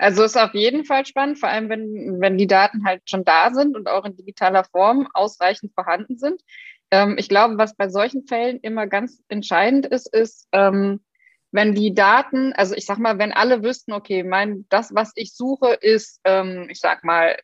Also 0.00 0.24
ist 0.24 0.38
auf 0.38 0.54
jeden 0.54 0.86
Fall 0.86 1.04
spannend, 1.04 1.38
vor 1.38 1.50
allem 1.50 1.68
wenn, 1.68 2.20
wenn 2.20 2.38
die 2.38 2.46
Daten 2.46 2.86
halt 2.86 3.02
schon 3.04 3.22
da 3.22 3.52
sind 3.52 3.76
und 3.76 3.86
auch 3.86 4.06
in 4.06 4.16
digitaler 4.16 4.64
Form 4.64 5.06
ausreichend 5.12 5.74
vorhanden 5.74 6.16
sind. 6.16 6.40
Ähm, 6.90 7.16
ich 7.18 7.28
glaube, 7.28 7.58
was 7.58 7.76
bei 7.76 7.90
solchen 7.90 8.26
Fällen 8.26 8.60
immer 8.60 8.86
ganz 8.86 9.22
entscheidend 9.28 9.84
ist, 9.84 10.12
ist, 10.14 10.48
ähm, 10.52 11.00
wenn 11.52 11.74
die 11.74 11.92
Daten, 11.92 12.54
also 12.54 12.74
ich 12.74 12.86
sag 12.86 12.98
mal, 12.98 13.18
wenn 13.18 13.32
alle 13.32 13.62
wüssten, 13.62 13.92
okay, 13.92 14.22
mein, 14.22 14.64
das, 14.70 14.94
was 14.94 15.12
ich 15.16 15.34
suche, 15.34 15.74
ist, 15.74 16.20
ähm, 16.24 16.68
ich 16.70 16.80
sag 16.80 17.04
mal, 17.04 17.36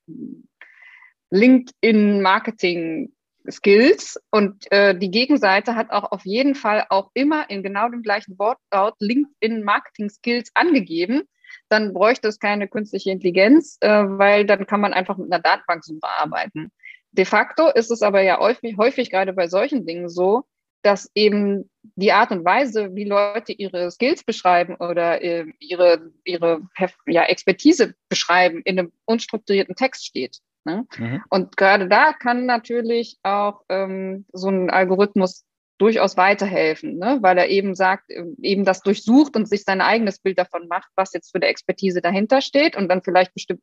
LinkedIn 1.29 2.23
Marketing 2.23 3.13
Skills 3.51 4.19
und 4.31 4.65
äh, 4.73 4.99
die 4.99 5.11
Gegenseite 5.11 5.75
hat 5.75 5.91
auch 5.91 6.11
auf 6.11 6.25
jeden 6.25 6.55
Fall 6.55 6.87
auch 6.89 7.11
immer 7.13 7.51
in 7.51 7.63
genau 7.63 7.91
dem 7.91 8.01
gleichen 8.01 8.39
Wortlaut 8.39 8.95
LinkedIn 8.99 9.63
Marketing 9.63 10.09
Skills 10.09 10.51
angegeben, 10.55 11.25
dann 11.69 11.93
bräuchte 11.93 12.29
es 12.29 12.39
keine 12.39 12.69
künstliche 12.69 13.11
Intelligenz, 13.11 13.79
äh, 13.81 13.89
weil 13.89 14.45
dann 14.47 14.67
kann 14.67 14.81
man 14.81 14.93
einfach 14.93 15.17
mit 15.17 15.33
einer 15.33 15.43
Datenbanksuche 15.43 16.07
arbeiten. 16.07 16.71
De 17.13 17.25
facto 17.25 17.69
ist 17.69 17.91
es 17.91 18.03
aber 18.03 18.23
ja 18.23 18.39
häufig, 18.39 18.77
häufig 18.77 19.11
gerade 19.11 19.33
bei 19.33 19.49
solchen 19.49 19.87
Dingen 19.87 20.09
so, 20.09 20.45
dass 20.83 21.11
eben 21.15 21.69
die 21.97 22.13
Art 22.13 22.31
und 22.31 22.45
Weise, 22.45 22.95
wie 22.95 23.05
Leute 23.05 23.53
ihre 23.53 23.91
Skills 23.91 24.23
beschreiben 24.23 24.77
oder 24.77 25.23
äh, 25.23 25.47
ihre, 25.59 26.13
ihre 26.25 26.61
ja, 27.07 27.25
Expertise 27.25 27.95
beschreiben, 28.09 28.63
in 28.65 28.79
einem 28.79 28.93
unstrukturierten 29.05 29.75
Text 29.75 30.07
steht. 30.07 30.39
Ne? 30.65 30.87
Mhm. 30.97 31.23
Und 31.29 31.57
gerade 31.57 31.89
da 31.89 32.13
kann 32.13 32.47
natürlich 32.47 33.19
auch 33.23 33.63
ähm, 33.69 34.27
so 34.33 34.49
ein 34.49 34.71
Algorithmus 34.71 35.45
durchaus 35.79 36.17
weiterhelfen, 36.17 36.99
ne? 36.99 37.19
weil 37.21 37.37
er 37.39 37.49
eben 37.49 37.75
sagt, 37.75 38.11
äh, 38.11 38.25
eben 38.41 38.65
das 38.65 38.81
durchsucht 38.81 39.37
und 39.37 39.49
sich 39.49 39.65
sein 39.65 39.81
eigenes 39.81 40.19
Bild 40.19 40.39
davon 40.39 40.69
macht, 40.69 40.89
was 40.97 41.13
jetzt 41.13 41.33
für 41.33 41.41
der 41.41 41.51
Expertise 41.51 42.01
dahinter 42.01 42.41
steht 42.41 42.77
und 42.77 42.89
dann 42.89 43.03
vielleicht 43.03 43.35
bestimmte 43.35 43.63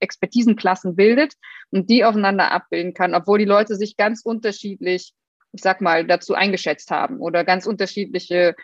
Expertisenklassen 0.00 0.96
bildet 0.96 1.34
und 1.70 1.90
die 1.90 2.04
aufeinander 2.04 2.50
abbilden 2.50 2.94
kann, 2.94 3.14
obwohl 3.14 3.38
die 3.38 3.44
Leute 3.44 3.76
sich 3.76 3.96
ganz 3.96 4.22
unterschiedlich, 4.22 5.12
ich 5.52 5.62
sag 5.62 5.80
mal, 5.80 6.06
dazu 6.06 6.34
eingeschätzt 6.34 6.90
haben 6.90 7.18
oder 7.18 7.44
ganz 7.44 7.66
unterschiedliche 7.66 8.54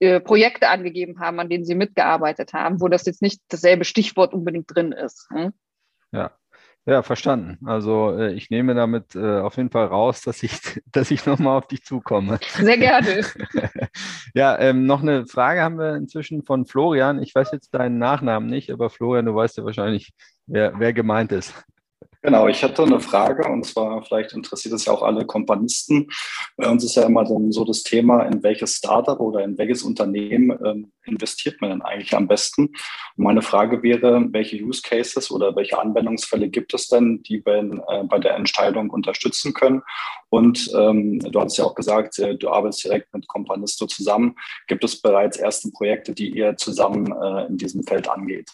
äh, 0.00 0.20
Projekte 0.20 0.68
angegeben 0.68 1.18
haben, 1.18 1.40
an 1.40 1.48
denen 1.48 1.64
sie 1.64 1.74
mitgearbeitet 1.74 2.52
haben, 2.52 2.80
wo 2.80 2.88
das 2.88 3.04
jetzt 3.06 3.22
nicht 3.22 3.40
dasselbe 3.48 3.84
Stichwort 3.84 4.32
unbedingt 4.32 4.72
drin 4.72 4.92
ist. 4.92 5.28
Ne? 5.32 5.52
Ja, 6.12 6.38
ja, 6.88 7.02
verstanden. 7.02 7.58
Also 7.66 8.16
äh, 8.16 8.32
ich 8.32 8.48
nehme 8.48 8.74
damit 8.74 9.14
äh, 9.14 9.40
auf 9.40 9.58
jeden 9.58 9.70
Fall 9.70 9.88
raus, 9.88 10.22
dass 10.22 10.42
ich, 10.42 10.52
dass 10.90 11.10
ich 11.10 11.26
nochmal 11.26 11.58
auf 11.58 11.66
dich 11.66 11.84
zukomme. 11.84 12.38
Sehr 12.54 12.78
gerne. 12.78 13.26
ja, 14.34 14.58
ähm, 14.58 14.86
noch 14.86 15.02
eine 15.02 15.26
Frage 15.26 15.60
haben 15.60 15.78
wir 15.78 15.96
inzwischen 15.96 16.44
von 16.44 16.64
Florian. 16.64 17.22
Ich 17.22 17.34
weiß 17.34 17.50
jetzt 17.52 17.74
deinen 17.74 17.98
Nachnamen 17.98 18.48
nicht, 18.48 18.70
aber 18.70 18.88
Florian, 18.88 19.26
du 19.26 19.34
weißt 19.34 19.58
ja 19.58 19.64
wahrscheinlich, 19.64 20.14
wer, 20.46 20.80
wer 20.80 20.94
gemeint 20.94 21.30
ist. 21.30 21.52
Genau, 22.20 22.48
ich 22.48 22.62
hätte 22.62 22.82
eine 22.82 22.98
Frage 22.98 23.48
und 23.48 23.64
zwar, 23.64 24.02
vielleicht 24.02 24.32
interessiert 24.32 24.74
es 24.74 24.86
ja 24.86 24.92
auch 24.92 25.02
alle 25.02 25.24
Kompanisten. 25.24 26.08
Bei 26.56 26.68
uns 26.68 26.82
ist 26.82 26.96
ja 26.96 27.04
immer 27.04 27.24
so 27.24 27.64
das 27.64 27.84
Thema, 27.84 28.22
in 28.24 28.42
welches 28.42 28.74
Startup 28.74 29.20
oder 29.20 29.44
in 29.44 29.56
welches 29.56 29.84
Unternehmen 29.84 30.58
ähm, 30.64 30.92
investiert 31.04 31.60
man 31.60 31.70
denn 31.70 31.82
eigentlich 31.82 32.14
am 32.14 32.26
besten? 32.26 32.66
Und 33.16 33.24
meine 33.24 33.40
Frage 33.40 33.84
wäre, 33.84 34.26
welche 34.32 34.56
Use 34.56 34.82
Cases 34.82 35.30
oder 35.30 35.54
welche 35.54 35.78
Anwendungsfälle 35.78 36.48
gibt 36.48 36.74
es 36.74 36.88
denn, 36.88 37.22
die 37.22 37.44
wir 37.46 37.84
äh, 37.88 38.02
bei 38.02 38.18
der 38.18 38.34
Entscheidung 38.34 38.90
unterstützen 38.90 39.54
können? 39.54 39.82
Und 40.28 40.72
ähm, 40.74 41.20
du 41.20 41.40
hast 41.40 41.56
ja 41.56 41.64
auch 41.66 41.76
gesagt, 41.76 42.18
äh, 42.18 42.36
du 42.36 42.50
arbeitest 42.50 42.82
direkt 42.82 43.14
mit 43.14 43.28
Companisto 43.28 43.86
zusammen. 43.86 44.34
Gibt 44.66 44.82
es 44.82 45.00
bereits 45.00 45.36
erste 45.36 45.70
Projekte, 45.70 46.14
die 46.14 46.30
ihr 46.30 46.56
zusammen 46.56 47.12
äh, 47.12 47.46
in 47.46 47.58
diesem 47.58 47.84
Feld 47.84 48.10
angeht? 48.10 48.50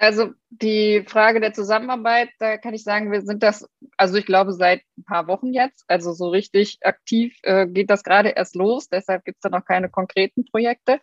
Also 0.00 0.32
die 0.48 1.04
Frage 1.06 1.40
der 1.40 1.52
Zusammenarbeit, 1.52 2.30
da 2.38 2.56
kann 2.56 2.72
ich 2.72 2.84
sagen, 2.84 3.12
wir 3.12 3.20
sind 3.20 3.42
das, 3.42 3.68
also 3.98 4.16
ich 4.16 4.24
glaube 4.24 4.54
seit 4.54 4.80
ein 4.96 5.04
paar 5.04 5.26
Wochen 5.26 5.52
jetzt, 5.52 5.84
also 5.88 6.14
so 6.14 6.30
richtig 6.30 6.78
aktiv 6.82 7.38
äh, 7.42 7.66
geht 7.66 7.90
das 7.90 8.02
gerade 8.02 8.30
erst 8.30 8.56
los, 8.56 8.88
deshalb 8.88 9.26
gibt 9.26 9.36
es 9.36 9.42
da 9.42 9.50
noch 9.50 9.66
keine 9.66 9.90
konkreten 9.90 10.46
Projekte, 10.46 11.00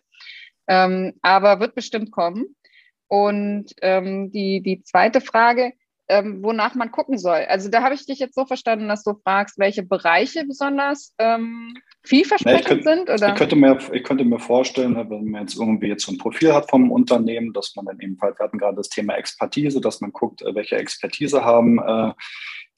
ähm, 0.66 1.14
aber 1.22 1.60
wird 1.60 1.76
bestimmt 1.76 2.10
kommen. 2.10 2.56
Und 3.06 3.72
ähm, 3.82 4.32
die, 4.32 4.62
die 4.62 4.82
zweite 4.82 5.20
Frage, 5.20 5.74
ähm, 6.08 6.42
wonach 6.42 6.74
man 6.74 6.90
gucken 6.90 7.18
soll. 7.18 7.46
Also 7.48 7.68
da 7.68 7.84
habe 7.84 7.94
ich 7.94 8.04
dich 8.04 8.18
jetzt 8.18 8.34
so 8.34 8.46
verstanden, 8.46 8.88
dass 8.88 9.04
du 9.04 9.14
fragst, 9.22 9.60
welche 9.60 9.84
Bereiche 9.84 10.44
besonders 10.44 11.14
ähm, 11.18 11.72
vielversprechend 12.08 12.64
ja, 12.64 12.68
könnte, 12.68 12.84
sind? 12.84 13.10
Oder? 13.10 13.28
Ich, 13.28 13.34
könnte 13.34 13.56
mir, 13.56 13.78
ich 13.92 14.02
könnte 14.02 14.24
mir 14.24 14.38
vorstellen, 14.38 14.96
wenn 14.96 15.30
man 15.30 15.42
jetzt 15.42 15.58
irgendwie 15.58 15.88
jetzt 15.88 16.06
so 16.06 16.12
ein 16.12 16.18
Profil 16.18 16.54
hat 16.54 16.70
vom 16.70 16.90
Unternehmen, 16.90 17.52
dass 17.52 17.76
man 17.76 17.84
dann 17.84 18.00
ebenfalls, 18.00 18.38
wir 18.38 18.44
hatten 18.44 18.58
gerade 18.58 18.76
das 18.76 18.88
Thema 18.88 19.14
Expertise, 19.14 19.80
dass 19.80 20.00
man 20.00 20.12
guckt, 20.12 20.42
äh, 20.42 20.54
welche 20.54 20.76
Expertise 20.76 21.44
haben 21.44 21.78
äh, 21.78 22.12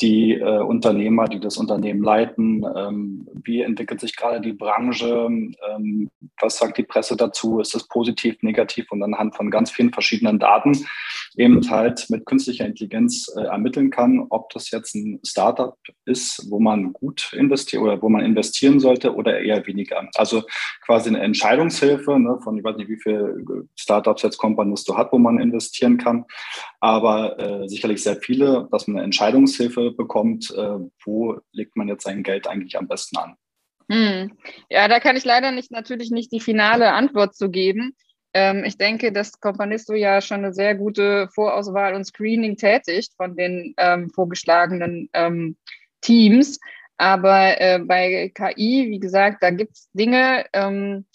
die 0.01 0.33
äh, 0.33 0.61
Unternehmer, 0.61 1.27
die 1.27 1.41
das 1.41 1.59
Unternehmen 1.59 2.03
leiten, 2.03 2.65
ähm, 2.77 3.29
wie 3.45 3.61
entwickelt 3.61 4.01
sich 4.01 4.17
gerade 4.17 4.41
die 4.41 4.53
Branche, 4.53 5.29
ähm, 5.29 6.11
was 6.41 6.59
sagt 6.59 6.79
die 6.79 6.85
Presse 6.85 7.17
dazu, 7.17 7.61
ist 7.61 7.75
es 7.75 7.87
positiv, 7.87 8.43
negativ 8.43 8.91
und 8.93 9.03
anhand 9.03 9.37
von 9.37 9.51
ganz 9.51 9.71
vielen 9.71 9.93
verschiedenen 9.93 10.39
Daten 10.39 10.87
eben 11.37 11.69
halt 11.71 12.07
mit 12.09 12.25
künstlicher 12.27 12.65
Intelligenz 12.65 13.31
äh, 13.37 13.43
ermitteln 13.43 13.91
kann, 13.91 14.27
ob 14.31 14.51
das 14.51 14.71
jetzt 14.71 14.95
ein 14.95 15.21
Startup 15.25 15.77
ist, 16.07 16.47
wo 16.51 16.59
man 16.61 16.93
gut 16.93 17.33
investiert 17.35 17.83
oder 17.83 18.01
wo 18.01 18.09
man 18.09 18.25
investieren 18.25 18.81
sollte 18.81 19.15
oder 19.15 19.41
eher 19.41 19.67
weniger. 19.67 20.09
Also 20.15 20.43
quasi 20.85 21.11
eine 21.11 21.21
Entscheidungshilfe 21.21 22.19
ne, 22.19 22.39
von, 22.43 22.57
ich 22.57 22.65
weiß 22.65 22.77
nicht, 22.77 22.89
wie 22.89 23.01
viele 23.01 23.45
Startups 23.77 24.23
jetzt 24.23 24.39
Companies 24.39 24.85
hat, 24.95 25.13
wo 25.13 25.19
man 25.19 25.39
investieren 25.39 25.99
kann, 25.99 26.25
aber 26.81 27.39
äh, 27.39 27.69
sicherlich 27.69 28.03
sehr 28.03 28.17
viele, 28.17 28.69
dass 28.73 28.89
man 28.89 28.97
eine 28.97 29.05
Entscheidungshilfe 29.05 29.90
bekommt, 29.97 30.51
äh, 30.51 30.79
wo 31.05 31.39
legt 31.53 31.77
man 31.77 31.89
jetzt 31.89 32.05
sein 32.05 32.23
Geld 32.23 32.47
eigentlich 32.47 32.77
am 32.79 32.89
besten 32.89 33.17
an? 33.17 33.37
Hm. 33.91 34.33
Ja, 34.69 34.87
da 34.87 35.01
kann 35.01 35.17
ich 35.17 35.25
leider 35.25 35.51
nicht 35.51 35.71
natürlich 35.71 36.11
nicht 36.11 36.31
die 36.33 36.41
finale 36.41 36.93
Antwort 36.93 37.35
zu 37.35 37.51
geben. 37.51 37.97
Ähm, 38.33 38.65
ich 38.65 38.79
denke, 38.79 39.11
dass 39.13 39.41
Companisto 39.41 39.95
ja 39.95 40.21
schon 40.21 40.39
eine 40.39 40.53
sehr 40.53 40.77
gute 40.77 41.29
Vorauswahl 41.35 41.95
und 41.95 42.05
Screening 42.05 42.57
tätigt 42.57 43.13
von 43.17 43.37
den 43.37 43.75
ähm, 43.77 44.11
vorgeschlagenen 44.11 45.09
ähm, 45.13 45.57
Teams. 46.01 46.61
Aber 46.97 47.61
äh, 47.61 47.81
bei 47.81 48.31
KI, 48.35 48.91
wie 48.91 49.01
gesagt, 49.01 49.43
da 49.43 49.51
gibt 49.51 49.73
es 49.73 49.91
Dinge, 49.93 50.47
ähm, 50.53 51.07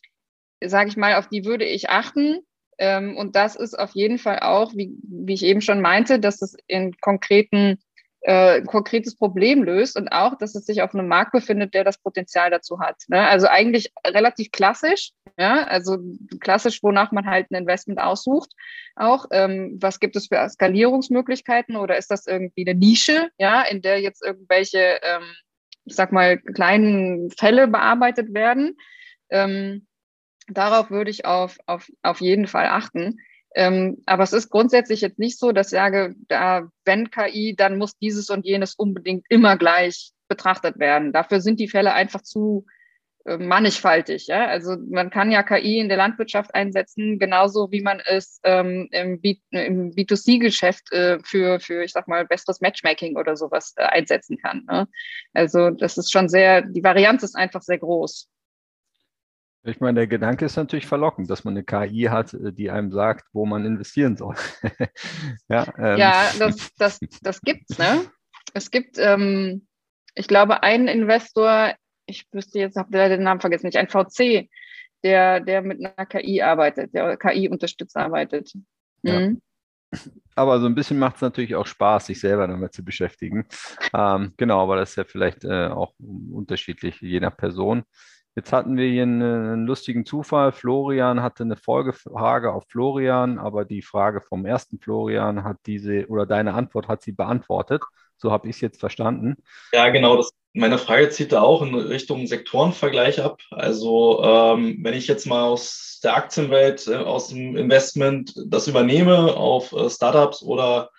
sage 0.64 0.90
ich 0.90 0.98
mal, 0.98 1.16
auf 1.16 1.30
die 1.30 1.46
würde 1.46 1.66
ich 1.66 1.90
achten. 1.90 2.40
Ähm, 2.78 3.16
und 3.16 3.36
das 3.38 3.56
ist 3.56 3.78
auf 3.78 3.92
jeden 3.94 4.18
Fall 4.18 4.40
auch, 4.40 4.74
wie, 4.74 4.98
wie 5.04 5.34
ich 5.34 5.44
eben 5.44 5.62
schon 5.62 5.80
meinte, 5.80 6.20
dass 6.20 6.42
es 6.42 6.58
in 6.68 6.98
konkreten 6.98 7.78
äh, 8.26 8.58
ein 8.58 8.66
konkretes 8.66 9.16
Problem 9.16 9.64
löst 9.64 9.96
und 9.96 10.08
auch, 10.10 10.36
dass 10.36 10.56
es 10.56 10.66
sich 10.66 10.82
auf 10.82 10.96
einem 10.96 11.08
Markt 11.08 11.32
befindet, 11.32 11.76
der 11.76 11.84
das 11.84 12.00
Potenzial 12.00 12.50
dazu 12.50 12.80
hat. 12.80 12.96
Ne? 13.08 13.22
Also 13.28 13.48
eigentlich 13.48 13.92
relativ 14.06 14.52
klassisch, 14.52 15.12
ja, 15.38 15.64
also 15.66 16.00
klassisch, 16.40 16.82
wonach 16.82 17.12
man 17.12 17.28
halt 17.28 17.52
ein 17.52 17.56
Investment 17.56 18.00
aussucht. 18.00 18.50
Auch, 18.96 19.28
ähm, 19.32 19.78
was 19.80 20.00
gibt 20.00 20.16
es 20.16 20.28
für 20.28 20.50
Skalierungsmöglichkeiten 20.50 21.76
oder 21.76 21.98
ist 21.98 22.10
das 22.10 22.26
irgendwie 22.26 22.68
eine 22.68 22.80
Nische, 22.80 23.30
ja, 23.38 23.62
in 23.62 23.84
der 23.84 24.02
jetzt 24.02 24.26
irgendwelche, 24.26 25.00
ähm, 25.04 25.24
ich 25.86 25.96
sag 25.96 26.12
mal, 26.12 26.40
kleinen 26.40 27.30
Fälle 27.30 27.68
bearbeitet 27.68 28.34
werden? 28.34 28.76
Ähm, 29.30 29.86
darauf 30.48 30.90
würde 30.90 31.12
ich 31.12 31.26
auf, 31.26 31.60
auf, 31.68 31.92
auf 32.02 32.22
jeden 32.22 32.48
Fall 32.48 32.66
achten. 32.66 33.20
Ähm, 33.56 34.02
aber 34.06 34.24
es 34.24 34.34
ist 34.34 34.50
grundsätzlich 34.50 35.02
jetzt 35.02 35.20
nicht 35.20 35.40
so, 35.40 35.52
dass 35.52 35.68
ich 35.68 35.78
sage, 35.78 36.16
da, 36.28 36.68
wenn 36.84 37.10
KI, 37.10 37.56
dann 37.58 37.78
muss 37.78 37.98
dieses 37.98 38.30
und 38.30 38.46
jenes 38.46 38.76
unbedingt 38.76 39.26
immer 39.30 39.58
gleich 39.58 40.12
betrachtet 40.28 40.78
werden. 40.78 41.14
Dafür 41.14 41.42
sind 41.42 41.60
die 41.60 41.70
Fälle 41.70 41.94
einfach 41.94 42.22
zu, 42.22 42.66
äh, 43.26 43.38
mannigfaltig. 43.38 44.28
Ja? 44.28 44.46
Also 44.46 44.78
man 44.90 45.10
kann 45.10 45.32
ja 45.32 45.42
KI 45.42 45.80
in 45.80 45.90
der 45.90 45.98
Landwirtschaft 45.98 46.54
einsetzen, 46.54 47.18
genauso 47.18 47.72
wie 47.72 47.82
man 47.82 48.00
es 48.06 48.40
ähm, 48.44 48.88
im, 48.92 49.20
B 49.20 49.38
im 49.50 49.92
B2C-Geschäft 49.92 50.92
äh, 50.92 51.18
für, 51.24 51.60
für, 51.60 51.84
ich 51.84 51.92
sag 51.92 52.08
mal, 52.08 52.26
besseres 52.26 52.62
Matchmaking 52.62 53.18
oder 53.18 53.36
sowas 53.36 53.74
äh, 53.78 53.84
einsetzen 53.84 54.38
kann. 54.38 54.64
Ne? 54.70 54.88
Also 55.34 55.72
das 55.72 55.98
ist 55.98 56.12
schon 56.12 56.30
sehr, 56.30 56.62
die 56.62 56.84
Varianz 56.84 57.24
ist 57.24 57.36
einfach 57.36 57.64
sehr 57.64 57.80
groß. 57.80 58.30
Ich 59.68 59.80
meine, 59.80 60.02
der 60.02 60.08
Gedanke 60.08 60.46
ist 60.46 60.58
natürlich 60.58 60.86
verlockend, 60.86 61.30
dass 61.30 61.44
man 61.44 61.56
eine 61.56 61.64
KI 61.64 62.04
hat, 62.04 62.34
äh, 62.34 62.54
die 62.54 62.70
einem 62.70 62.92
sagt, 62.92 63.26
wo 63.34 63.46
man 63.46 63.66
investieren 63.66 64.16
soll. 64.16 64.36
ja, 65.50 65.66
ähm. 65.78 65.98
ja, 65.98 66.32
das, 66.38 66.74
das, 66.78 67.00
das 67.22 67.42
gibt's, 67.42 67.78
ne? 67.78 68.06
Es 68.54 68.70
gibt, 68.70 68.98
ähm, 69.00 69.68
ich 70.14 70.28
glaube, 70.28 70.64
einen 70.64 70.88
Investor, 70.88 71.74
ich 72.06 72.28
wüsste 72.32 72.60
jetzt, 72.60 72.78
habe 72.78 72.92
den 72.92 73.24
Namen 73.24 73.42
vergessen, 73.42 73.66
nicht 73.66 73.78
ein 73.78 73.90
VC, 73.90 74.50
der, 75.04 75.40
der 75.40 75.62
mit 75.62 75.84
einer 75.84 76.06
KI 76.06 76.42
arbeitet, 76.42 76.94
der 76.94 77.18
KI 77.18 77.50
unterstützt 77.50 77.98
arbeitet. 77.98 78.54
Mhm. 79.02 79.42
Ja. 79.92 80.00
Aber 80.36 80.60
so 80.60 80.68
ein 80.68 80.76
bisschen 80.76 81.00
macht 81.00 81.16
es 81.16 81.22
natürlich 81.22 81.56
auch 81.56 81.66
Spaß, 81.66 82.08
sich 82.08 82.20
selber 82.20 82.48
damit 82.48 82.74
zu 82.74 82.84
beschäftigen. 82.84 83.48
Ähm, 83.94 84.34
genau, 84.38 84.62
aber 84.62 84.76
das 84.76 84.92
ist 84.92 84.96
ja 84.98 85.04
vielleicht 85.06 85.44
äh, 85.46 85.68
auch 85.68 85.94
unterschiedlich, 86.00 87.00
je 87.02 87.20
nach 87.20 87.36
Person. 87.36 87.84
Jetzt 88.36 88.52
hatten 88.52 88.76
wir 88.76 88.88
hier 88.90 89.04
einen, 89.04 89.66
lustigen 89.66 90.06
Zufall. 90.06 90.52
Florian 90.52 91.24
hatte 91.24 91.44
eine 91.44 91.56
Folgefrage 91.56 92.52
auf 92.52 92.66
Florian, 92.68 93.40
aber 93.40 93.64
die 93.64 93.82
Frage 93.82 94.20
vom 94.20 94.46
ersten 94.46 94.78
Florian 94.78 95.46
hat 95.46 95.58
diese 95.66 96.08
oder 96.08 96.26
deine 96.26 96.54
Antwort 96.54 96.90
hat 96.90 97.02
sie 97.02 97.14
beantwortet. 97.14 97.82
So 98.18 98.32
habe 98.32 98.50
ich 98.50 98.56
es 98.56 98.62
jetzt 98.62 98.80
verstanden. 98.80 99.38
Ja, 99.74 99.88
genau. 99.90 100.18
Das, 100.18 100.32
meine 100.54 100.78
Frage 100.78 101.10
zieht 101.10 101.32
da 101.32 101.42
auch 101.42 101.62
in 101.62 101.76
Richtung 101.76 102.28
Sektorenvergleich 102.28 103.22
ab. 103.22 103.42
Also 103.52 104.22
ähm, 104.22 104.80
wenn 104.82 104.94
ich 104.94 105.08
jetzt 105.08 105.28
mal 105.28 105.44
aus 105.44 106.00
der 106.04 106.18
Aktienwelt, 106.18 106.88
äh, 106.88 106.96
aus 106.96 107.30
dem 107.30 107.56
Investment 107.56 108.34
das 108.48 108.68
übernehme 108.68 109.34
auf 109.36 109.72
äh, 109.72 109.90
Startups 109.90 110.44
oder 110.44 110.90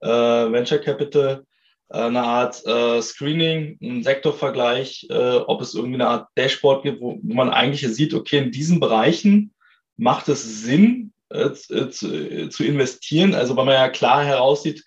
äh, 0.00 0.08
Venture 0.08 0.78
Capital, 0.78 1.44
eine 1.88 2.22
Art 2.22 2.64
äh, 2.66 3.00
Screening, 3.00 3.78
ein 3.80 4.02
Sektorvergleich, 4.02 5.06
äh, 5.08 5.36
ob 5.36 5.60
es 5.60 5.74
irgendwie 5.74 5.94
eine 5.94 6.08
Art 6.08 6.28
Dashboard 6.36 6.82
gibt, 6.82 7.00
wo, 7.00 7.18
wo, 7.22 7.34
man 7.34 7.50
eigentlich 7.50 7.86
sieht, 7.86 8.12
okay, 8.12 8.38
in 8.38 8.50
diesen 8.50 8.80
Bereichen 8.80 9.54
macht 9.96 10.28
es 10.28 10.62
Sinn 10.62 11.12
äh, 11.30 11.52
zu, 11.52 12.48
zu, 12.48 12.64
investieren. 12.64 13.34
Also 13.34 13.56
weil 13.56 13.66
man 13.66 13.74
ja 13.74 13.88
klar 13.88 14.24
heraussieht, 14.24 14.84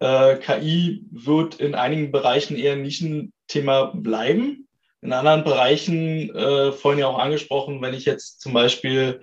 äh, 0.00 0.36
KI 0.36 1.04
wird 1.10 1.60
in 1.60 1.74
einigen 1.74 2.10
Bereichen 2.10 2.56
eher 2.56 2.72
ein 2.72 2.82
Nischenthema 2.82 3.92
bleiben. 3.94 4.68
In 5.00 5.12
anderen 5.12 5.44
Bereichen, 5.44 6.34
äh, 6.34 6.72
vorhin 6.72 7.00
ja 7.00 7.06
auch 7.06 7.18
angesprochen, 7.18 7.80
wenn 7.82 7.94
ich 7.94 8.04
jetzt 8.04 8.40
zum 8.40 8.52
Beispiel 8.52 9.20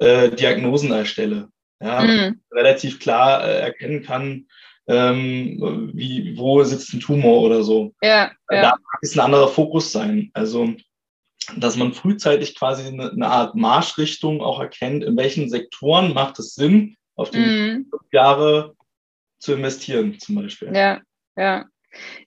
Diagnosen 0.00 0.92
erstelle, 0.92 1.48
ja, 1.82 2.02
mhm. 2.02 2.40
relativ 2.52 3.00
klar 3.00 3.42
erkennen 3.42 4.04
kann, 4.04 4.46
ähm, 4.88 5.90
wie, 5.92 6.36
wo 6.36 6.62
sitzt 6.64 6.92
ein 6.94 7.00
Tumor 7.00 7.42
oder 7.42 7.62
so. 7.62 7.94
Ja, 8.02 8.32
ja. 8.50 8.62
Da 8.62 8.74
ist 9.02 9.16
ein 9.16 9.24
anderer 9.24 9.48
Fokus 9.48 9.92
sein. 9.92 10.30
Also, 10.32 10.74
dass 11.56 11.76
man 11.76 11.92
frühzeitig 11.92 12.56
quasi 12.56 12.88
eine, 12.88 13.10
eine, 13.10 13.28
Art 13.28 13.54
Marschrichtung 13.54 14.40
auch 14.40 14.60
erkennt, 14.60 15.04
in 15.04 15.16
welchen 15.16 15.48
Sektoren 15.50 16.14
macht 16.14 16.38
es 16.38 16.54
Sinn, 16.54 16.96
auf 17.16 17.30
die 17.30 17.38
mm. 17.38 17.90
Jahre 18.12 18.74
zu 19.38 19.54
investieren, 19.54 20.18
zum 20.18 20.36
Beispiel. 20.36 20.74
Ja, 20.74 21.00
ja. 21.36 21.66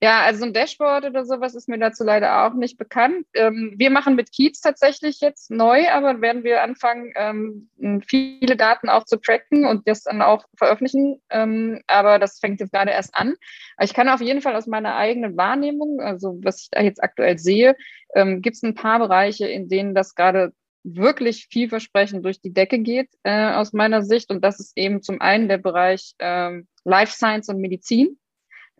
Ja, 0.01 0.22
also 0.22 0.45
ein 0.45 0.53
Dashboard 0.53 1.05
oder 1.05 1.26
sowas 1.26 1.55
ist 1.55 1.70
mir 1.70 1.78
dazu 1.78 2.03
leider 2.03 2.45
auch 2.45 2.53
nicht 2.53 2.78
bekannt. 2.78 3.26
Ähm, 3.34 3.74
wir 3.78 3.91
machen 3.91 4.16
mit 4.16 4.32
Kiez 4.32 4.59
tatsächlich 4.59 5.22
jetzt 5.22 5.51
neu, 5.51 5.88
aber 5.89 6.22
werden 6.22 6.43
wir 6.43 6.64
anfangen, 6.64 7.14
ähm, 7.16 7.70
viele 8.07 8.57
Daten 8.57 8.89
auch 8.89 9.05
zu 9.05 9.18
tracken 9.18 9.66
und 9.66 9.88
das 9.88 10.03
dann 10.03 10.22
auch 10.22 10.45
veröffentlichen. 10.57 11.22
Ähm, 11.30 11.82
aber 11.88 12.18
das 12.18 12.39
fängt 12.39 12.59
jetzt 12.59 12.74
gerade 12.74 12.91
erst 12.91 13.16
an. 13.16 13.36
Ich 13.80 13.93
kann 13.93 14.09
auf 14.09 14.22
jeden 14.22 14.41
Fall 14.41 14.55
aus 14.55 14.68
meiner 14.68 14.95
eigenen 14.95 15.38
Wahrnehmung, 15.38 15.99
also 16.01 16.39
was 16.41 16.64
ich 16.64 16.70
da 16.72 16.82
jetzt 16.82 17.03
aktuell 17.03 17.38
sehe, 17.38 17.76
ähm, 18.16 18.41
gibt 18.41 18.55
es 18.55 18.64
ein 18.64 18.76
paar 18.76 18.99
Bereiche, 18.99 19.47
in 19.47 19.70
denen 19.70 19.93
das 19.93 20.16
gerade 20.16 20.53
wirklich 20.84 21.47
vielversprechend 21.51 22.26
durch 22.26 22.41
die 22.41 22.53
Decke 22.53 22.80
geht, 22.80 23.09
äh, 23.24 23.51
aus 23.53 23.74
meiner 23.74 24.01
Sicht. 24.01 24.32
Und 24.32 24.43
das 24.43 24.59
ist 24.59 24.76
eben 24.76 25.01
zum 25.01 25.22
einen 25.22 25.47
der 25.47 25.59
Bereich 25.59 26.14
ähm, 26.20 26.68
Life 26.84 27.14
Science 27.14 27.49
und 27.49 27.62
Medizin. 27.62 28.18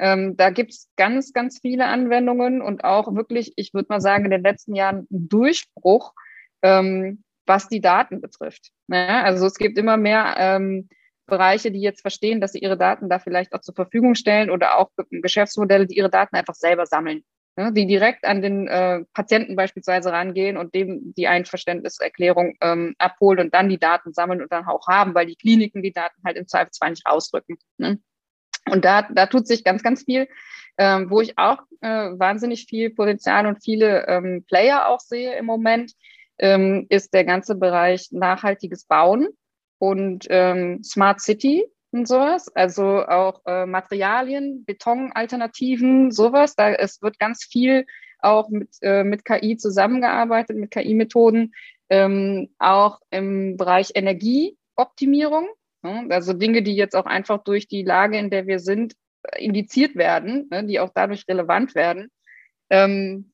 Ähm, 0.02 0.36
da 0.36 0.49
gibt 0.49 0.72
es 0.72 0.89
ganz, 0.97 1.32
ganz 1.32 1.60
viele 1.62 1.86
Anwendungen 1.86 2.64
und 2.64 2.84
auch 2.84 3.14
wirklich, 3.14 3.54
ich 3.56 3.76
würde 3.76 3.86
mal 3.89 4.02
sagen, 4.02 4.26
in 4.26 4.32
den 4.32 4.41
letzten 4.41 4.74
Jahren 4.74 5.08
einen 5.12 5.30
Durchbruch, 5.30 6.14
ähm, 6.64 7.24
was 7.45 7.70
die 7.70 7.82
Daten 7.82 8.20
betrifft. 8.20 8.72
Ja, 8.88 9.22
also 9.22 9.45
es 9.45 9.56
gibt 9.56 9.78
immer 9.78 9.97
mehr 9.97 10.36
ähm, 10.38 10.89
Bereiche, 11.28 11.72
die 11.72 11.82
jetzt 11.82 12.02
verstehen, 12.02 12.41
dass 12.41 12.54
sie 12.54 12.60
ihre 12.60 12.78
Daten 12.78 13.10
da 13.10 13.20
vielleicht 13.20 13.54
auch 13.54 13.62
zur 13.62 13.76
Verfügung 13.76 14.16
stellen 14.16 14.49
oder 14.49 14.80
auch 14.80 14.89
Geschäftsmodelle, 15.12 15.86
die 15.86 15.97
ihre 15.97 16.10
Daten 16.10 16.36
einfach 16.36 16.56
selber 16.56 16.88
sammeln. 16.88 17.24
Ja, 17.58 17.70
die 17.70 17.86
direkt 17.86 18.24
an 18.26 18.41
den 18.41 18.68
äh, 18.68 19.04
Patienten 19.14 19.56
beispielsweise 19.56 20.12
rangehen 20.12 20.58
und 20.58 20.74
dem 20.74 21.14
die 21.16 21.28
Einverständniserklärung 21.28 22.56
ähm, 22.62 22.95
abholen 22.97 23.39
und 23.39 23.54
dann 23.54 23.70
die 23.70 23.78
Daten 23.78 24.14
sammeln 24.14 24.41
und 24.41 24.52
dann 24.52 24.66
auch 24.66 24.88
haben, 24.88 25.14
weil 25.14 25.28
die 25.28 25.36
Kliniken 25.36 25.84
die 25.84 25.91
Daten 25.91 26.22
halt 26.26 26.38
im 26.38 26.47
Zweifelsfall 26.47 26.91
nicht 26.91 27.06
rausrücken. 27.06 27.58
Ne? 27.78 27.99
Und 28.70 28.86
da, 28.86 29.03
da 29.03 29.26
tut 29.26 29.47
sich 29.47 29.64
ganz, 29.64 29.84
ganz 29.84 30.03
viel, 30.03 30.28
ähm, 30.78 31.09
wo 31.09 31.22
ich 31.22 31.38
auch 31.38 31.59
äh, 31.82 31.88
wahnsinnig 31.88 32.66
viel 32.66 32.89
Potenzial 32.89 33.45
und 33.45 33.64
viele 33.64 34.07
ähm, 34.07 34.45
Player 34.47 34.88
auch 34.88 34.99
sehe 34.99 35.36
im 35.36 35.45
Moment, 35.45 35.93
ähm, 36.38 36.88
ist 36.89 37.14
der 37.14 37.24
ganze 37.24 37.55
Bereich 37.55 38.09
nachhaltiges 38.12 38.86
Bauen 38.86 39.30
und 39.80 40.28
ähm, 40.30 40.84
Smart 40.84 41.22
City 41.22 41.66
und 41.91 42.07
sowas. 42.07 42.49
Also 42.55 43.05
auch 43.05 43.41
äh, 43.45 43.66
Materialien, 43.66 44.66
Betonalternativen, 44.66 46.12
sowas. 46.12 46.55
Da 46.55 46.72
es 46.72 47.01
wird 47.01 47.20
ganz 47.20 47.43
viel 47.43 47.86
auch 48.20 48.49
mit, 48.49 48.70
äh, 48.82 49.03
mit 49.03 49.26
KI 49.26 49.57
zusammengearbeitet, 49.57 50.55
mit 50.57 50.72
KI-Methoden, 50.72 51.53
ähm, 51.89 52.49
auch 52.59 52.99
im 53.09 53.57
Bereich 53.57 53.91
Energieoptimierung. 53.95 55.47
Ne? 55.84 56.08
Also 56.10 56.34
Dinge, 56.34 56.64
die 56.64 56.76
jetzt 56.76 56.96
auch 56.96 57.06
einfach 57.06 57.44
durch 57.44 57.68
die 57.68 57.84
Lage, 57.84 58.18
in 58.18 58.30
der 58.30 58.48
wir 58.48 58.60
sind, 58.60 58.94
indiziert 59.38 59.96
werden, 59.96 60.48
ne? 60.50 60.66
die 60.66 60.80
auch 60.80 60.92
dadurch 60.94 61.28
relevant 61.28 61.76
werden. 61.76 62.12
Ähm, 62.70 63.32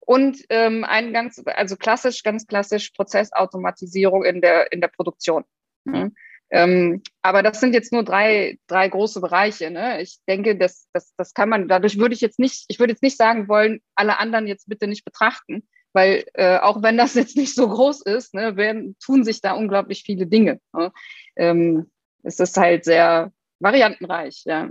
und 0.00 0.38
ähm, 0.48 0.84
ein 0.84 1.12
ganz, 1.12 1.42
also 1.46 1.76
klassisch, 1.76 2.22
ganz 2.22 2.46
klassisch 2.46 2.90
Prozessautomatisierung 2.90 4.24
in 4.24 4.40
der, 4.40 4.72
in 4.72 4.80
der 4.80 4.88
Produktion. 4.88 5.44
Ne? 5.84 6.12
Ähm, 6.50 7.02
aber 7.22 7.42
das 7.42 7.60
sind 7.60 7.74
jetzt 7.74 7.92
nur 7.92 8.02
drei, 8.02 8.58
drei 8.66 8.88
große 8.88 9.20
Bereiche. 9.20 9.72
Ich 10.00 10.18
denke, 10.28 10.56
das, 10.56 10.88
das, 10.92 11.14
das 11.16 11.32
kann 11.32 11.48
man, 11.48 11.68
dadurch 11.68 11.98
würde 11.98 12.14
ich 12.14 12.20
jetzt 12.20 12.40
nicht, 12.40 12.64
ich 12.68 12.80
würde 12.80 12.92
jetzt 12.92 13.04
nicht 13.04 13.16
sagen 13.16 13.48
wollen, 13.48 13.80
alle 13.94 14.18
anderen 14.18 14.48
jetzt 14.48 14.68
bitte 14.68 14.88
nicht 14.88 15.04
betrachten, 15.04 15.68
weil 15.92 16.24
äh, 16.34 16.58
auch 16.58 16.82
wenn 16.82 16.96
das 16.96 17.14
jetzt 17.14 17.36
nicht 17.36 17.54
so 17.54 17.68
groß 17.68 18.02
ist, 18.02 18.34
ne, 18.34 18.56
werden, 18.56 18.96
tun 19.04 19.24
sich 19.24 19.40
da 19.40 19.52
unglaublich 19.52 20.02
viele 20.04 20.26
Dinge. 20.26 20.60
Ne? 20.72 20.92
Ähm, 21.36 21.90
es 22.22 22.38
ist 22.38 22.56
halt 22.56 22.84
sehr 22.84 23.32
variantenreich, 23.60 24.42
ja. 24.44 24.70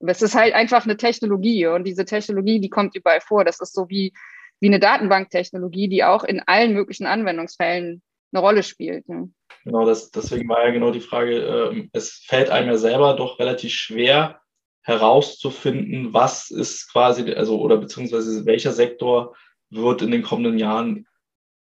Es 0.00 0.22
ist 0.22 0.34
halt 0.34 0.54
einfach 0.54 0.84
eine 0.84 0.96
Technologie 0.96 1.66
und 1.66 1.84
diese 1.84 2.06
Technologie, 2.06 2.58
die 2.58 2.70
kommt 2.70 2.96
überall 2.96 3.20
vor. 3.20 3.44
Das 3.44 3.60
ist 3.60 3.74
so 3.74 3.90
wie, 3.90 4.14
wie 4.58 4.68
eine 4.68 4.80
Datenbanktechnologie, 4.80 5.88
die 5.88 6.04
auch 6.04 6.24
in 6.24 6.40
allen 6.40 6.72
möglichen 6.72 7.06
Anwendungsfällen 7.06 8.02
eine 8.32 8.40
Rolle 8.40 8.62
spielt. 8.62 9.06
Ja. 9.08 9.26
Genau, 9.64 9.84
das, 9.84 10.10
deswegen 10.10 10.48
war 10.48 10.64
ja 10.64 10.70
genau 10.70 10.90
die 10.90 11.00
Frage, 11.00 11.36
äh, 11.36 11.88
es 11.92 12.24
fällt 12.26 12.48
einem 12.48 12.68
ja 12.68 12.78
selber 12.78 13.14
doch 13.14 13.38
relativ 13.38 13.72
schwer 13.72 14.40
herauszufinden, 14.82 16.14
was 16.14 16.50
ist 16.50 16.90
quasi, 16.90 17.30
also 17.34 17.60
oder 17.60 17.76
beziehungsweise 17.76 18.46
welcher 18.46 18.72
Sektor 18.72 19.36
wird 19.70 20.02
in 20.02 20.10
den 20.10 20.22
kommenden 20.22 20.58
Jahren 20.58 21.06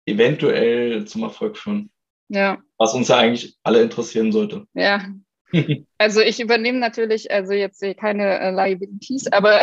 eventuell 0.06 1.04
zum 1.06 1.22
Erfolg 1.22 1.56
führen. 1.56 1.90
Ja. 2.28 2.58
Was 2.78 2.94
uns 2.94 3.08
ja 3.08 3.18
eigentlich 3.18 3.56
alle 3.62 3.82
interessieren 3.82 4.32
sollte. 4.32 4.66
Ja. 4.74 5.06
Also 5.98 6.22
ich 6.22 6.40
übernehme 6.40 6.78
natürlich, 6.78 7.30
also 7.30 7.52
jetzt 7.52 7.84
keine 7.98 8.40
äh, 8.40 8.50
Liabilities, 8.50 9.30
aber 9.30 9.60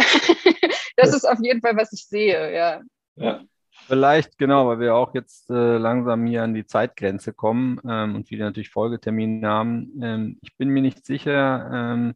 das 0.95 1.15
ist 1.15 1.25
auf 1.25 1.39
jeden 1.41 1.61
Fall, 1.61 1.75
was 1.75 1.91
ich 1.91 2.05
sehe, 2.05 2.53
ja. 2.53 2.81
Ja. 3.15 3.43
Vielleicht, 3.87 4.37
genau, 4.37 4.67
weil 4.67 4.79
wir 4.79 4.93
auch 4.93 5.15
jetzt 5.15 5.49
äh, 5.49 5.77
langsam 5.77 6.27
hier 6.27 6.43
an 6.43 6.53
die 6.53 6.65
Zeitgrenze 6.65 7.33
kommen 7.33 7.81
ähm, 7.87 8.15
und 8.15 8.27
viele 8.27 8.43
natürlich 8.43 8.69
Folgetermine 8.69 9.47
haben. 9.47 9.99
Ähm, 10.01 10.37
ich 10.43 10.55
bin 10.57 10.69
mir 10.69 10.83
nicht 10.83 11.05
sicher, 11.05 11.69
ähm, 11.73 12.13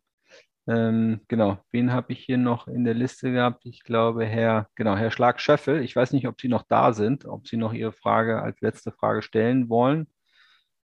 ähm, 0.67 1.21
genau, 1.27 1.57
wen 1.71 1.91
habe 1.91 2.13
ich 2.13 2.23
hier 2.23 2.37
noch 2.37 2.67
in 2.67 2.85
der 2.85 2.93
Liste 2.93 3.31
gehabt? 3.31 3.65
Ich 3.65 3.83
glaube, 3.83 4.25
Herr, 4.25 4.69
genau, 4.75 4.95
Herr 4.95 5.11
Schlag-Schöffel. 5.11 5.81
Ich 5.83 5.95
weiß 5.95 6.13
nicht, 6.13 6.27
ob 6.27 6.39
Sie 6.39 6.47
noch 6.47 6.63
da 6.63 6.93
sind, 6.93 7.25
ob 7.25 7.47
Sie 7.47 7.57
noch 7.57 7.73
Ihre 7.73 7.91
Frage 7.91 8.41
als 8.41 8.61
letzte 8.61 8.91
Frage 8.91 9.21
stellen 9.21 9.69
wollen. 9.69 10.07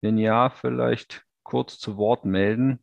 Wenn 0.00 0.18
ja, 0.18 0.50
vielleicht 0.50 1.24
kurz 1.42 1.78
zu 1.78 1.96
Wort 1.96 2.24
melden. 2.24 2.82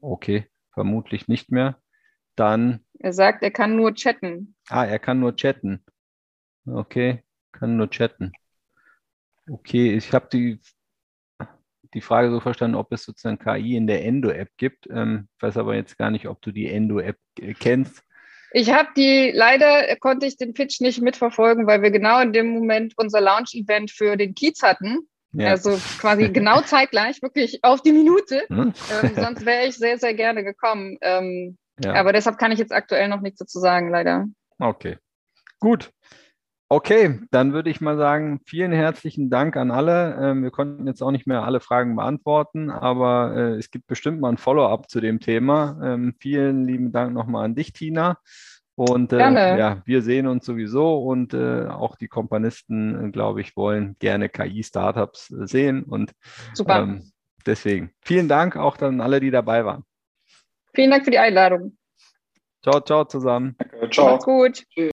Okay, 0.00 0.46
vermutlich 0.72 1.28
nicht 1.28 1.50
mehr. 1.50 1.80
Dann. 2.36 2.84
Er 2.98 3.12
sagt, 3.12 3.42
er 3.42 3.50
kann 3.50 3.76
nur 3.76 3.94
chatten. 3.94 4.54
Ah, 4.68 4.84
er 4.84 4.98
kann 4.98 5.20
nur 5.20 5.34
chatten. 5.34 5.84
Okay, 6.66 7.24
kann 7.52 7.76
nur 7.76 7.90
chatten. 7.90 8.32
Okay, 9.48 9.94
ich 9.94 10.12
habe 10.12 10.28
die, 10.32 10.60
die 11.94 12.00
Frage 12.00 12.30
so 12.30 12.40
verstanden, 12.40 12.76
ob 12.76 12.92
es 12.92 13.04
sozusagen 13.04 13.38
KI 13.38 13.76
in 13.76 13.86
der 13.86 14.04
Endo-App 14.04 14.50
gibt. 14.56 14.88
Ähm, 14.90 15.28
ich 15.36 15.42
weiß 15.42 15.56
aber 15.56 15.74
jetzt 15.74 15.96
gar 15.96 16.10
nicht, 16.10 16.28
ob 16.28 16.42
du 16.42 16.50
die 16.50 16.68
Endo-App 16.68 17.16
kennst. 17.60 18.02
Ich 18.52 18.72
habe 18.72 18.88
die, 18.96 19.32
leider 19.34 19.96
konnte 19.96 20.26
ich 20.26 20.36
den 20.36 20.54
Pitch 20.54 20.80
nicht 20.80 21.00
mitverfolgen, 21.00 21.66
weil 21.66 21.82
wir 21.82 21.90
genau 21.90 22.20
in 22.20 22.32
dem 22.32 22.50
Moment 22.50 22.94
unser 22.96 23.20
Launch-Event 23.20 23.90
für 23.90 24.16
den 24.16 24.34
Kiez 24.34 24.62
hatten. 24.62 25.08
Ja. 25.32 25.48
Also 25.48 25.76
quasi 25.98 26.28
genau 26.28 26.60
zeitgleich, 26.64 27.20
wirklich 27.22 27.58
auf 27.62 27.82
die 27.82 27.92
Minute. 27.92 28.44
Hm. 28.48 28.72
Ähm, 29.02 29.12
sonst 29.16 29.44
wäre 29.44 29.66
ich 29.66 29.76
sehr, 29.76 29.98
sehr 29.98 30.14
gerne 30.14 30.44
gekommen. 30.44 30.98
Ähm, 31.00 31.58
ja. 31.82 31.94
Aber 31.94 32.12
deshalb 32.12 32.38
kann 32.38 32.52
ich 32.52 32.60
jetzt 32.60 32.72
aktuell 32.72 33.08
noch 33.08 33.20
nichts 33.20 33.38
dazu 33.38 33.58
sagen, 33.58 33.90
leider. 33.90 34.26
Okay. 34.58 34.98
Gut. 35.58 35.90
Okay, 36.68 37.20
dann 37.30 37.52
würde 37.52 37.70
ich 37.70 37.80
mal 37.80 37.96
sagen, 37.96 38.40
vielen 38.46 38.72
herzlichen 38.72 39.28
Dank 39.28 39.56
an 39.56 39.70
alle. 39.70 40.18
Ähm, 40.20 40.42
wir 40.42 40.50
konnten 40.50 40.86
jetzt 40.86 41.02
auch 41.02 41.10
nicht 41.10 41.26
mehr 41.26 41.44
alle 41.44 41.60
Fragen 41.60 41.94
beantworten, 41.94 42.70
aber 42.70 43.34
äh, 43.36 43.58
es 43.58 43.70
gibt 43.70 43.86
bestimmt 43.86 44.20
mal 44.20 44.30
ein 44.30 44.38
Follow-up 44.38 44.88
zu 44.88 45.00
dem 45.00 45.20
Thema. 45.20 45.78
Ähm, 45.82 46.14
vielen 46.18 46.64
lieben 46.64 46.90
Dank 46.90 47.12
nochmal 47.12 47.44
an 47.44 47.54
dich, 47.54 47.72
Tina. 47.72 48.18
Und 48.76 49.12
äh, 49.12 49.18
ja, 49.18 49.82
wir 49.84 50.02
sehen 50.02 50.26
uns 50.26 50.44
sowieso 50.44 50.98
und 50.98 51.32
äh, 51.32 51.66
auch 51.68 51.94
die 51.96 52.08
Kompanisten, 52.08 53.08
äh, 53.08 53.10
glaube 53.10 53.40
ich, 53.40 53.56
wollen 53.56 53.94
gerne 54.00 54.28
KI-Startups 54.28 55.30
äh, 55.30 55.46
sehen. 55.46 55.84
Und 55.84 56.12
Super. 56.54 56.80
Ähm, 56.80 57.12
deswegen 57.46 57.92
vielen 58.00 58.26
Dank 58.28 58.56
auch 58.56 58.76
dann 58.76 59.00
alle, 59.00 59.20
die 59.20 59.30
dabei 59.30 59.64
waren. 59.64 59.84
Vielen 60.74 60.90
Dank 60.90 61.04
für 61.04 61.12
die 61.12 61.18
Einladung. 61.18 61.76
Ciao, 62.62 62.80
ciao 62.80 63.04
zusammen. 63.04 63.54
Danke, 63.58 63.90
ciao. 63.90 64.06
Macht's 64.06 64.24
gut. 64.24 64.64
Tschüss. 64.70 64.93